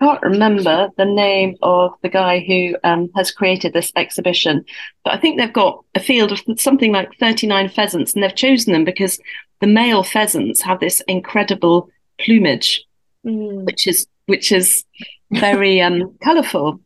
i 0.00 0.04
can't 0.04 0.22
remember 0.22 0.90
the 0.98 1.06
name 1.06 1.56
of 1.62 1.92
the 2.02 2.10
guy 2.10 2.40
who 2.40 2.76
um, 2.84 3.08
has 3.16 3.30
created 3.30 3.72
this 3.72 3.90
exhibition 3.96 4.62
but 5.04 5.14
i 5.14 5.16
think 5.16 5.38
they've 5.38 5.52
got 5.54 5.82
a 5.94 6.00
field 6.00 6.32
of 6.32 6.60
something 6.60 6.92
like 6.92 7.16
39 7.18 7.70
pheasants 7.70 8.12
and 8.12 8.22
they've 8.22 8.34
chosen 8.34 8.74
them 8.74 8.84
because 8.84 9.18
the 9.60 9.66
male 9.66 10.02
pheasants 10.02 10.62
have 10.62 10.80
this 10.80 11.00
incredible 11.08 11.90
plumage 12.20 12.84
Mm. 13.26 13.64
which 13.64 13.86
is 13.88 14.06
which 14.26 14.52
is 14.52 14.84
very 15.32 15.80
um, 15.80 16.14
colourful. 16.22 16.80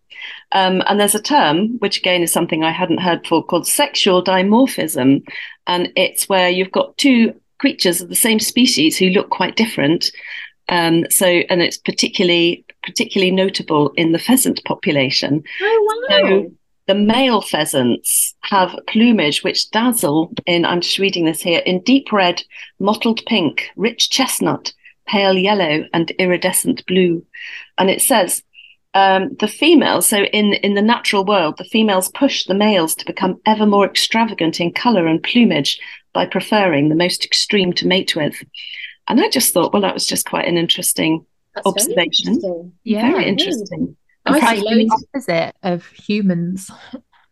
Um, 0.52 0.82
and 0.87 0.98
there's 0.98 1.14
a 1.14 1.20
term, 1.22 1.78
which 1.80 1.98
again 1.98 2.22
is 2.22 2.32
something 2.32 2.64
I 2.64 2.70
hadn't 2.70 3.00
heard 3.02 3.22
before, 3.22 3.44
called 3.44 3.66
sexual 3.66 4.24
dimorphism, 4.24 5.26
and 5.66 5.92
it's 5.94 6.28
where 6.28 6.48
you've 6.48 6.72
got 6.72 6.96
two 6.96 7.35
creatures 7.58 8.00
of 8.00 8.08
the 8.08 8.14
same 8.14 8.40
species 8.40 8.96
who 8.96 9.11
look 9.11 9.28
quite 9.30 9.56
different. 9.56 10.11
Um, 10.68 11.04
so, 11.11 11.26
and 11.26 11.61
it's 11.61 11.76
particularly 11.76 12.64
particularly 12.82 13.30
notable 13.30 13.90
in 13.90 14.12
the 14.12 14.18
pheasant 14.18 14.64
population. 14.64 15.44
Oh 15.61 16.06
wow. 16.08 16.16
So 16.18 16.52
the 16.87 16.95
male 16.95 17.40
pheasants 17.40 18.35
have 18.40 18.79
plumage 18.88 19.45
which 19.45 19.71
dazzle 19.71 20.33
in, 20.47 20.64
I'm 20.64 20.81
just 20.81 20.99
reading 20.99 21.25
this 21.25 21.40
here, 21.40 21.61
in 21.64 21.81
deep 21.83 22.12
red, 22.12 22.42
mottled 22.81 23.25
pink, 23.27 23.68
rich 23.77 24.11
chestnut, 24.11 24.73
pale 25.07 25.37
yellow, 25.37 25.87
and 25.92 26.11
iridescent 26.12 26.85
blue. 26.87 27.25
And 27.79 27.88
it 27.88 28.03
says, 28.03 28.42
um, 28.95 29.35
the 29.38 29.49
females, 29.49 30.07
so 30.07 30.18
in, 30.25 30.55
in 30.55 30.75
the 30.75 30.83
natural 30.83 31.25
world, 31.25 31.57
the 31.57 31.64
females 31.64 32.11
push 32.11 32.45
the 32.45 32.55
males 32.55 32.95
to 32.97 33.07
become 33.07 33.40
ever 33.47 33.64
more 33.64 33.87
extravagant 33.87 34.61
in 34.61 34.73
colour 34.73 35.07
and 35.07 35.23
plumage 35.23 35.81
by 36.12 36.27
preferring 36.27 36.88
the 36.88 36.95
most 36.95 37.25
extreme 37.25 37.73
to 37.75 37.87
mate 37.87 38.14
with. 38.14 38.35
And 39.09 39.21
I 39.21 39.29
just 39.29 39.55
thought, 39.55 39.73
well, 39.73 39.83
that 39.83 39.95
was 39.95 40.07
just 40.07 40.27
quite 40.27 40.47
an 40.47 40.59
interesting, 40.59 41.25
That's 41.55 41.64
very 41.64 41.75
observation. 41.75 42.29
interesting. 42.35 42.73
Yeah. 42.85 43.11
very 43.12 43.27
interesting. 43.27 43.97
I 44.26 44.35
see 44.35 44.40
Perhaps 44.40 44.61
we 44.61 44.74
loads. 44.88 45.04
Opposite 45.14 45.54
of 45.62 45.87
humans. 45.88 46.70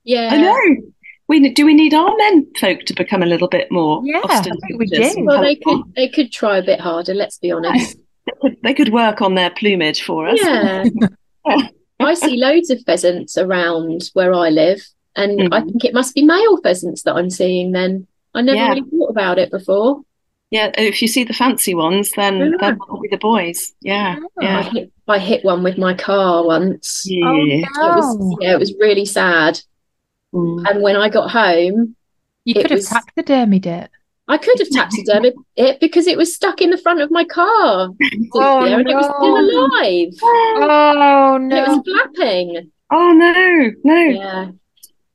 Yeah. 0.05 0.29
I 0.33 0.37
know. 0.39 0.83
We 1.29 1.53
do 1.53 1.65
we 1.65 1.75
need 1.75 1.95
our 1.95 2.15
men 2.17 2.47
folk 2.59 2.81
to 2.87 2.95
become 2.95 3.23
a 3.23 3.27
little 3.27 3.47
bit 3.49 3.71
more 3.71 4.03
Yeah, 4.05 4.21
I 4.25 4.41
think 4.41 4.57
we 4.79 4.87
do. 4.87 5.15
Well, 5.19 5.41
they 5.43 5.55
could 5.57 5.83
they 5.95 6.09
could 6.09 6.33
try 6.33 6.59
a 6.59 6.63
bit 6.65 6.81
harder. 6.81 7.15
Let's 7.15 7.39
be 7.39 7.53
honest. 7.53 7.97
They 8.27 8.33
could- 8.51 8.57
They 8.63 8.75
could 8.75 8.93
work 8.93 9.23
on 9.23 9.35
their 9.35 9.51
plumage 9.51 10.03
for 10.03 10.27
us. 10.29 10.39
Yeah. 11.47 11.69
I 12.01 12.15
see 12.15 12.37
loads 12.37 12.71
of 12.71 12.81
pheasants 12.85 13.37
around 13.37 14.11
where 14.15 14.33
I 14.35 14.49
live, 14.51 14.81
and 15.17 15.53
I 15.55 15.61
Mhm. 15.61 15.67
think 15.67 15.85
it 15.85 15.95
must 15.95 16.15
be 16.15 16.23
male 16.25 16.57
pheasants 16.63 17.03
that 17.03 17.15
I'm 17.17 17.29
seeing. 17.31 17.73
Then 17.73 18.07
I 18.35 18.41
never 18.43 18.57
Yeah. 18.57 18.69
really 18.71 18.83
thought 18.91 19.11
about 19.11 19.39
it 19.39 19.51
before. 19.51 20.03
Yeah, 20.51 20.71
if 20.77 21.01
you 21.01 21.07
see 21.09 21.23
the 21.25 21.33
fancy 21.33 21.75
ones, 21.75 22.11
then 22.17 22.39
Yeah. 22.41 22.51
they're 22.61 22.77
probably 22.77 23.09
the 23.09 23.19
boys. 23.19 23.73
Yeah, 23.81 24.17
I 24.41 24.43
yeah, 24.45 24.63
hit 24.65 24.93
I 25.07 25.19
hit 25.19 25.45
one 25.45 25.63
with 25.63 25.79
my 25.79 25.95
car 25.95 26.45
once. 26.45 27.05
yeah. 27.07 27.27
Oh, 27.27 27.45
It 27.47 27.63
was 27.97 28.37
yeah, 28.41 28.53
it 28.55 28.59
was 28.59 28.75
really 28.81 29.05
sad. 29.05 29.61
Mm. 30.35 30.69
And 30.69 30.83
when 30.83 30.97
I 30.97 31.09
got 31.09 31.31
home, 31.31 31.95
You 32.45 32.55
could 32.55 32.71
have 32.71 32.79
was- 32.79 32.89
taxidermied 32.89 33.67
it. 33.67 33.91
I 34.29 34.39
could 34.39 34.59
have 34.61 34.69
taxidermied 34.69 35.35
it 35.57 35.81
because 35.81 36.07
it 36.07 36.17
was 36.17 36.33
stuck 36.35 36.61
in 36.61 36.71
the 36.71 36.79
front 36.79 37.01
of 37.01 37.11
my 37.11 37.25
car, 37.25 37.91
Cynthia, 38.01 38.31
Oh, 38.35 38.65
and 38.65 38.89
it 38.89 38.95
was 38.95 39.07
still 39.07 39.37
alive. 39.37 40.13
Oh 40.23 41.35
And 41.37 41.53
it 41.53 41.67
was 41.67 41.81
flapping. 41.85 42.71
Oh 42.93 43.13
no, 43.13 43.71
no. 43.85 44.01
Yeah, 44.03 44.51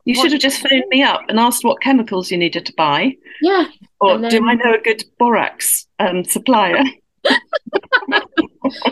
You 0.05 0.15
should 0.15 0.31
have 0.33 0.41
just 0.41 0.59
phoned 0.61 0.83
me 0.89 1.01
up 1.03 1.21
and 1.29 1.39
asked 1.39 1.63
what 1.63 1.81
chemicals 1.81 2.29
you 2.31 2.37
needed 2.37 2.65
to 2.65 2.73
buy. 2.77 3.15
yeah. 3.41 3.65
Or 3.99 4.15
And 4.15 4.29
do 4.29 4.45
I 4.47 4.55
know 4.55 4.73
a 4.73 4.81
good 4.81 5.03
borax 5.17 5.87
um, 5.99 6.23
supplier? 6.23 6.83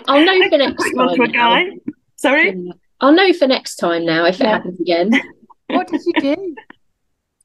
I'll 0.08 0.26
know 0.26 0.50
for 0.50 0.58
next 0.58 0.94
time. 0.96 1.16
to 1.16 1.22
a 1.24 1.28
guy. 1.28 1.66
Sorry? 2.16 2.72
I'll 3.02 3.12
know 3.12 3.34
for 3.34 3.48
next 3.48 3.76
time 3.78 4.06
now 4.06 4.26
if 4.26 4.40
it 4.40 4.48
happens 4.48 4.80
again. 4.80 5.12
What 5.68 5.88
did 5.88 6.02
you 6.06 6.14
do? 6.22 6.56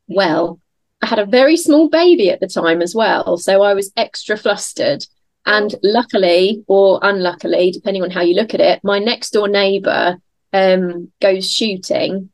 Well, 0.09 0.61
I 1.01 1.07
had 1.07 1.21
a 1.21 1.25
very 1.25 1.57
small 1.57 1.89
baby 1.89 2.31
at 2.31 2.41
the 2.41 2.49
time 2.49 2.83
as 2.83 2.95
well, 2.95 3.39
so 3.39 3.63
I 3.63 3.73
was 3.73 3.93
extra 3.97 4.37
flustered. 4.37 5.07
And 5.47 5.75
luckily, 5.83 6.63
or 6.67 6.99
unluckily, 7.01 7.71
depending 7.71 8.03
on 8.03 8.11
how 8.11 8.21
you 8.21 8.35
look 8.35 8.53
at 8.53 8.61
it, 8.61 8.81
my 8.83 8.99
next 8.99 9.31
door 9.31 9.49
neighbour 9.49 10.19
um, 10.53 11.11
goes 11.23 11.51
shooting, 11.51 12.31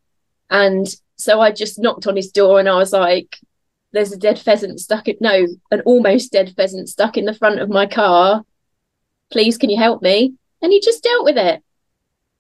and 0.51 0.87
so 1.17 1.41
I 1.41 1.53
just 1.53 1.79
knocked 1.79 2.07
on 2.07 2.17
his 2.17 2.31
door 2.31 2.59
and 2.59 2.69
I 2.69 2.77
was 2.77 2.93
like, 2.93 3.39
"There's 3.95 4.13
a 4.13 4.19
dead 4.19 4.39
pheasant 4.39 4.81
stuck 4.81 5.09
in 5.09 5.17
no, 5.21 5.47
an 5.71 5.81
almost 5.87 6.33
dead 6.33 6.55
pheasant 6.57 6.91
stuck 6.91 7.17
in 7.17 7.25
the 7.27 7.35
front 7.35 7.61
of 7.61 7.71
my 7.71 7.87
car. 7.87 8.45
Please, 9.33 9.59
can 9.59 9.71
you 9.71 9.79
help 9.79 10.03
me?" 10.03 10.35
And 10.63 10.73
he 10.73 10.81
just 10.81 11.03
dealt 11.03 11.25
with 11.25 11.39
it. 11.39 11.63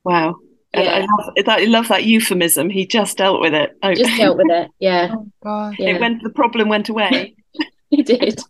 Wow. 0.04 0.36
And 0.72 0.88
I 0.88 0.98
Yeah, 0.98 1.06
love, 1.18 1.34
that, 1.46 1.60
I 1.60 1.64
love 1.66 1.88
that 1.88 2.04
euphemism. 2.04 2.68
He 2.68 2.86
just 2.86 3.16
dealt 3.18 3.40
with 3.40 3.54
it. 3.54 3.70
Oh, 3.82 3.94
just 3.94 4.16
dealt 4.16 4.36
with 4.38 4.50
it. 4.50 4.70
Yeah, 4.80 5.08
Oh 5.14 5.26
God. 5.42 5.76
yeah, 5.78 5.90
it 5.90 6.00
went, 6.00 6.22
the 6.22 6.30
problem 6.30 6.68
went 6.68 6.88
away. 6.88 7.36
he 7.90 8.02
did. 8.02 8.40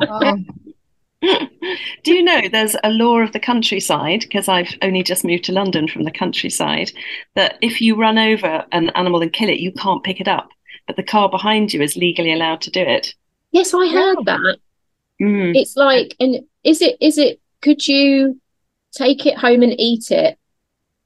Oh, 0.00 0.36
Do 1.22 2.14
you 2.14 2.22
know 2.22 2.40
there's 2.50 2.76
a 2.82 2.90
law 2.90 3.18
of 3.20 3.32
the 3.32 3.40
countryside, 3.40 4.20
because 4.20 4.48
I've 4.48 4.74
only 4.82 5.02
just 5.02 5.24
moved 5.24 5.44
to 5.44 5.52
London 5.52 5.88
from 5.88 6.04
the 6.04 6.10
countryside, 6.10 6.92
that 7.34 7.58
if 7.60 7.80
you 7.80 7.96
run 7.96 8.18
over 8.18 8.64
an 8.72 8.90
animal 8.90 9.22
and 9.22 9.32
kill 9.32 9.48
it, 9.50 9.60
you 9.60 9.72
can't 9.72 10.04
pick 10.04 10.20
it 10.20 10.28
up. 10.28 10.50
But 10.90 10.96
the 10.96 11.04
car 11.04 11.28
behind 11.30 11.72
you 11.72 11.80
is 11.82 11.96
legally 11.96 12.32
allowed 12.32 12.62
to 12.62 12.70
do 12.72 12.80
it. 12.80 13.14
Yes, 13.52 13.72
I 13.72 13.86
heard 13.92 14.16
Wow. 14.18 14.22
that. 14.24 14.58
Mm. 15.22 15.56
it's 15.56 15.76
like 15.76 16.16
and 16.18 16.40
is 16.64 16.82
it 16.82 16.96
is 17.00 17.16
it 17.16 17.40
could 17.62 17.86
you 17.86 18.40
take 18.92 19.24
it 19.24 19.38
home 19.38 19.62
and 19.62 19.72
eat 19.78 20.10
it 20.10 20.36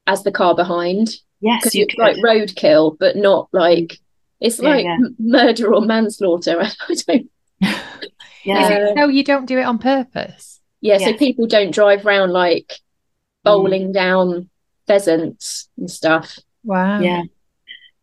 as 0.07 0.22
the 0.22 0.32
car 0.32 0.55
behind 0.55 1.16
Yes, 1.41 1.61
because 1.61 1.74
you 1.74 1.82
it's 1.85 1.95
could. 1.97 2.01
like 2.03 2.16
roadkill 2.16 2.97
but 2.99 3.16
not 3.16 3.49
like 3.53 3.99
it's 4.41 4.59
Yeah, 4.59 4.70
like 4.70 4.85
yeah. 4.87 4.99
murder 5.18 5.74
or 5.74 5.82
manslaughter 5.82 6.62
I 6.89 6.95
don't 7.07 7.30
Yeah. 8.45 8.61
Is 8.62 8.70
Uh, 8.70 8.74
it 8.93 8.99
so 8.99 9.09
you 9.09 9.22
don't 9.24 9.47
do 9.47 9.59
it 9.59 9.64
on 9.64 9.78
purpose? 9.78 10.61
yeah 10.80 10.99
so 10.99 11.12
people 11.12 11.47
don't 11.47 11.74
drive 11.74 12.07
around 12.07 12.30
like 12.32 12.72
bowling 13.45 13.93
down 13.93 14.49
pheasants 14.87 15.68
and 15.76 15.91
stuff 15.91 16.39
Wow. 16.62 17.01
Yeah. 17.01 17.22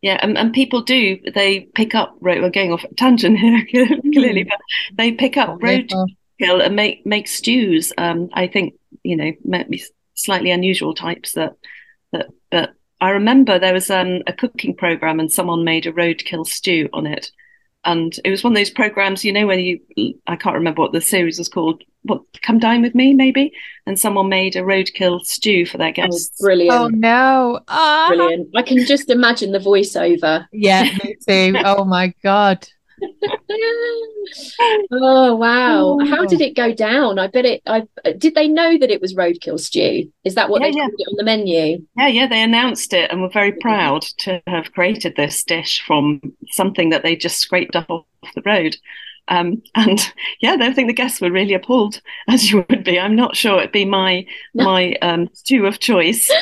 Yeah, 0.02 0.18
and, 0.22 0.38
and 0.38 0.52
people 0.52 0.82
do, 0.82 1.20
they 1.34 1.62
pick 1.76 1.94
up 1.94 2.16
road, 2.22 2.42
we're 2.42 2.50
going 2.50 2.74
off 2.74 2.84
a 2.84 2.94
tangent 2.96 3.38
here 3.38 3.64
clearly, 4.14 4.44
but 4.44 4.60
they 4.96 5.12
pick 5.12 5.38
up 5.38 5.60
roadkill 5.60 6.08
and 6.42 6.76
make 6.76 7.06
make 7.06 7.28
stews. 7.28 7.94
Um, 7.98 8.30
I 8.34 8.48
think, 8.48 8.74
you 9.04 9.16
know, 9.16 9.32
maybe 9.46 9.84
slightly 10.16 10.50
unusual 10.50 10.96
types 10.96 11.34
that 11.34 11.54
that 12.14 12.30
but 12.50 12.74
I 13.00 13.10
remember 13.12 13.58
there 13.58 13.74
was 13.74 13.90
um, 13.90 14.22
a 14.28 14.34
cooking 14.34 14.76
program 14.76 15.20
and 15.20 15.32
someone 15.32 15.64
made 15.64 15.88
a 15.88 15.92
roadkill 15.92 16.48
stew 16.48 16.90
on 16.94 17.08
it. 17.08 17.32
And 17.84 18.14
it 18.24 18.30
was 18.30 18.44
one 18.44 18.54
of 18.54 18.58
those 18.58 18.70
programs, 18.70 19.26
you 19.26 19.34
know, 19.34 19.48
where 19.48 19.58
you, 19.58 19.80
I 20.28 20.36
can't 20.36 20.56
remember 20.56 20.82
what 20.82 20.92
the 20.92 21.02
series 21.02 21.40
was 21.40 21.50
called, 21.50 21.84
what, 22.04 22.22
Come 22.42 22.60
Dine 22.60 22.82
With 22.82 22.94
Me, 22.94 23.14
maybe? 23.14 23.52
And 23.88 24.00
someone 24.00 24.30
made 24.30 24.56
a 24.56 24.62
roadkill 24.62 25.22
stew 25.26 25.66
for 25.66 25.78
their 25.78 25.90
oh, 25.90 25.94
guests. 25.94 26.40
brilliant 26.40 26.76
Oh 26.76 26.88
no. 26.90 27.60
Ah. 27.68 28.06
brilliant 28.08 28.50
I 28.56 28.62
can 28.62 28.86
just 28.86 29.10
imagine 29.10 29.52
the 29.52 29.60
voiceover 29.60 30.46
Yeah, 30.52 30.84
me 31.04 31.16
too. 31.28 31.56
Oh 31.66 31.86
my 31.86 32.14
God. 32.24 32.68
Oh 34.92 35.36
wow! 35.36 35.98
How 36.06 36.24
Oh. 36.24 36.26
did 36.28 36.42
it 36.42 36.56
go 36.56 36.74
down? 36.74 37.18
I 37.20 37.28
bet 37.28 37.46
it. 37.46 37.62
I 37.66 37.84
did 38.18 38.36
they 38.36 38.48
know 38.48 38.78
that 38.78 38.92
it 38.92 39.02
was 39.02 39.16
roadkill 39.16 39.60
stew? 39.60 40.12
Is 40.24 40.36
that 40.36 40.50
what 40.50 40.62
Yeah, 40.62 40.70
they 40.70 40.78
yeah. 40.78 40.84
called 40.84 40.94
it 41.00 41.08
on 41.10 41.16
the 41.18 41.24
menu? 41.24 41.86
Yeah, 41.98 42.08
yeah, 42.08 42.28
they 42.28 42.42
announced 42.42 42.94
it 42.94 43.10
and 43.12 43.22
were 43.22 43.30
very 43.30 43.52
proud 43.54 44.04
to 44.20 44.42
have 44.48 44.72
created 44.74 45.16
this 45.16 45.44
dish 45.44 45.82
from 45.86 46.22
something 46.52 46.90
that 46.90 47.04
they 47.04 47.16
just 47.16 47.40
scraped 47.40 47.76
up 47.76 47.90
off 47.90 48.06
the 48.36 48.42
road. 48.46 48.78
Um, 49.28 49.62
and 49.76 50.00
yeah, 50.42 50.58
I 50.60 50.74
think 50.74 50.88
the 50.88 50.94
guests 50.94 51.22
were 51.22 51.32
really 51.32 51.54
appalled, 51.54 52.02
as 52.28 52.52
you 52.52 52.66
would 52.70 52.84
be. 52.84 53.00
I'm 53.00 53.16
not 53.16 53.36
sure 53.36 53.60
it'd 53.60 53.72
be 53.72 53.86
my 53.86 54.26
No. 54.54 54.66
my 54.66 54.94
um, 55.02 55.30
stew 55.34 55.66
of 55.66 55.80
choice. 55.80 56.32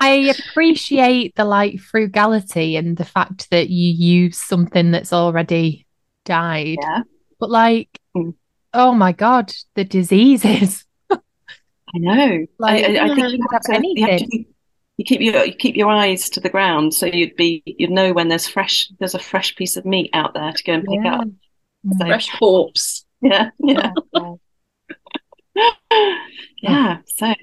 I 0.00 0.34
appreciate 0.48 1.34
the 1.36 1.44
like 1.44 1.78
frugality 1.78 2.76
and 2.76 2.96
the 2.96 3.04
fact 3.04 3.50
that 3.50 3.68
you 3.70 3.92
use 3.92 4.38
something 4.38 4.90
that's 4.90 5.12
already 5.12 5.86
died. 6.24 6.78
Yeah, 6.80 7.02
But 7.38 7.50
like, 7.50 7.88
Mm. 8.16 8.34
oh 8.74 8.92
my 8.92 9.12
God, 9.12 9.52
the 9.74 9.84
diseases. 9.84 10.84
I 11.10 11.18
know. 11.94 12.46
Like, 12.58 12.84
I, 12.84 12.96
I, 12.96 13.04
I 13.04 13.08
think 13.14 13.18
you 13.18 13.38
you 13.38 13.46
have 13.52 13.62
could 13.62 13.74
to, 13.74 13.88
you 13.94 14.02
have 14.02 14.16
to 14.16 14.24
anything. 14.24 14.30
keep, 14.30 14.48
you 14.96 15.04
keep 15.04 15.20
your 15.20 15.44
you 15.44 15.54
keep 15.54 15.76
your 15.76 15.90
eyes 15.90 16.30
to 16.30 16.40
the 16.40 16.48
ground, 16.48 16.94
so 16.94 17.06
you'd 17.06 17.36
be 17.36 17.62
you'd 17.66 17.90
know 17.90 18.12
when 18.12 18.28
there's 18.28 18.46
fresh 18.46 18.88
there's 18.98 19.14
a 19.14 19.18
fresh 19.18 19.54
piece 19.56 19.76
of 19.76 19.84
meat 19.84 20.10
out 20.12 20.34
there 20.34 20.52
to 20.52 20.62
go 20.64 20.72
and 20.74 20.84
pick 20.86 21.00
Yeah. 21.04 21.20
up. 21.20 21.28
So, 21.98 22.06
Fresh 22.06 22.30
corpse. 22.38 23.04
yeah, 23.22 23.50
yeah, 23.58 23.92
Oh, 24.14 24.38
yeah. 26.62 26.98
So 27.16 27.34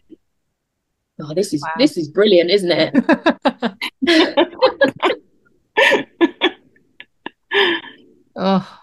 Oh, 1.20 1.34
this 1.34 1.52
is 1.54 1.62
Wow. 1.64 1.70
this 1.80 1.98
is 1.98 2.10
brilliant, 2.10 2.52
isn't 2.52 2.72
it? 2.72 2.94
oh, 8.36 8.80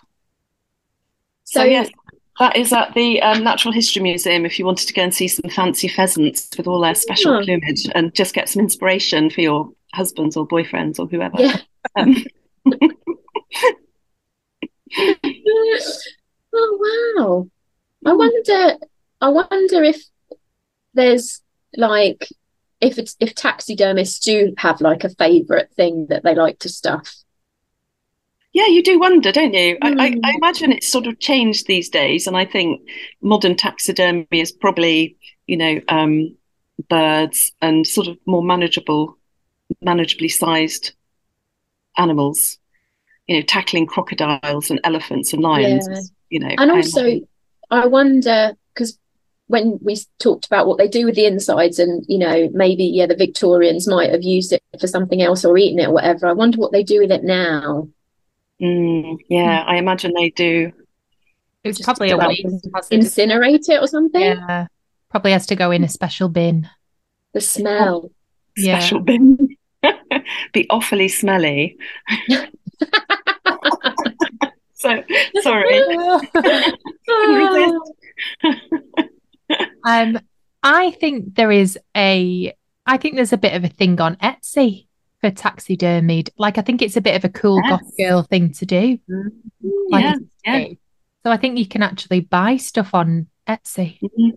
So, 1.45 1.63
yes, 1.63 1.89
that 2.41 2.57
is 2.57 2.73
at 2.73 2.93
the 2.95 3.23
um, 3.23 3.45
Natural 3.45 3.73
History 3.73 4.03
Museum 4.03 4.45
if 4.45 4.59
you 4.59 4.65
wanted 4.67 4.89
to 4.89 4.95
go 4.95 5.03
and 5.03 5.15
see 5.15 5.29
some 5.29 5.51
fancy 5.51 5.89
pheasants 5.89 6.49
with 6.57 6.67
all 6.67 6.81
their 6.81 6.95
special 6.95 7.39
Yeah. 7.39 7.45
plumage 7.45 7.89
and 7.95 8.13
just 8.15 8.35
get 8.35 8.49
some 8.49 8.61
inspiration 8.63 9.31
for 9.31 9.41
your 9.41 9.71
husbands 9.95 10.37
or 10.37 10.47
boyfriends 10.47 10.99
or 10.99 11.07
whoever. 11.07 11.41
Yeah. 11.41 11.57
Um, 11.97 12.17
oh 16.55 17.15
wow! 17.15 17.49
I 18.11 18.15
wonder. 18.15 18.79
I 19.21 19.29
wonder 19.29 19.83
if 19.85 20.03
there's 20.95 21.41
like 21.77 22.29
if 22.81 22.99
it's 22.99 23.17
if 23.21 23.35
taxidermists 23.35 24.21
do 24.21 24.55
have 24.59 24.81
like 24.81 25.05
a 25.05 25.09
favorite 25.11 25.71
thing 25.77 26.07
that 26.11 26.23
they 26.23 26.35
like 26.35 26.59
to 26.61 26.69
stuff. 26.69 27.15
yeah, 28.53 28.67
you 28.67 28.83
do 28.83 29.01
wonder, 29.01 29.33
don't 29.33 29.53
you? 29.55 29.77
I, 29.83 29.95
I, 29.99 30.11
Mm. 30.11 30.21
I 30.23 30.33
imagine 30.37 30.71
it's 30.73 30.91
sort 30.91 31.07
of 31.07 31.19
changed 31.19 31.67
these 31.67 31.89
days, 31.89 32.27
and 32.27 32.37
I 32.37 32.45
think 32.45 32.83
modern 33.21 33.57
taxidermy 33.57 34.27
is 34.31 34.53
probably, 34.53 35.17
you 35.47 35.57
know, 35.57 35.81
um, 35.89 36.37
birds 36.89 37.53
and 37.61 37.87
sort 37.87 38.07
of 38.07 38.17
more 38.27 38.43
manageable, 38.43 39.19
manageably 39.85 40.31
sized 40.31 40.93
animals. 41.97 42.59
You 43.27 43.37
know, 43.37 43.43
tackling 43.43 43.87
crocodiles 43.87 44.71
and 44.71 44.81
elephants 44.85 45.33
and 45.33 45.41
lions. 45.43 45.89
Yeah. 45.91 46.01
You 46.29 46.41
know, 46.41 46.55
And 46.59 46.71
also, 46.71 47.21
I 47.71 47.87
wonder 47.87 48.53
because 48.75 48.99
when 49.47 49.79
we 49.83 49.97
talked 50.19 50.47
about 50.47 50.67
what 50.67 50.79
they 50.79 50.89
do 50.89 51.05
with 51.05 51.15
the 51.15 51.27
insides, 51.27 51.79
and 51.79 52.05
you 52.09 52.19
know, 52.19 52.49
maybe 52.53 52.85
yeah, 52.85 53.07
the 53.07 53.17
Victorians 53.17 53.89
might 53.89 54.11
have 54.11 54.23
used 54.23 54.53
it 54.53 54.63
for 54.81 54.87
something 54.87 55.23
else 55.23 55.45
or 55.45 55.57
eaten 55.59 55.79
it 55.79 55.89
or 55.89 55.93
whatever. 55.93 56.27
I 56.27 56.33
wonder 56.33 56.59
what 56.59 56.73
they 56.73 56.83
do 56.83 57.01
with 57.01 57.11
it 57.11 57.25
now. 57.25 57.89
Mm, 58.61 59.19
yeah, 59.29 59.65
I 59.67 59.77
imagine 59.77 60.13
they 60.15 60.31
do. 60.31 60.73
it's 61.63 61.79
Just 61.79 61.87
probably 61.87 62.11
a 62.11 62.17
like 62.17 62.39
waste. 62.45 62.91
Incinerate 62.91 63.69
it 63.69 63.83
or 63.83 63.87
something. 63.87 64.21
Yeah, 64.21 64.67
probably 65.11 65.33
has 65.33 65.47
to 65.47 65.57
go 65.57 65.71
in 65.71 65.85
a 65.85 65.89
special 65.89 66.29
bin. 66.29 66.69
The 67.33 67.41
smell. 67.41 68.11
Yeah. 68.57 68.79
Special 68.79 69.01
bin. 69.01 69.57
Be 70.53 70.67
awfully 70.71 71.09
smelly. 71.09 71.77
So 74.85 75.03
sorry. 75.41 75.81
Um, 79.85 80.19
I 80.63 80.93
think 80.93 81.35
there 81.35 81.53
is 81.53 81.79
a, 81.97 82.55
I 82.87 82.97
think 82.97 83.17
there's 83.17 83.33
a 83.33 83.39
bit 83.39 83.55
of 83.55 83.65
a 83.65 83.69
thing 83.69 84.01
on 84.01 84.17
Etsy 84.17 84.87
for 85.21 85.31
taxidermied. 85.31 86.31
Like, 86.39 86.59
I 86.59 86.63
think 86.63 86.83
it's 86.83 86.97
a 86.97 87.01
bit 87.01 87.17
of 87.17 87.25
a 87.25 87.29
cool 87.29 87.61
Yes. 87.65 87.71
goth 87.71 87.97
girl 87.99 88.23
thing 88.23 88.53
to 88.53 88.67
do. 88.67 88.99
Like, 89.91 90.05
Yeah, 90.05 90.15
yeah. 90.45 90.67
So 91.23 91.31
I 91.31 91.37
think 91.37 91.59
you 91.59 91.67
can 91.67 91.83
actually 91.83 92.21
buy 92.21 92.57
stuff 92.57 92.95
on 92.95 93.27
Etsy. 93.47 93.99
Mhm. 94.01 94.33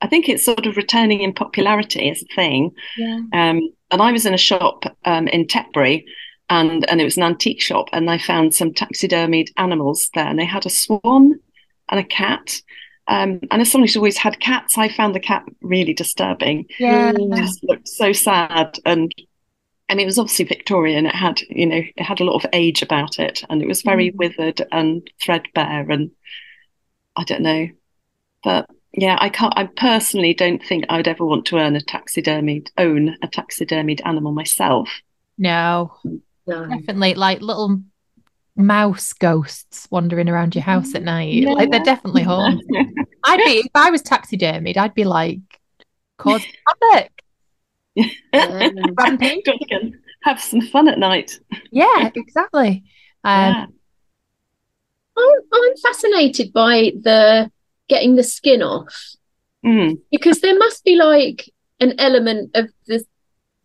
I 0.00 0.06
think 0.06 0.28
it's 0.28 0.44
sort 0.44 0.66
of 0.66 0.76
returning 0.76 1.20
in 1.22 1.32
popularity 1.32 2.08
as 2.08 2.22
a 2.22 2.34
thing. 2.34 2.70
Yeah. 2.96 3.20
Um, 3.32 3.70
and 3.90 4.00
I 4.02 4.12
was 4.12 4.26
in 4.26 4.34
a 4.34 4.38
shop 4.38 4.84
um, 5.04 5.26
in 5.28 5.46
Tetbury, 5.46 6.04
and 6.50 6.88
and 6.88 7.00
it 7.00 7.04
was 7.04 7.16
an 7.16 7.24
antique 7.24 7.60
shop, 7.60 7.88
and 7.92 8.08
I 8.08 8.18
found 8.18 8.54
some 8.54 8.72
taxidermied 8.72 9.48
animals 9.56 10.08
there, 10.14 10.26
and 10.26 10.38
they 10.38 10.44
had 10.44 10.66
a 10.66 10.70
swan 10.70 11.40
and 11.88 12.00
a 12.00 12.04
cat. 12.04 12.60
Um, 13.08 13.40
and 13.50 13.62
as 13.62 13.72
someone 13.72 13.88
who's 13.88 13.96
always 13.96 14.18
had 14.18 14.38
cats, 14.40 14.76
I 14.78 14.88
found 14.88 15.14
the 15.14 15.20
cat 15.20 15.44
really 15.62 15.94
disturbing. 15.94 16.66
Yeah. 16.78 17.12
It 17.14 17.36
just 17.36 17.64
looked 17.64 17.88
so 17.88 18.12
sad, 18.12 18.78
and 18.84 19.12
and 19.88 20.00
it 20.00 20.04
was 20.06 20.18
obviously 20.18 20.44
Victorian. 20.44 21.06
It 21.06 21.14
had, 21.14 21.40
you 21.48 21.66
know, 21.66 21.82
it 21.96 22.02
had 22.02 22.20
a 22.20 22.24
lot 22.24 22.44
of 22.44 22.50
age 22.52 22.82
about 22.82 23.18
it, 23.18 23.42
and 23.48 23.62
it 23.62 23.68
was 23.68 23.82
very 23.82 24.10
Mm. 24.10 24.16
withered 24.16 24.62
and 24.72 25.08
threadbare, 25.22 25.90
and 25.90 26.10
I 27.16 27.24
don't 27.24 27.42
know, 27.42 27.68
but 28.44 28.68
yeah, 28.92 29.16
I 29.20 29.28
can't. 29.30 29.54
I 29.56 29.66
personally 29.66 30.34
don't 30.34 30.62
think 30.64 30.84
I'd 30.88 31.08
ever 31.08 31.24
want 31.24 31.46
to 31.46 31.58
earn 31.58 31.76
a 31.76 31.80
taxidermied, 31.80 32.70
own 32.78 33.16
a 33.22 33.28
taxidermied 33.28 34.00
animal 34.04 34.32
myself. 34.32 34.90
No, 35.38 35.92
No. 36.46 36.66
definitely 36.68 37.14
like 37.14 37.40
little 37.40 37.82
mouse 38.58 39.12
ghosts 39.12 39.88
wandering 39.90 40.28
around 40.28 40.54
your 40.54 40.64
house 40.64 40.94
at 40.94 41.02
night. 41.02 41.32
Yeah. 41.32 41.52
Like 41.52 41.70
they're 41.70 41.82
definitely 41.82 42.22
haunted. 42.24 42.66
I'd 43.24 43.38
be 43.44 43.58
if 43.60 43.70
I 43.74 43.90
was 43.90 44.02
taxidermied, 44.02 44.76
I'd 44.76 44.94
be 44.94 45.04
like 45.04 45.38
cause 46.18 46.44
havoc. 46.82 47.10
Yeah. 47.94 48.68
Rampage. 48.98 49.44
God, 49.44 49.56
you 49.60 49.66
can 49.68 50.00
have 50.22 50.40
some 50.40 50.60
fun 50.60 50.88
at 50.88 50.98
night. 50.98 51.38
Yeah, 51.70 52.10
exactly. 52.14 52.84
Um, 53.24 53.54
yeah. 53.54 53.66
I'm, 55.16 55.40
I'm 55.52 55.76
fascinated 55.82 56.52
by 56.52 56.92
the 57.00 57.50
getting 57.88 58.16
the 58.16 58.22
skin 58.24 58.62
off 58.62 59.14
Mm. 59.64 59.98
because 60.12 60.40
there 60.40 60.56
must 60.56 60.84
be 60.84 60.94
like 60.94 61.50
an 61.80 61.94
element 61.98 62.52
of 62.54 62.68
the 62.86 63.04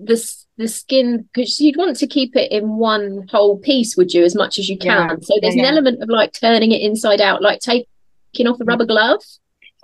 the 0.05 0.35
the 0.57 0.67
skin 0.67 1.27
because 1.33 1.59
you'd 1.59 1.77
want 1.77 1.97
to 1.97 2.05
keep 2.07 2.35
it 2.35 2.51
in 2.51 2.77
one 2.77 3.27
whole 3.31 3.57
piece, 3.57 3.97
would 3.97 4.13
you, 4.13 4.23
as 4.23 4.35
much 4.35 4.59
as 4.59 4.69
you 4.69 4.77
Yeah. 4.81 5.07
can? 5.07 5.21
So 5.23 5.33
there's 5.41 5.55
Yeah, 5.55 5.61
an 5.63 5.65
yeah. 5.65 5.71
element 5.71 6.03
of 6.03 6.09
like 6.09 6.31
turning 6.33 6.71
it 6.71 6.81
inside 6.81 7.21
out, 7.21 7.41
like 7.41 7.59
taking 7.59 8.47
off 8.47 8.61
a 8.61 8.63
rubber 8.63 8.85
glove. 8.85 9.21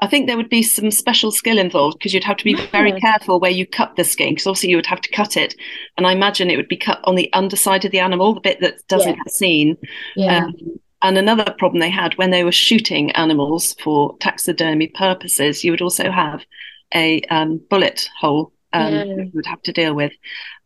I 0.01 0.07
think 0.07 0.27
there 0.27 0.37
would 0.37 0.49
be 0.49 0.63
some 0.63 0.91
special 0.91 1.29
skill 1.31 1.57
involved 1.57 1.97
because 1.97 2.13
you'd 2.13 2.23
have 2.23 2.37
to 2.37 2.43
be 2.45 2.55
very 2.71 2.93
careful 3.01 3.39
where 3.39 3.51
you 3.51 3.65
cut 3.65 3.95
the 3.97 4.03
skin 4.05 4.29
because 4.29 4.47
obviously 4.47 4.69
you 4.69 4.77
would 4.77 4.85
have 4.85 5.01
to 5.01 5.11
cut 5.11 5.35
it, 5.35 5.55
and 5.97 6.05
I 6.07 6.13
imagine 6.13 6.49
it 6.49 6.55
would 6.55 6.69
be 6.69 6.77
cut 6.77 6.99
on 7.03 7.15
the 7.15 7.31
underside 7.33 7.83
of 7.83 7.91
the 7.91 7.99
animal, 7.99 8.33
the 8.35 8.39
bit 8.41 8.61
that 8.61 8.75
doesn't 8.87 9.17
Yeah. 9.17 9.23
get 9.23 9.33
seen. 9.33 9.77
Yeah. 10.15 10.45
Um, 10.45 10.53
and 11.01 11.17
another 11.17 11.53
problem 11.57 11.79
they 11.79 11.89
had 11.89 12.13
when 12.17 12.29
they 12.29 12.43
were 12.43 12.51
shooting 12.51 13.11
animals 13.11 13.75
for 13.81 14.15
taxidermy 14.19 14.87
purposes, 14.87 15.63
you 15.63 15.71
would 15.71 15.81
also 15.81 16.11
have 16.11 16.45
a 16.93 17.21
um, 17.29 17.59
bullet 17.69 18.09
hole 18.19 18.53
um, 18.73 18.93
Yeah. 18.93 19.03
that 19.15 19.31
would 19.33 19.45
have 19.45 19.61
to 19.63 19.71
deal 19.73 19.93
with. 19.93 20.13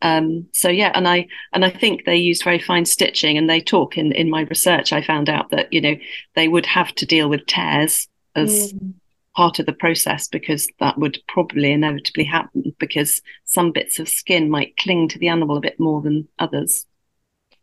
Um, 0.02 0.46
so 0.52 0.68
yeah, 0.68 0.92
and 0.94 1.06
I 1.08 1.26
and 1.52 1.64
I 1.64 1.70
think 1.70 2.04
they 2.04 2.16
used 2.16 2.44
very 2.44 2.58
fine 2.58 2.84
stitching, 2.84 3.38
and 3.38 3.48
they 3.48 3.60
talk 3.60 3.96
in 3.98 4.12
in 4.12 4.30
my 4.30 4.42
research. 4.42 4.92
I 4.92 5.02
found 5.02 5.28
out 5.28 5.50
that 5.50 5.72
you 5.72 5.80
know 5.80 5.96
they 6.34 6.48
would 6.48 6.66
have 6.66 6.94
to 6.96 7.06
deal 7.06 7.28
with 7.28 7.46
tears 7.46 8.08
as 8.36 8.72
Mm. 8.72 8.94
part 9.36 9.58
of 9.58 9.66
the 9.66 9.72
process 9.72 10.28
because 10.28 10.68
that 10.80 10.98
would 10.98 11.18
probably 11.28 11.72
inevitably 11.72 12.24
happen 12.24 12.74
because 12.78 13.20
some 13.44 13.72
bits 13.72 13.98
of 13.98 14.08
skin 14.08 14.50
might 14.50 14.76
cling 14.76 15.08
to 15.08 15.18
the 15.18 15.28
animal 15.28 15.56
a 15.56 15.60
bit 15.60 15.78
more 15.80 16.00
than 16.02 16.28
others. 16.38 16.86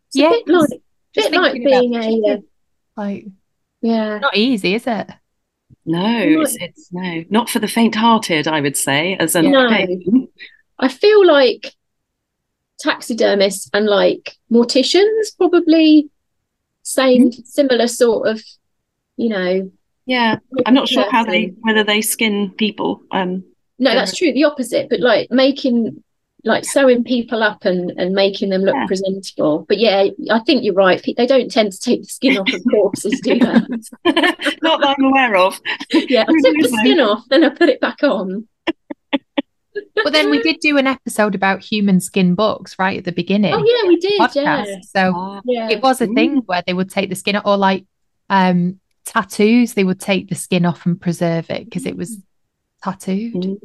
It's 0.07 0.15
Yeah, 0.15 0.29
bit 0.29 0.47
like, 0.47 0.69
just 1.15 1.31
bit 1.31 1.39
like 1.41 1.53
being 1.53 1.95
a 1.95 2.33
uh, 2.33 2.37
like 2.97 3.25
yeah. 3.81 4.17
not 4.19 4.35
easy, 4.35 4.75
is 4.75 4.85
it? 4.87 5.09
No, 5.85 6.01
No. 6.29 6.41
it's, 6.41 6.55
it's 6.57 6.89
no, 6.91 7.23
not 7.29 7.49
for 7.49 7.59
the 7.59 7.67
faint-hearted, 7.67 8.47
I 8.47 8.61
would 8.61 8.77
say, 8.77 9.15
as 9.15 9.35
an 9.35 9.49
No. 9.51 9.69
I 10.82 10.88
feel 10.88 11.25
like 11.25 11.73
taxidermists 12.79 13.69
and 13.73 13.86
like 13.86 14.36
morticians 14.51 15.38
probably 15.38 16.09
same 16.84 17.32
similar 17.32 17.88
sort 17.88 18.27
of, 18.27 18.41
you 19.17 19.29
know. 19.29 19.71
Yeah, 20.07 20.38
I'm 20.65 20.73
not 20.73 20.89
sure 20.89 21.09
how 21.09 21.23
they 21.23 21.53
whether 21.61 21.84
they 21.84 22.01
skin 22.01 22.51
people. 22.57 23.03
Um, 23.11 23.43
No, 23.77 23.93
that's 23.93 24.17
true. 24.17 24.34
The 24.34 24.45
opposite, 24.45 24.89
but 24.89 24.99
like 24.99 25.29
making 25.29 26.03
like 26.43 26.65
sewing 26.65 27.03
people 27.03 27.43
up 27.43 27.65
and 27.65 27.91
and 27.99 28.15
making 28.15 28.49
them 28.49 28.63
look 28.63 28.73
Yeah. 28.73 28.88
presentable. 28.88 29.63
But 29.69 29.77
yeah, 29.77 30.07
I 30.32 30.39
think 30.39 30.63
you're 30.63 30.73
right. 30.73 30.99
They 31.15 31.27
don't 31.27 31.51
tend 31.51 31.71
to 31.71 31.79
take 31.79 32.01
the 32.01 32.07
skin 32.07 32.38
off 32.39 32.51
of 32.51 32.63
corpses, 32.71 33.21
do 33.21 33.38
they? 33.38 33.45
not 34.63 34.82
that 34.82 34.95
I'm 34.97 35.05
aware 35.05 35.36
of. 35.36 35.61
yeah, 35.93 36.23
I 36.27 36.34
took 36.41 36.57
the 36.57 36.77
skin 36.82 36.99
off, 36.99 37.23
then 37.29 37.43
I 37.43 37.49
put 37.49 37.69
it 37.69 37.79
back 37.79 38.01
on. 38.01 38.47
But 40.03 40.11
then 40.13 40.30
we 40.30 40.41
did 40.41 40.57
do 40.61 40.78
an 40.78 40.88
episode 40.88 41.36
about 41.36 41.63
human 41.63 41.99
skin 41.99 42.36
books 42.36 42.78
right 42.78 42.97
at 42.97 43.05
the 43.05 43.11
beginning. 43.11 43.53
Oh 43.53 43.63
yeah, 43.65 43.88
we 43.88 43.97
did. 43.97 44.19
podcast. 44.19 44.65
Yeah, 44.67 44.76
So 44.82 45.13
Ah, 45.15 45.41
yeah. 45.45 45.69
it 45.69 45.82
was 45.82 46.01
a 46.01 46.07
thing 46.07 46.38
where 46.45 46.63
they 46.65 46.74
would 46.74 46.89
take 46.89 47.09
the 47.09 47.15
skin 47.15 47.38
or 47.45 47.57
like 47.57 47.86
um 48.30 48.80
tattoos, 49.05 49.74
they 49.74 49.84
would 49.84 49.99
take 49.99 50.30
the 50.30 50.36
skin 50.36 50.65
off 50.65 50.86
and 50.86 50.99
preserve 50.99 51.49
it 51.49 51.65
because 51.65 51.86
it 51.86 51.95
was 51.97 52.17
tattooed. 52.84 53.34
mm, 53.34 53.57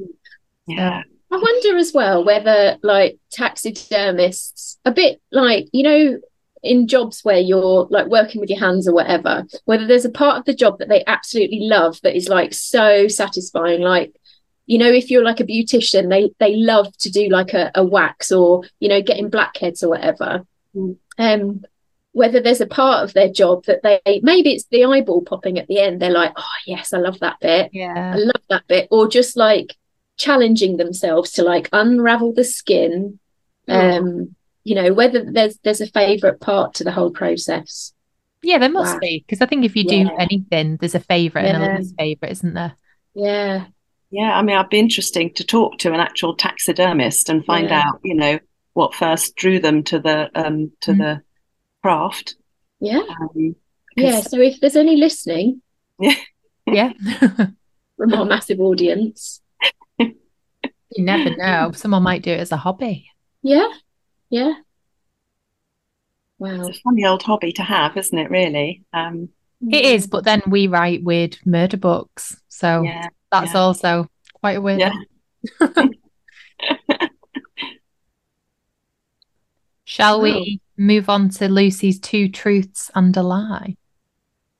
yeah. 0.67 1.03
I 1.31 1.37
wonder 1.37 1.77
as 1.77 1.93
well 1.93 2.25
whether 2.25 2.77
like 2.83 3.19
taxidermists, 3.33 4.79
a 4.85 4.93
bit 4.93 5.21
like, 5.33 5.67
you 5.73 5.83
know, 5.83 6.19
in 6.63 6.89
jobs 6.89 7.21
where 7.23 7.39
you're 7.39 7.87
like 7.91 8.07
working 8.07 8.41
with 8.41 8.51
your 8.51 8.59
hands 8.59 8.89
or 8.89 8.95
whatever, 8.95 9.45
whether 9.67 9.87
there's 9.87 10.05
a 10.05 10.11
part 10.11 10.39
of 10.39 10.45
the 10.45 10.55
job 10.55 10.79
that 10.79 10.89
they 10.89 11.05
absolutely 11.07 11.61
love 11.63 12.01
that 12.03 12.17
is 12.17 12.29
like 12.29 12.53
so 12.55 13.07
satisfying. 13.09 13.81
Like, 13.83 14.15
you 14.67 14.79
know, 14.79 14.91
if 14.93 15.11
you're 15.11 15.25
like 15.25 15.41
a 15.41 15.45
beautician, 15.45 16.09
they 16.11 16.31
they 16.39 16.57
love 16.57 16.97
to 16.99 17.11
do 17.11 17.29
like 17.29 17.55
a, 17.55 17.71
a 17.75 17.85
wax 17.85 18.33
or, 18.33 18.63
you 18.81 18.89
know, 18.89 19.01
getting 19.03 19.31
blackheads 19.31 19.83
or 19.83 19.91
whatever. 19.91 20.45
Mm. 20.75 20.97
Um 21.19 21.65
whether 22.13 22.41
there's 22.41 22.63
a 22.63 22.67
part 22.67 23.05
of 23.05 23.13
their 23.13 23.31
job 23.31 23.65
that 23.67 23.83
they 23.83 24.01
maybe 24.23 24.51
it's 24.55 24.65
the 24.71 24.85
eyeball 24.87 25.21
popping 25.23 25.59
at 25.59 25.67
the 25.69 25.79
end, 25.79 26.01
they're 26.01 26.11
like, 26.11 26.33
oh 26.37 26.57
yes, 26.67 26.93
I 26.95 26.99
love 26.99 27.19
that 27.21 27.39
bit. 27.41 27.71
Yeah. 27.73 28.15
I 28.15 28.17
love 28.17 28.43
that 28.49 28.67
bit. 28.67 28.89
Or 28.91 29.07
just 29.07 29.37
like 29.37 29.77
challenging 30.17 30.79
themselves 30.79 31.33
to 31.33 31.43
like 31.43 31.69
unravel 31.73 32.33
the 32.33 32.45
skin. 32.45 33.19
Um, 33.69 34.35
you 34.65 34.75
know, 34.75 34.93
whether 34.95 35.31
there's 35.31 35.59
there's 35.63 35.81
a 35.83 35.87
favorite 35.87 36.41
part 36.41 36.75
to 36.75 36.85
the 36.85 36.91
whole 36.93 37.11
process. 37.11 37.93
Yeah, 38.43 38.59
there 38.59 38.71
must 38.71 38.95
Wow. 38.95 39.01
be. 39.01 39.25
Because 39.27 39.43
I 39.43 39.47
think 39.47 39.65
if 39.65 39.77
you 39.77 39.85
do 39.85 39.97
Yeah. 39.97 40.17
anything, 40.19 40.77
there's 40.79 40.95
a 40.95 41.01
favourite 41.01 41.45
and 41.47 41.63
a 41.63 41.79
least 41.79 41.95
favourite, 41.99 42.33
isn't 42.33 42.55
there? 42.55 42.77
Yeah. 43.15 43.67
Yeah, 44.19 44.35
I 44.39 44.41
mean, 44.43 44.57
it'd 44.57 44.71
be 44.71 44.79
interesting 44.79 45.33
to 45.35 45.45
talk 45.45 45.77
to 45.81 45.93
an 45.93 46.01
actual 46.01 46.35
taxidermist 46.35 47.29
and 47.29 47.45
find 47.45 47.69
Yeah. 47.69 47.83
out, 47.87 48.01
you 48.03 48.15
know, 48.15 48.39
what 48.73 48.95
first 48.95 49.37
drew 49.37 49.59
them 49.59 49.83
to 49.85 49.99
the 49.99 50.31
um 50.35 50.73
to 50.83 50.93
Mm. 50.93 50.99
the 50.99 51.23
craft. 51.83 52.37
Yeah. 52.81 53.03
Um, 53.21 53.57
Yeah. 53.97 54.13
'cause- 54.13 54.31
So 54.31 54.41
if 54.41 54.59
there's 54.61 54.77
any 54.77 54.97
listening 54.97 55.61
Yeah. 55.99 56.15
Yeah, 56.67 56.93
from 57.97 58.13
our 58.15 58.25
massive 58.25 58.59
audience, 58.61 59.41
you 59.99 60.15
never 60.99 61.37
know. 61.37 61.73
Someone 61.73 62.03
might 62.03 62.23
do 62.23 62.31
it 62.33 62.41
as 62.41 62.53
a 62.53 62.57
hobby. 62.57 63.07
yeah. 63.43 63.69
Yeah. 64.31 64.55
Wow. 66.39 66.67
it's 66.67 66.79
a 66.79 66.81
funny 66.83 67.05
old 67.07 67.23
hobby 67.23 67.53
to 67.53 67.63
have, 67.63 67.97
isn't 67.97 68.19
it? 68.19 68.31
Really. 68.31 68.83
Um, 68.93 69.29
It 69.71 69.85
is, 69.85 70.07
but 70.07 70.25
then 70.25 70.43
we 70.47 70.67
write 70.67 71.03
weird 71.05 71.39
murder 71.47 71.77
books. 71.77 72.41
So 72.49 72.83
yeah. 72.83 73.09
That's 73.31 73.55
yeah. 73.55 73.61
also 73.61 74.09
quite 74.41 74.57
a 74.57 74.61
win. 74.61 74.81
Yeah. 74.81 74.93
Shall 79.85 80.21
we 80.21 80.61
move 80.77 81.09
on 81.09 81.31
to 81.31 81.49
Lucy's 81.49 81.99
two 82.01 82.29
truths 82.29 82.91
and 82.95 83.17
a 83.17 83.23
lie? 83.23 83.77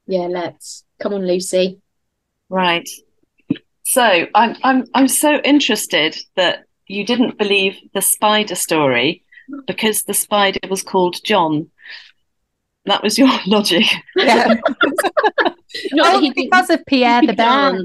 Yeah, 0.07 0.29
let's. 0.29 0.85
Come 1.01 1.15
on, 1.15 1.27
Lucy. 1.27 1.81
Right. 2.49 2.89
So 3.85 4.27
I'm 4.35 4.57
I'm 4.63 4.85
I'm 4.95 5.09
so 5.09 5.37
interested 5.37 6.17
that 6.37 6.65
you 6.87 7.05
didn't 7.05 7.39
believe 7.39 7.77
the 7.93 8.03
spider 8.03 8.55
story 8.55 9.25
because 9.67 10.05
the 10.05 10.15
spider 10.15 10.61
was 10.69 10.83
called 10.83 11.17
John. 11.25 11.71
That 12.85 13.03
was 13.03 13.19
your 13.19 13.31
logic. 13.47 13.87
Yeah. 14.15 14.55
Not 15.93 16.15
Oh, 16.15 16.21
he 16.21 16.33
because 16.33 16.71
of 16.71 16.87
Pierre 16.87 17.21
the 17.21 17.33
he 17.33 17.37
bear. 17.37 17.79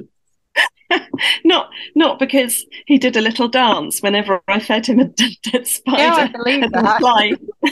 Not 1.46 1.70
not 1.96 2.20
because 2.20 2.66
he 2.86 2.98
did 2.98 3.16
a 3.16 3.22
little 3.22 3.48
dance 3.48 4.02
whenever 4.02 4.42
I 4.48 4.60
fed 4.60 4.86
him 4.88 5.00
a 5.00 5.06
dead 5.06 5.32
dead 5.44 5.68
spider. 5.68 6.02
Yeah, 6.02 6.16
I 6.16 6.28
believe 6.28 6.72
that. 6.72 6.98
fly. 7.00 7.34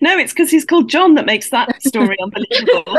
no, 0.00 0.18
it's 0.18 0.32
because 0.32 0.50
he's 0.50 0.64
called 0.64 0.88
John 0.88 1.14
that 1.14 1.26
makes 1.26 1.50
that 1.50 1.82
story 1.82 2.16
unbelievable. 2.22 2.98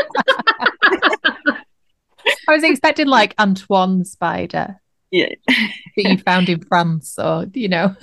I 2.48 2.52
was 2.52 2.64
expecting 2.64 3.08
like 3.08 3.34
Antoine 3.40 4.04
Spider 4.06 4.80
yeah. 5.12 5.30
that 5.48 6.04
you 6.04 6.18
found 6.18 6.50
in 6.50 6.62
France 6.66 7.18
or, 7.18 7.46
you 7.54 7.70
know. 7.70 7.96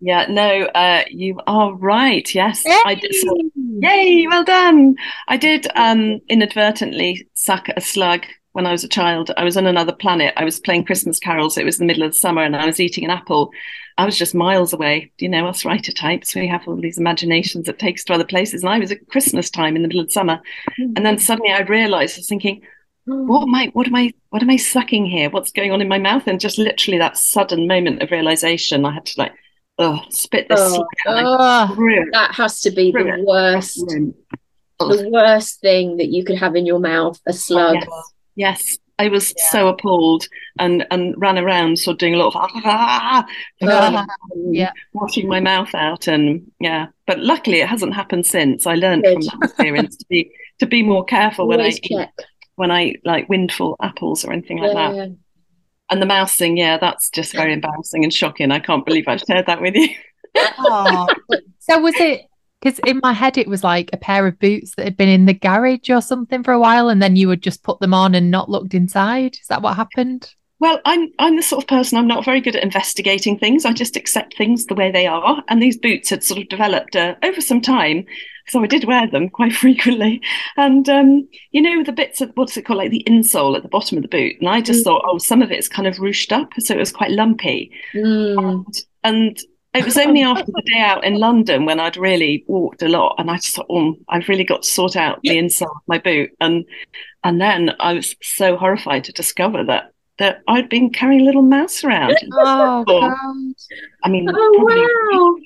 Yeah, 0.00 0.26
no, 0.28 0.64
uh, 0.74 1.04
you 1.10 1.38
are 1.46 1.74
right. 1.74 2.34
Yes, 2.34 2.62
I 2.66 2.94
did. 2.94 3.14
So, 3.14 3.36
Yay! 3.54 4.20
yay, 4.20 4.26
well 4.26 4.44
done. 4.44 4.96
I 5.28 5.36
did 5.36 5.66
um, 5.74 6.20
inadvertently 6.28 7.28
suck 7.34 7.68
a 7.68 7.82
slug 7.82 8.24
when 8.52 8.66
I 8.66 8.72
was 8.72 8.84
a 8.84 8.88
child. 8.88 9.30
I 9.36 9.44
was 9.44 9.56
on 9.56 9.66
another 9.66 9.92
planet. 9.92 10.34
I 10.36 10.44
was 10.44 10.58
playing 10.58 10.84
Christmas 10.84 11.18
carols. 11.18 11.56
It 11.56 11.64
was 11.64 11.78
the 11.78 11.84
middle 11.84 12.02
of 12.02 12.12
the 12.12 12.18
summer 12.18 12.42
and 12.42 12.56
I 12.56 12.66
was 12.66 12.80
eating 12.80 13.04
an 13.04 13.10
apple. 13.10 13.50
I 13.96 14.04
was 14.04 14.18
just 14.18 14.34
miles 14.34 14.72
away. 14.72 15.12
You 15.18 15.28
know, 15.28 15.46
us 15.46 15.64
writer 15.64 15.92
types, 15.92 16.34
we 16.34 16.48
have 16.48 16.66
all 16.66 16.80
these 16.80 16.98
imaginations 16.98 17.66
that 17.66 17.78
take 17.78 17.96
us 17.96 18.04
to 18.04 18.14
other 18.14 18.24
places. 18.24 18.62
And 18.62 18.70
I 18.70 18.78
was 18.78 18.90
at 18.90 19.06
Christmas 19.08 19.50
time 19.50 19.76
in 19.76 19.82
the 19.82 19.88
middle 19.88 20.02
of 20.02 20.10
summer. 20.10 20.40
Mm-hmm. 20.70 20.92
And 20.96 21.06
then 21.06 21.18
suddenly 21.18 21.52
I 21.52 21.60
realized, 21.60 22.16
I 22.16 22.20
was 22.20 22.28
thinking, 22.28 22.62
what 23.04 23.42
am 23.42 23.54
I, 23.54 23.70
what 23.72 23.86
am 23.86 23.94
I, 23.94 24.12
what 24.30 24.42
am 24.42 24.50
I 24.50 24.56
sucking 24.56 25.06
here? 25.06 25.30
What's 25.30 25.52
going 25.52 25.72
on 25.72 25.80
in 25.80 25.88
my 25.88 25.98
mouth? 25.98 26.26
And 26.26 26.40
just 26.40 26.58
literally 26.58 26.98
that 26.98 27.16
sudden 27.16 27.66
moment 27.66 28.02
of 28.02 28.10
realization, 28.10 28.84
I 28.84 28.94
had 28.94 29.06
to 29.06 29.20
like, 29.20 29.32
oh, 29.78 30.00
spit 30.10 30.48
this. 30.48 30.60
Oh, 30.60 30.86
oh, 31.06 31.76
that 32.12 32.34
has 32.34 32.60
to 32.62 32.70
be 32.70 32.92
the 32.92 33.24
worst, 33.26 33.78
the 34.78 35.08
worst 35.10 35.60
thing 35.60 35.96
that 35.96 36.08
you 36.08 36.24
could 36.24 36.38
have 36.38 36.54
in 36.56 36.66
your 36.66 36.78
mouth, 36.78 37.20
a 37.26 37.32
slug. 37.32 37.76
Yes. 37.76 38.12
Yes. 38.40 38.78
I 38.98 39.08
was 39.08 39.32
yeah. 39.34 39.50
so 39.50 39.68
appalled 39.68 40.26
and 40.58 40.86
and 40.90 41.14
ran 41.16 41.38
around 41.38 41.78
sort 41.78 41.94
of 41.94 41.98
doing 41.98 42.14
a 42.14 42.18
lot 42.18 42.34
of 42.34 42.36
ah, 42.36 43.26
ah, 43.62 44.06
yeah. 44.50 44.72
washing 44.92 45.26
my 45.26 45.40
mouth 45.40 45.74
out 45.74 46.06
and 46.06 46.52
yeah. 46.60 46.88
But 47.06 47.20
luckily 47.20 47.60
it 47.60 47.68
hasn't 47.68 47.94
happened 47.94 48.26
since. 48.26 48.66
I 48.66 48.74
learned 48.74 49.04
Good. 49.04 49.14
from 49.14 49.22
that 49.22 49.48
experience 49.48 49.96
to 49.96 50.06
be 50.10 50.30
to 50.58 50.66
be 50.66 50.82
more 50.82 51.04
careful 51.04 51.44
Always 51.44 51.58
when 51.58 51.66
I 51.66 51.70
check. 51.70 52.10
eat 52.18 52.24
when 52.56 52.70
I 52.70 52.96
like 53.06 53.26
windfall 53.30 53.76
apples 53.80 54.22
or 54.22 54.32
anything 54.32 54.58
like 54.58 54.74
yeah, 54.74 54.92
that. 54.92 55.16
And 55.90 56.02
the 56.02 56.06
mouse 56.06 56.36
thing, 56.36 56.58
yeah, 56.58 56.76
that's 56.76 57.08
just 57.08 57.32
very 57.32 57.54
embarrassing 57.54 58.04
and 58.04 58.12
shocking. 58.12 58.50
I 58.52 58.60
can't 58.60 58.84
believe 58.84 59.08
I've 59.08 59.22
shared 59.26 59.46
that 59.46 59.62
with 59.62 59.74
you. 59.74 59.88
oh, 60.36 61.08
so 61.58 61.80
was 61.80 61.94
it 61.96 62.26
because 62.60 62.78
in 62.80 63.00
my 63.02 63.12
head 63.12 63.38
it 63.38 63.48
was 63.48 63.64
like 63.64 63.90
a 63.92 63.96
pair 63.96 64.26
of 64.26 64.38
boots 64.38 64.74
that 64.74 64.84
had 64.84 64.96
been 64.96 65.08
in 65.08 65.26
the 65.26 65.34
garage 65.34 65.90
or 65.90 66.00
something 66.00 66.42
for 66.42 66.52
a 66.52 66.60
while 66.60 66.88
and 66.88 67.02
then 67.02 67.16
you 67.16 67.28
would 67.28 67.42
just 67.42 67.62
put 67.62 67.80
them 67.80 67.94
on 67.94 68.14
and 68.14 68.30
not 68.30 68.50
looked 68.50 68.74
inside 68.74 69.34
is 69.34 69.46
that 69.48 69.62
what 69.62 69.76
happened 69.76 70.34
well 70.58 70.80
i'm 70.84 71.08
i'm 71.18 71.36
the 71.36 71.42
sort 71.42 71.62
of 71.62 71.68
person 71.68 71.98
i'm 71.98 72.06
not 72.06 72.24
very 72.24 72.40
good 72.40 72.56
at 72.56 72.62
investigating 72.62 73.38
things 73.38 73.64
i 73.64 73.72
just 73.72 73.96
accept 73.96 74.36
things 74.36 74.66
the 74.66 74.74
way 74.74 74.90
they 74.90 75.06
are 75.06 75.42
and 75.48 75.62
these 75.62 75.78
boots 75.78 76.10
had 76.10 76.22
sort 76.22 76.40
of 76.40 76.48
developed 76.48 76.96
uh, 76.96 77.14
over 77.22 77.40
some 77.40 77.60
time 77.60 78.04
so 78.50 78.62
I 78.62 78.66
did 78.66 78.84
wear 78.84 79.08
them 79.08 79.28
quite 79.30 79.52
frequently. 79.52 80.20
And 80.56 80.88
um, 80.88 81.28
you 81.52 81.62
know, 81.62 81.82
the 81.82 81.92
bits 81.92 82.20
of 82.20 82.32
what's 82.34 82.56
it 82.56 82.62
called, 82.62 82.78
like 82.78 82.90
the 82.90 83.04
insole 83.06 83.56
at 83.56 83.62
the 83.62 83.68
bottom 83.68 83.96
of 83.96 84.02
the 84.02 84.08
boot. 84.08 84.36
And 84.40 84.48
I 84.48 84.60
just 84.60 84.80
mm. 84.80 84.84
thought, 84.84 85.04
oh, 85.06 85.18
some 85.18 85.42
of 85.42 85.50
it's 85.50 85.68
kind 85.68 85.86
of 85.86 85.96
ruched 85.96 86.32
up, 86.32 86.50
so 86.58 86.74
it 86.74 86.78
was 86.78 86.92
quite 86.92 87.10
lumpy. 87.10 87.72
Mm. 87.94 88.38
And, 88.38 88.76
and 89.04 89.38
it 89.72 89.84
was 89.84 89.96
only 89.96 90.22
after 90.22 90.46
the 90.46 90.62
day 90.72 90.80
out 90.80 91.04
in 91.04 91.14
London 91.14 91.64
when 91.64 91.78
I'd 91.78 91.96
really 91.96 92.44
walked 92.48 92.82
a 92.82 92.88
lot, 92.88 93.14
and 93.18 93.30
I 93.30 93.36
just 93.36 93.54
thought, 93.54 93.66
oh, 93.70 93.94
I've 94.08 94.28
really 94.28 94.44
got 94.44 94.62
to 94.62 94.68
sort 94.68 94.96
out 94.96 95.20
the 95.22 95.38
inside 95.38 95.66
of 95.66 95.82
my 95.86 95.98
boot. 95.98 96.30
And 96.40 96.64
and 97.22 97.40
then 97.40 97.72
I 97.78 97.94
was 97.94 98.16
so 98.22 98.56
horrified 98.56 99.04
to 99.04 99.12
discover 99.12 99.64
that 99.64 99.92
that 100.18 100.40
I'd 100.48 100.68
been 100.68 100.90
carrying 100.90 101.20
a 101.22 101.24
little 101.24 101.42
mouse 101.42 101.84
around. 101.84 102.16
Oh, 102.32 102.84
God. 102.88 103.12
I 104.04 104.08
mean, 104.08 104.28
oh, 104.32 104.56
wow. 104.58 105.36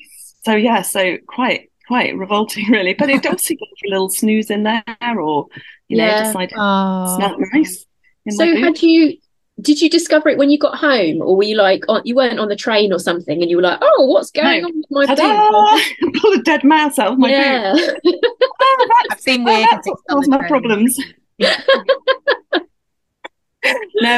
So 0.45 0.55
yeah, 0.55 0.83
so 0.83 1.19
quite 1.27 1.71
quite 1.87 2.17
revolting, 2.17 2.67
really. 2.71 2.95
But 2.95 3.11
it 3.11 3.27
also 3.27 3.55
gives 3.55 3.83
you 3.83 3.91
a 3.91 3.93
little 3.93 4.09
snooze 4.09 4.51
in 4.51 4.63
there, 4.63 4.85
or 5.21 5.49
you 5.89 5.99
know, 5.99 6.07
yeah. 6.07 6.25
decide 6.25 6.53
oh. 6.57 7.37
nice. 7.53 7.85
So, 8.31 8.57
had 8.57 8.81
you? 8.81 9.19
Did 9.61 9.81
you 9.81 9.89
discover 9.89 10.29
it 10.29 10.37
when 10.37 10.51
you 10.51 10.59
got 10.59 10.77
home, 10.77 11.23
or 11.23 11.37
were 11.37 11.45
you 11.45 11.57
like 11.57 11.85
on, 11.89 12.03
you 12.05 12.17
weren't 12.17 12.41
on 12.41 12.49
the 12.49 12.57
train 12.57 12.93
or 12.93 12.99
something, 12.99 13.41
and 13.41 13.51
you 13.51 13.57
were 13.57 13.63
like, 13.63 13.79
"Oh, 13.81 14.07
what's 14.07 14.31
going 14.31 14.63
no. 14.63 14.69
on 14.69 14.83
with 14.91 15.09
my 15.09 15.15
boot?" 15.15 16.15
Pull 16.21 16.33
a 16.33 16.43
dead 16.43 16.65
mouse 16.65 16.99
out 16.99 17.13
of 17.13 17.19
my 17.19 17.31
yeah. 17.31 17.73
boot. 17.73 18.01
oh, 18.61 18.89
I've 19.11 19.21
seen 19.21 19.43
oh, 19.43 19.45
weird. 19.45 19.69
That's 20.09 20.29
my 20.29 20.47
problems. 20.49 20.99
no, 21.39 21.49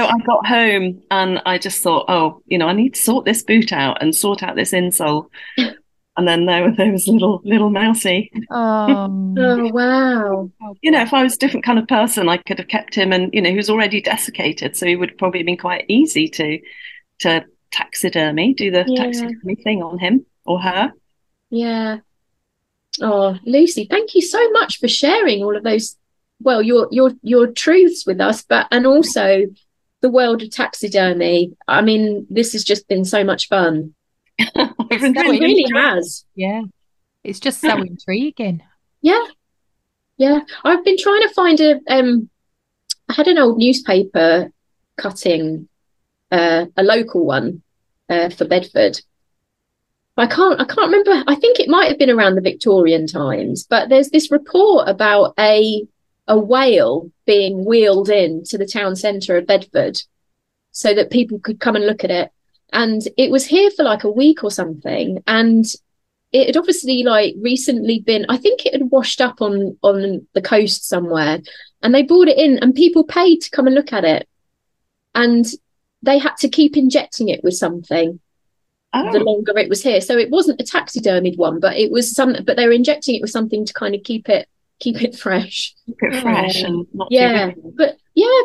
I 0.07 0.19
got 0.27 0.47
home 0.47 1.03
and 1.11 1.41
I 1.47 1.59
just 1.59 1.83
thought, 1.83 2.07
oh, 2.09 2.43
you 2.47 2.59
know, 2.59 2.67
I 2.67 2.73
need 2.73 2.95
to 2.95 3.01
sort 3.01 3.25
this 3.25 3.43
boot 3.43 3.73
out 3.73 4.03
and 4.03 4.15
sort 4.15 4.43
out 4.43 4.57
this 4.57 4.73
insole 4.73 5.29
and 6.17 6.27
then 6.27 6.47
there, 6.47 6.73
there 6.73 6.93
was 6.93 7.09
little 7.09 7.41
little 7.45 7.71
mousy. 7.71 8.31
Oh. 8.51 9.35
oh 9.39 9.69
wow! 9.73 10.51
You 10.83 10.91
know, 10.91 11.03
if 11.03 11.13
I 11.13 11.23
was 11.23 11.35
a 11.35 11.39
different 11.39 11.65
kind 11.65 11.79
of 11.79 11.89
person, 11.89 12.29
I 12.29 12.39
could 12.39 12.59
have 12.59 12.69
kept 12.69 12.95
him, 12.95 13.13
and 13.13 13.33
you 13.33 13.43
know, 13.43 13.51
he 13.51 13.57
was 13.57 13.71
already 13.71 14.01
desiccated, 14.01 14.77
so 14.77 14.87
he 14.87 14.97
would 14.97 15.19
probably 15.19 15.41
have 15.41 15.47
been 15.47 15.57
quite 15.57 15.85
easy 15.89 16.29
to 16.29 16.59
to 17.21 17.45
taxidermy, 17.71 18.55
do 18.55 18.71
the 18.71 18.85
yeah. 18.87 19.05
taxidermy 19.05 19.57
thing 19.57 19.83
on 19.83 19.99
him 19.99 20.25
or 20.45 20.61
her. 20.61 20.93
Yeah. 21.51 21.99
Oh, 23.03 23.39
Lucy, 23.45 23.87
thank 23.91 24.15
you 24.15 24.23
so 24.23 24.51
much 24.53 24.79
for 24.79 24.89
sharing 24.89 25.43
all 25.43 25.57
of 25.57 25.65
those. 25.65 25.97
Well, 26.41 26.63
your 26.63 26.89
your 26.91 27.13
your 27.23 27.49
truths 27.49 28.07
with 28.07 28.21
us, 28.21 28.43
but 28.43 28.69
and 28.71 28.87
also 28.87 29.47
the 30.01 30.11
world 30.11 30.43
of 30.43 30.51
taxidermy. 30.51 31.57
I 31.69 31.83
mean, 31.83 32.27
this 32.31 32.53
has 32.53 32.65
just 32.65 32.89
been 32.89 33.05
so 33.05 33.25
much 33.25 33.49
fun. 33.49 33.95
it 34.39 35.17
really, 35.17 35.41
really 35.41 35.73
has. 35.75 36.25
Yeah. 36.35 36.63
It's 37.25 37.41
just 37.41 37.61
so 37.61 37.77
intriguing. 37.79 38.63
Yeah. 39.03 39.25
Yeah. 40.17 40.41
I've 40.65 40.85
been 40.85 40.99
trying 40.99 41.23
to 41.23 41.35
find 41.35 41.61
a 41.61 41.81
um 41.89 42.31
I 43.09 43.15
had 43.15 43.29
an 43.29 43.39
old 43.39 43.59
newspaper 43.59 44.51
cutting 44.97 45.69
uh, 46.31 46.67
a 46.77 46.83
local 46.83 47.25
one 47.25 47.63
uh, 48.09 48.31
for 48.31 48.47
Bedford. 48.47 49.01
I 50.17 50.27
can't 50.27 50.61
I 50.61 50.65
can't 50.65 50.91
remember. 50.91 51.25
I 51.27 51.35
think 51.35 51.61
it 51.61 51.69
might 51.69 51.89
have 51.89 51.99
been 51.99 52.11
around 52.11 52.37
the 52.37 52.41
Victorian 52.41 53.07
times, 53.07 53.67
but 53.69 53.89
there's 53.89 54.11
this 54.11 54.31
report 54.31 54.89
about 54.89 55.35
a 55.39 55.87
a 56.27 56.39
whale 56.39 57.11
being 57.27 57.65
wheeled 57.65 58.09
in 58.09 58.43
to 58.45 58.59
the 58.59 58.67
town 58.67 58.97
centre 58.97 59.37
of 59.37 59.47
Bedford 59.47 60.01
so 60.73 60.95
that 60.95 61.11
people 61.11 61.39
could 61.39 61.61
come 61.61 61.77
and 61.77 61.87
look 61.87 62.03
at 62.03 62.11
it 62.11 62.31
and 62.73 63.03
it 63.17 63.31
was 63.31 63.47
here 63.47 63.71
for 63.71 63.85
like 63.85 64.05
a 64.05 64.11
week 64.11 64.43
or 64.45 64.51
something 64.51 65.23
and 65.27 65.65
it 66.33 66.49
had 66.49 66.57
obviously 66.57 67.03
like 67.03 67.35
recently 67.41 68.01
been 68.01 68.27
i 68.29 68.37
think 68.37 68.67
it 68.67 68.73
had 68.73 68.91
washed 68.91 69.21
up 69.21 69.41
on 69.41 69.77
on 69.83 70.27
the 70.35 70.43
coast 70.43 70.89
somewhere 70.89 71.41
and 71.83 71.95
they 71.95 72.03
brought 72.03 72.29
it 72.29 72.39
in 72.39 72.59
and 72.59 72.75
people 72.75 73.05
paid 73.05 73.41
to 73.41 73.51
come 73.51 73.67
and 73.67 73.75
look 73.75 73.93
at 73.93 74.05
it 74.05 74.29
and 75.15 75.47
they 76.03 76.19
had 76.19 76.37
to 76.37 76.49
keep 76.49 76.77
injecting 76.77 77.29
it 77.29 77.43
with 77.43 77.55
something 77.55 78.21
oh. 78.93 79.13
the 79.13 79.21
longer 79.21 79.57
it 79.57 79.69
was 79.69 79.83
here 79.83 80.01
so 80.01 80.19
it 80.19 80.31
wasn't 80.31 80.61
a 80.61 80.65
taxidermied 80.65 81.39
one 81.39 81.61
but 81.61 81.77
it 81.77 81.91
was 81.91 82.15
some 82.15 82.37
but 82.45 82.57
they 82.57 82.67
were 82.67 82.73
injecting 82.73 83.15
it 83.15 83.23
with 83.23 83.31
something 83.31 83.65
to 83.65 83.73
kind 83.73 83.95
of 83.95 84.03
keep 84.03 84.29
it 84.29 84.49
keep 84.79 85.03
it 85.03 85.17
fresh 85.17 85.75
keep 85.87 85.97
it 86.01 86.21
fresh 86.21 86.63
oh. 86.65 86.67
and 86.67 86.87
yeah 87.11 87.51
but 87.77 87.97
yeah 88.15 88.43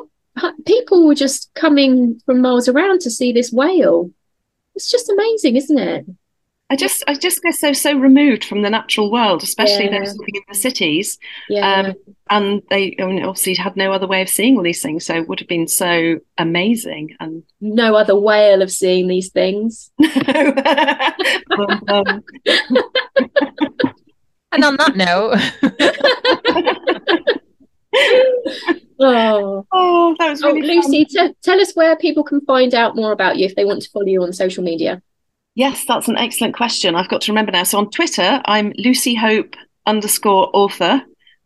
people 0.65 1.07
were 1.07 1.15
just 1.15 1.53
coming 1.53 2.19
from 2.25 2.41
miles 2.41 2.67
around 2.67 3.01
to 3.01 3.11
see 3.11 3.31
this 3.31 3.51
whale. 3.51 4.11
It's 4.75 4.89
just 4.89 5.09
amazing, 5.09 5.55
isn't 5.57 5.77
it? 5.79 6.05
I 6.69 6.77
just, 6.77 7.03
I 7.05 7.15
just 7.15 7.41
get 7.43 7.55
so 7.55 7.73
so 7.73 7.97
removed 7.97 8.45
from 8.45 8.61
the 8.61 8.69
natural 8.69 9.11
world, 9.11 9.43
especially 9.43 9.85
yeah. 9.85 9.99
those 9.99 10.17
living 10.17 10.35
in 10.35 10.41
the 10.47 10.55
cities. 10.55 11.19
Yeah. 11.49 11.81
Um, 11.81 11.95
and 12.29 12.61
they 12.69 12.95
I 12.97 13.07
mean, 13.07 13.25
obviously 13.25 13.55
had 13.55 13.75
no 13.75 13.91
other 13.91 14.07
way 14.07 14.21
of 14.21 14.29
seeing 14.29 14.55
all 14.55 14.63
these 14.63 14.81
things, 14.81 15.05
so 15.05 15.15
it 15.15 15.27
would 15.27 15.41
have 15.41 15.49
been 15.49 15.67
so 15.67 16.19
amazing. 16.37 17.17
And 17.19 17.43
no 17.59 17.95
other 17.95 18.17
whale 18.17 18.61
of 18.61 18.71
seeing 18.71 19.09
these 19.09 19.31
things. 19.31 19.91
um, 19.99 21.83
um. 21.89 22.23
and 24.53 24.63
on 24.63 24.77
that 24.77 24.95
note. 24.95 25.37
Oh, 29.03 29.65
oh, 29.71 30.15
that 30.19 30.29
was 30.29 30.43
really 30.43 30.61
oh, 30.61 30.75
Lucy, 30.75 31.05
t- 31.05 31.33
tell 31.41 31.59
us 31.59 31.73
where 31.73 31.95
people 31.95 32.23
can 32.23 32.39
find 32.41 32.75
out 32.75 32.95
more 32.95 33.11
about 33.11 33.37
you 33.37 33.47
if 33.47 33.55
they 33.55 33.65
want 33.65 33.81
to 33.81 33.89
follow 33.89 34.05
you 34.05 34.21
on 34.21 34.31
social 34.31 34.63
media. 34.63 35.01
Yes, 35.55 35.85
that's 35.85 36.07
an 36.07 36.17
excellent 36.17 36.55
question. 36.55 36.93
I've 36.95 37.09
got 37.09 37.21
to 37.21 37.31
remember 37.31 37.51
now. 37.51 37.63
So 37.63 37.79
on 37.79 37.89
Twitter, 37.89 38.41
I'm 38.45 38.73
Lucy 38.77 39.15
Hope 39.15 39.55
underscore 39.87 40.51
author, 40.53 41.01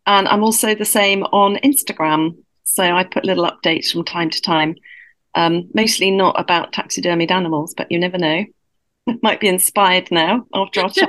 and 0.06 0.28
I'm 0.28 0.44
also 0.44 0.74
the 0.74 0.84
same 0.84 1.22
on 1.24 1.56
Instagram. 1.64 2.36
So 2.64 2.84
I 2.84 3.04
put 3.04 3.24
little 3.24 3.50
updates 3.50 3.90
from 3.90 4.04
time 4.04 4.28
to 4.30 4.42
time, 4.42 4.76
um, 5.34 5.70
mostly 5.72 6.10
not 6.10 6.38
about 6.38 6.74
taxidermied 6.74 7.30
animals, 7.30 7.72
but 7.74 7.90
you 7.90 7.98
never 7.98 8.18
know. 8.18 8.44
Might 9.22 9.40
be 9.40 9.48
inspired 9.48 10.10
now 10.10 10.46
after 10.52 10.82
our 10.82 10.90
chat. 10.90 11.08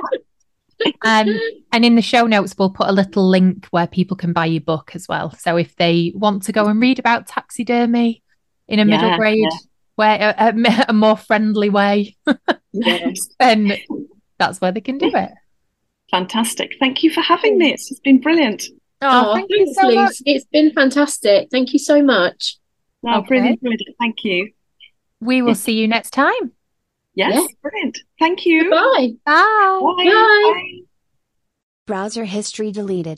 Um, 1.02 1.28
and 1.72 1.84
in 1.84 1.94
the 1.94 2.02
show 2.02 2.26
notes, 2.26 2.54
we'll 2.58 2.70
put 2.70 2.88
a 2.88 2.92
little 2.92 3.28
link 3.28 3.66
where 3.70 3.86
people 3.86 4.16
can 4.16 4.32
buy 4.32 4.46
your 4.46 4.60
book 4.60 4.92
as 4.94 5.08
well. 5.08 5.30
So 5.38 5.56
if 5.56 5.74
they 5.76 6.12
want 6.14 6.44
to 6.44 6.52
go 6.52 6.66
and 6.66 6.80
read 6.80 6.98
about 6.98 7.26
taxidermy 7.26 8.22
in 8.66 8.78
a 8.78 8.84
yeah, 8.84 8.96
middle 8.96 9.16
grade 9.16 9.38
yeah. 9.38 9.58
way, 9.96 10.18
a, 10.20 10.34
a, 10.38 10.84
a, 10.88 10.92
more 10.92 11.16
friendly 11.16 11.70
way, 11.70 12.16
yes. 12.72 13.28
then 13.38 13.72
that's 14.38 14.60
where 14.60 14.72
they 14.72 14.80
can 14.80 14.98
do 14.98 15.10
it. 15.14 15.30
Fantastic. 16.10 16.76
Thank 16.80 17.02
you 17.02 17.10
for 17.10 17.20
having 17.20 17.58
me. 17.58 17.72
It's 17.72 18.00
been 18.00 18.20
brilliant. 18.20 18.64
Oh, 19.02 19.30
oh 19.30 19.34
thank 19.34 19.50
you 19.50 19.72
so 19.74 19.90
much. 19.90 20.16
It's 20.24 20.46
been 20.46 20.72
fantastic. 20.72 21.48
Thank 21.50 21.72
you 21.72 21.78
so 21.78 22.02
much. 22.02 22.56
No, 23.02 23.18
okay. 23.18 23.28
brilliant, 23.28 23.60
brilliant. 23.60 23.96
Thank 23.98 24.24
you. 24.24 24.52
We 25.20 25.42
will 25.42 25.54
see 25.54 25.72
you 25.72 25.88
next 25.88 26.10
time. 26.10 26.52
Yes, 27.18 27.34
yeah. 27.34 27.46
brilliant. 27.62 27.98
Thank 28.20 28.46
you. 28.46 28.70
Bye. 28.70 29.14
Bye. 29.26 29.80
Bye. 29.96 30.04
Bye. 30.04 30.80
Browser 31.84 32.24
history 32.26 32.70
deleted. 32.70 33.16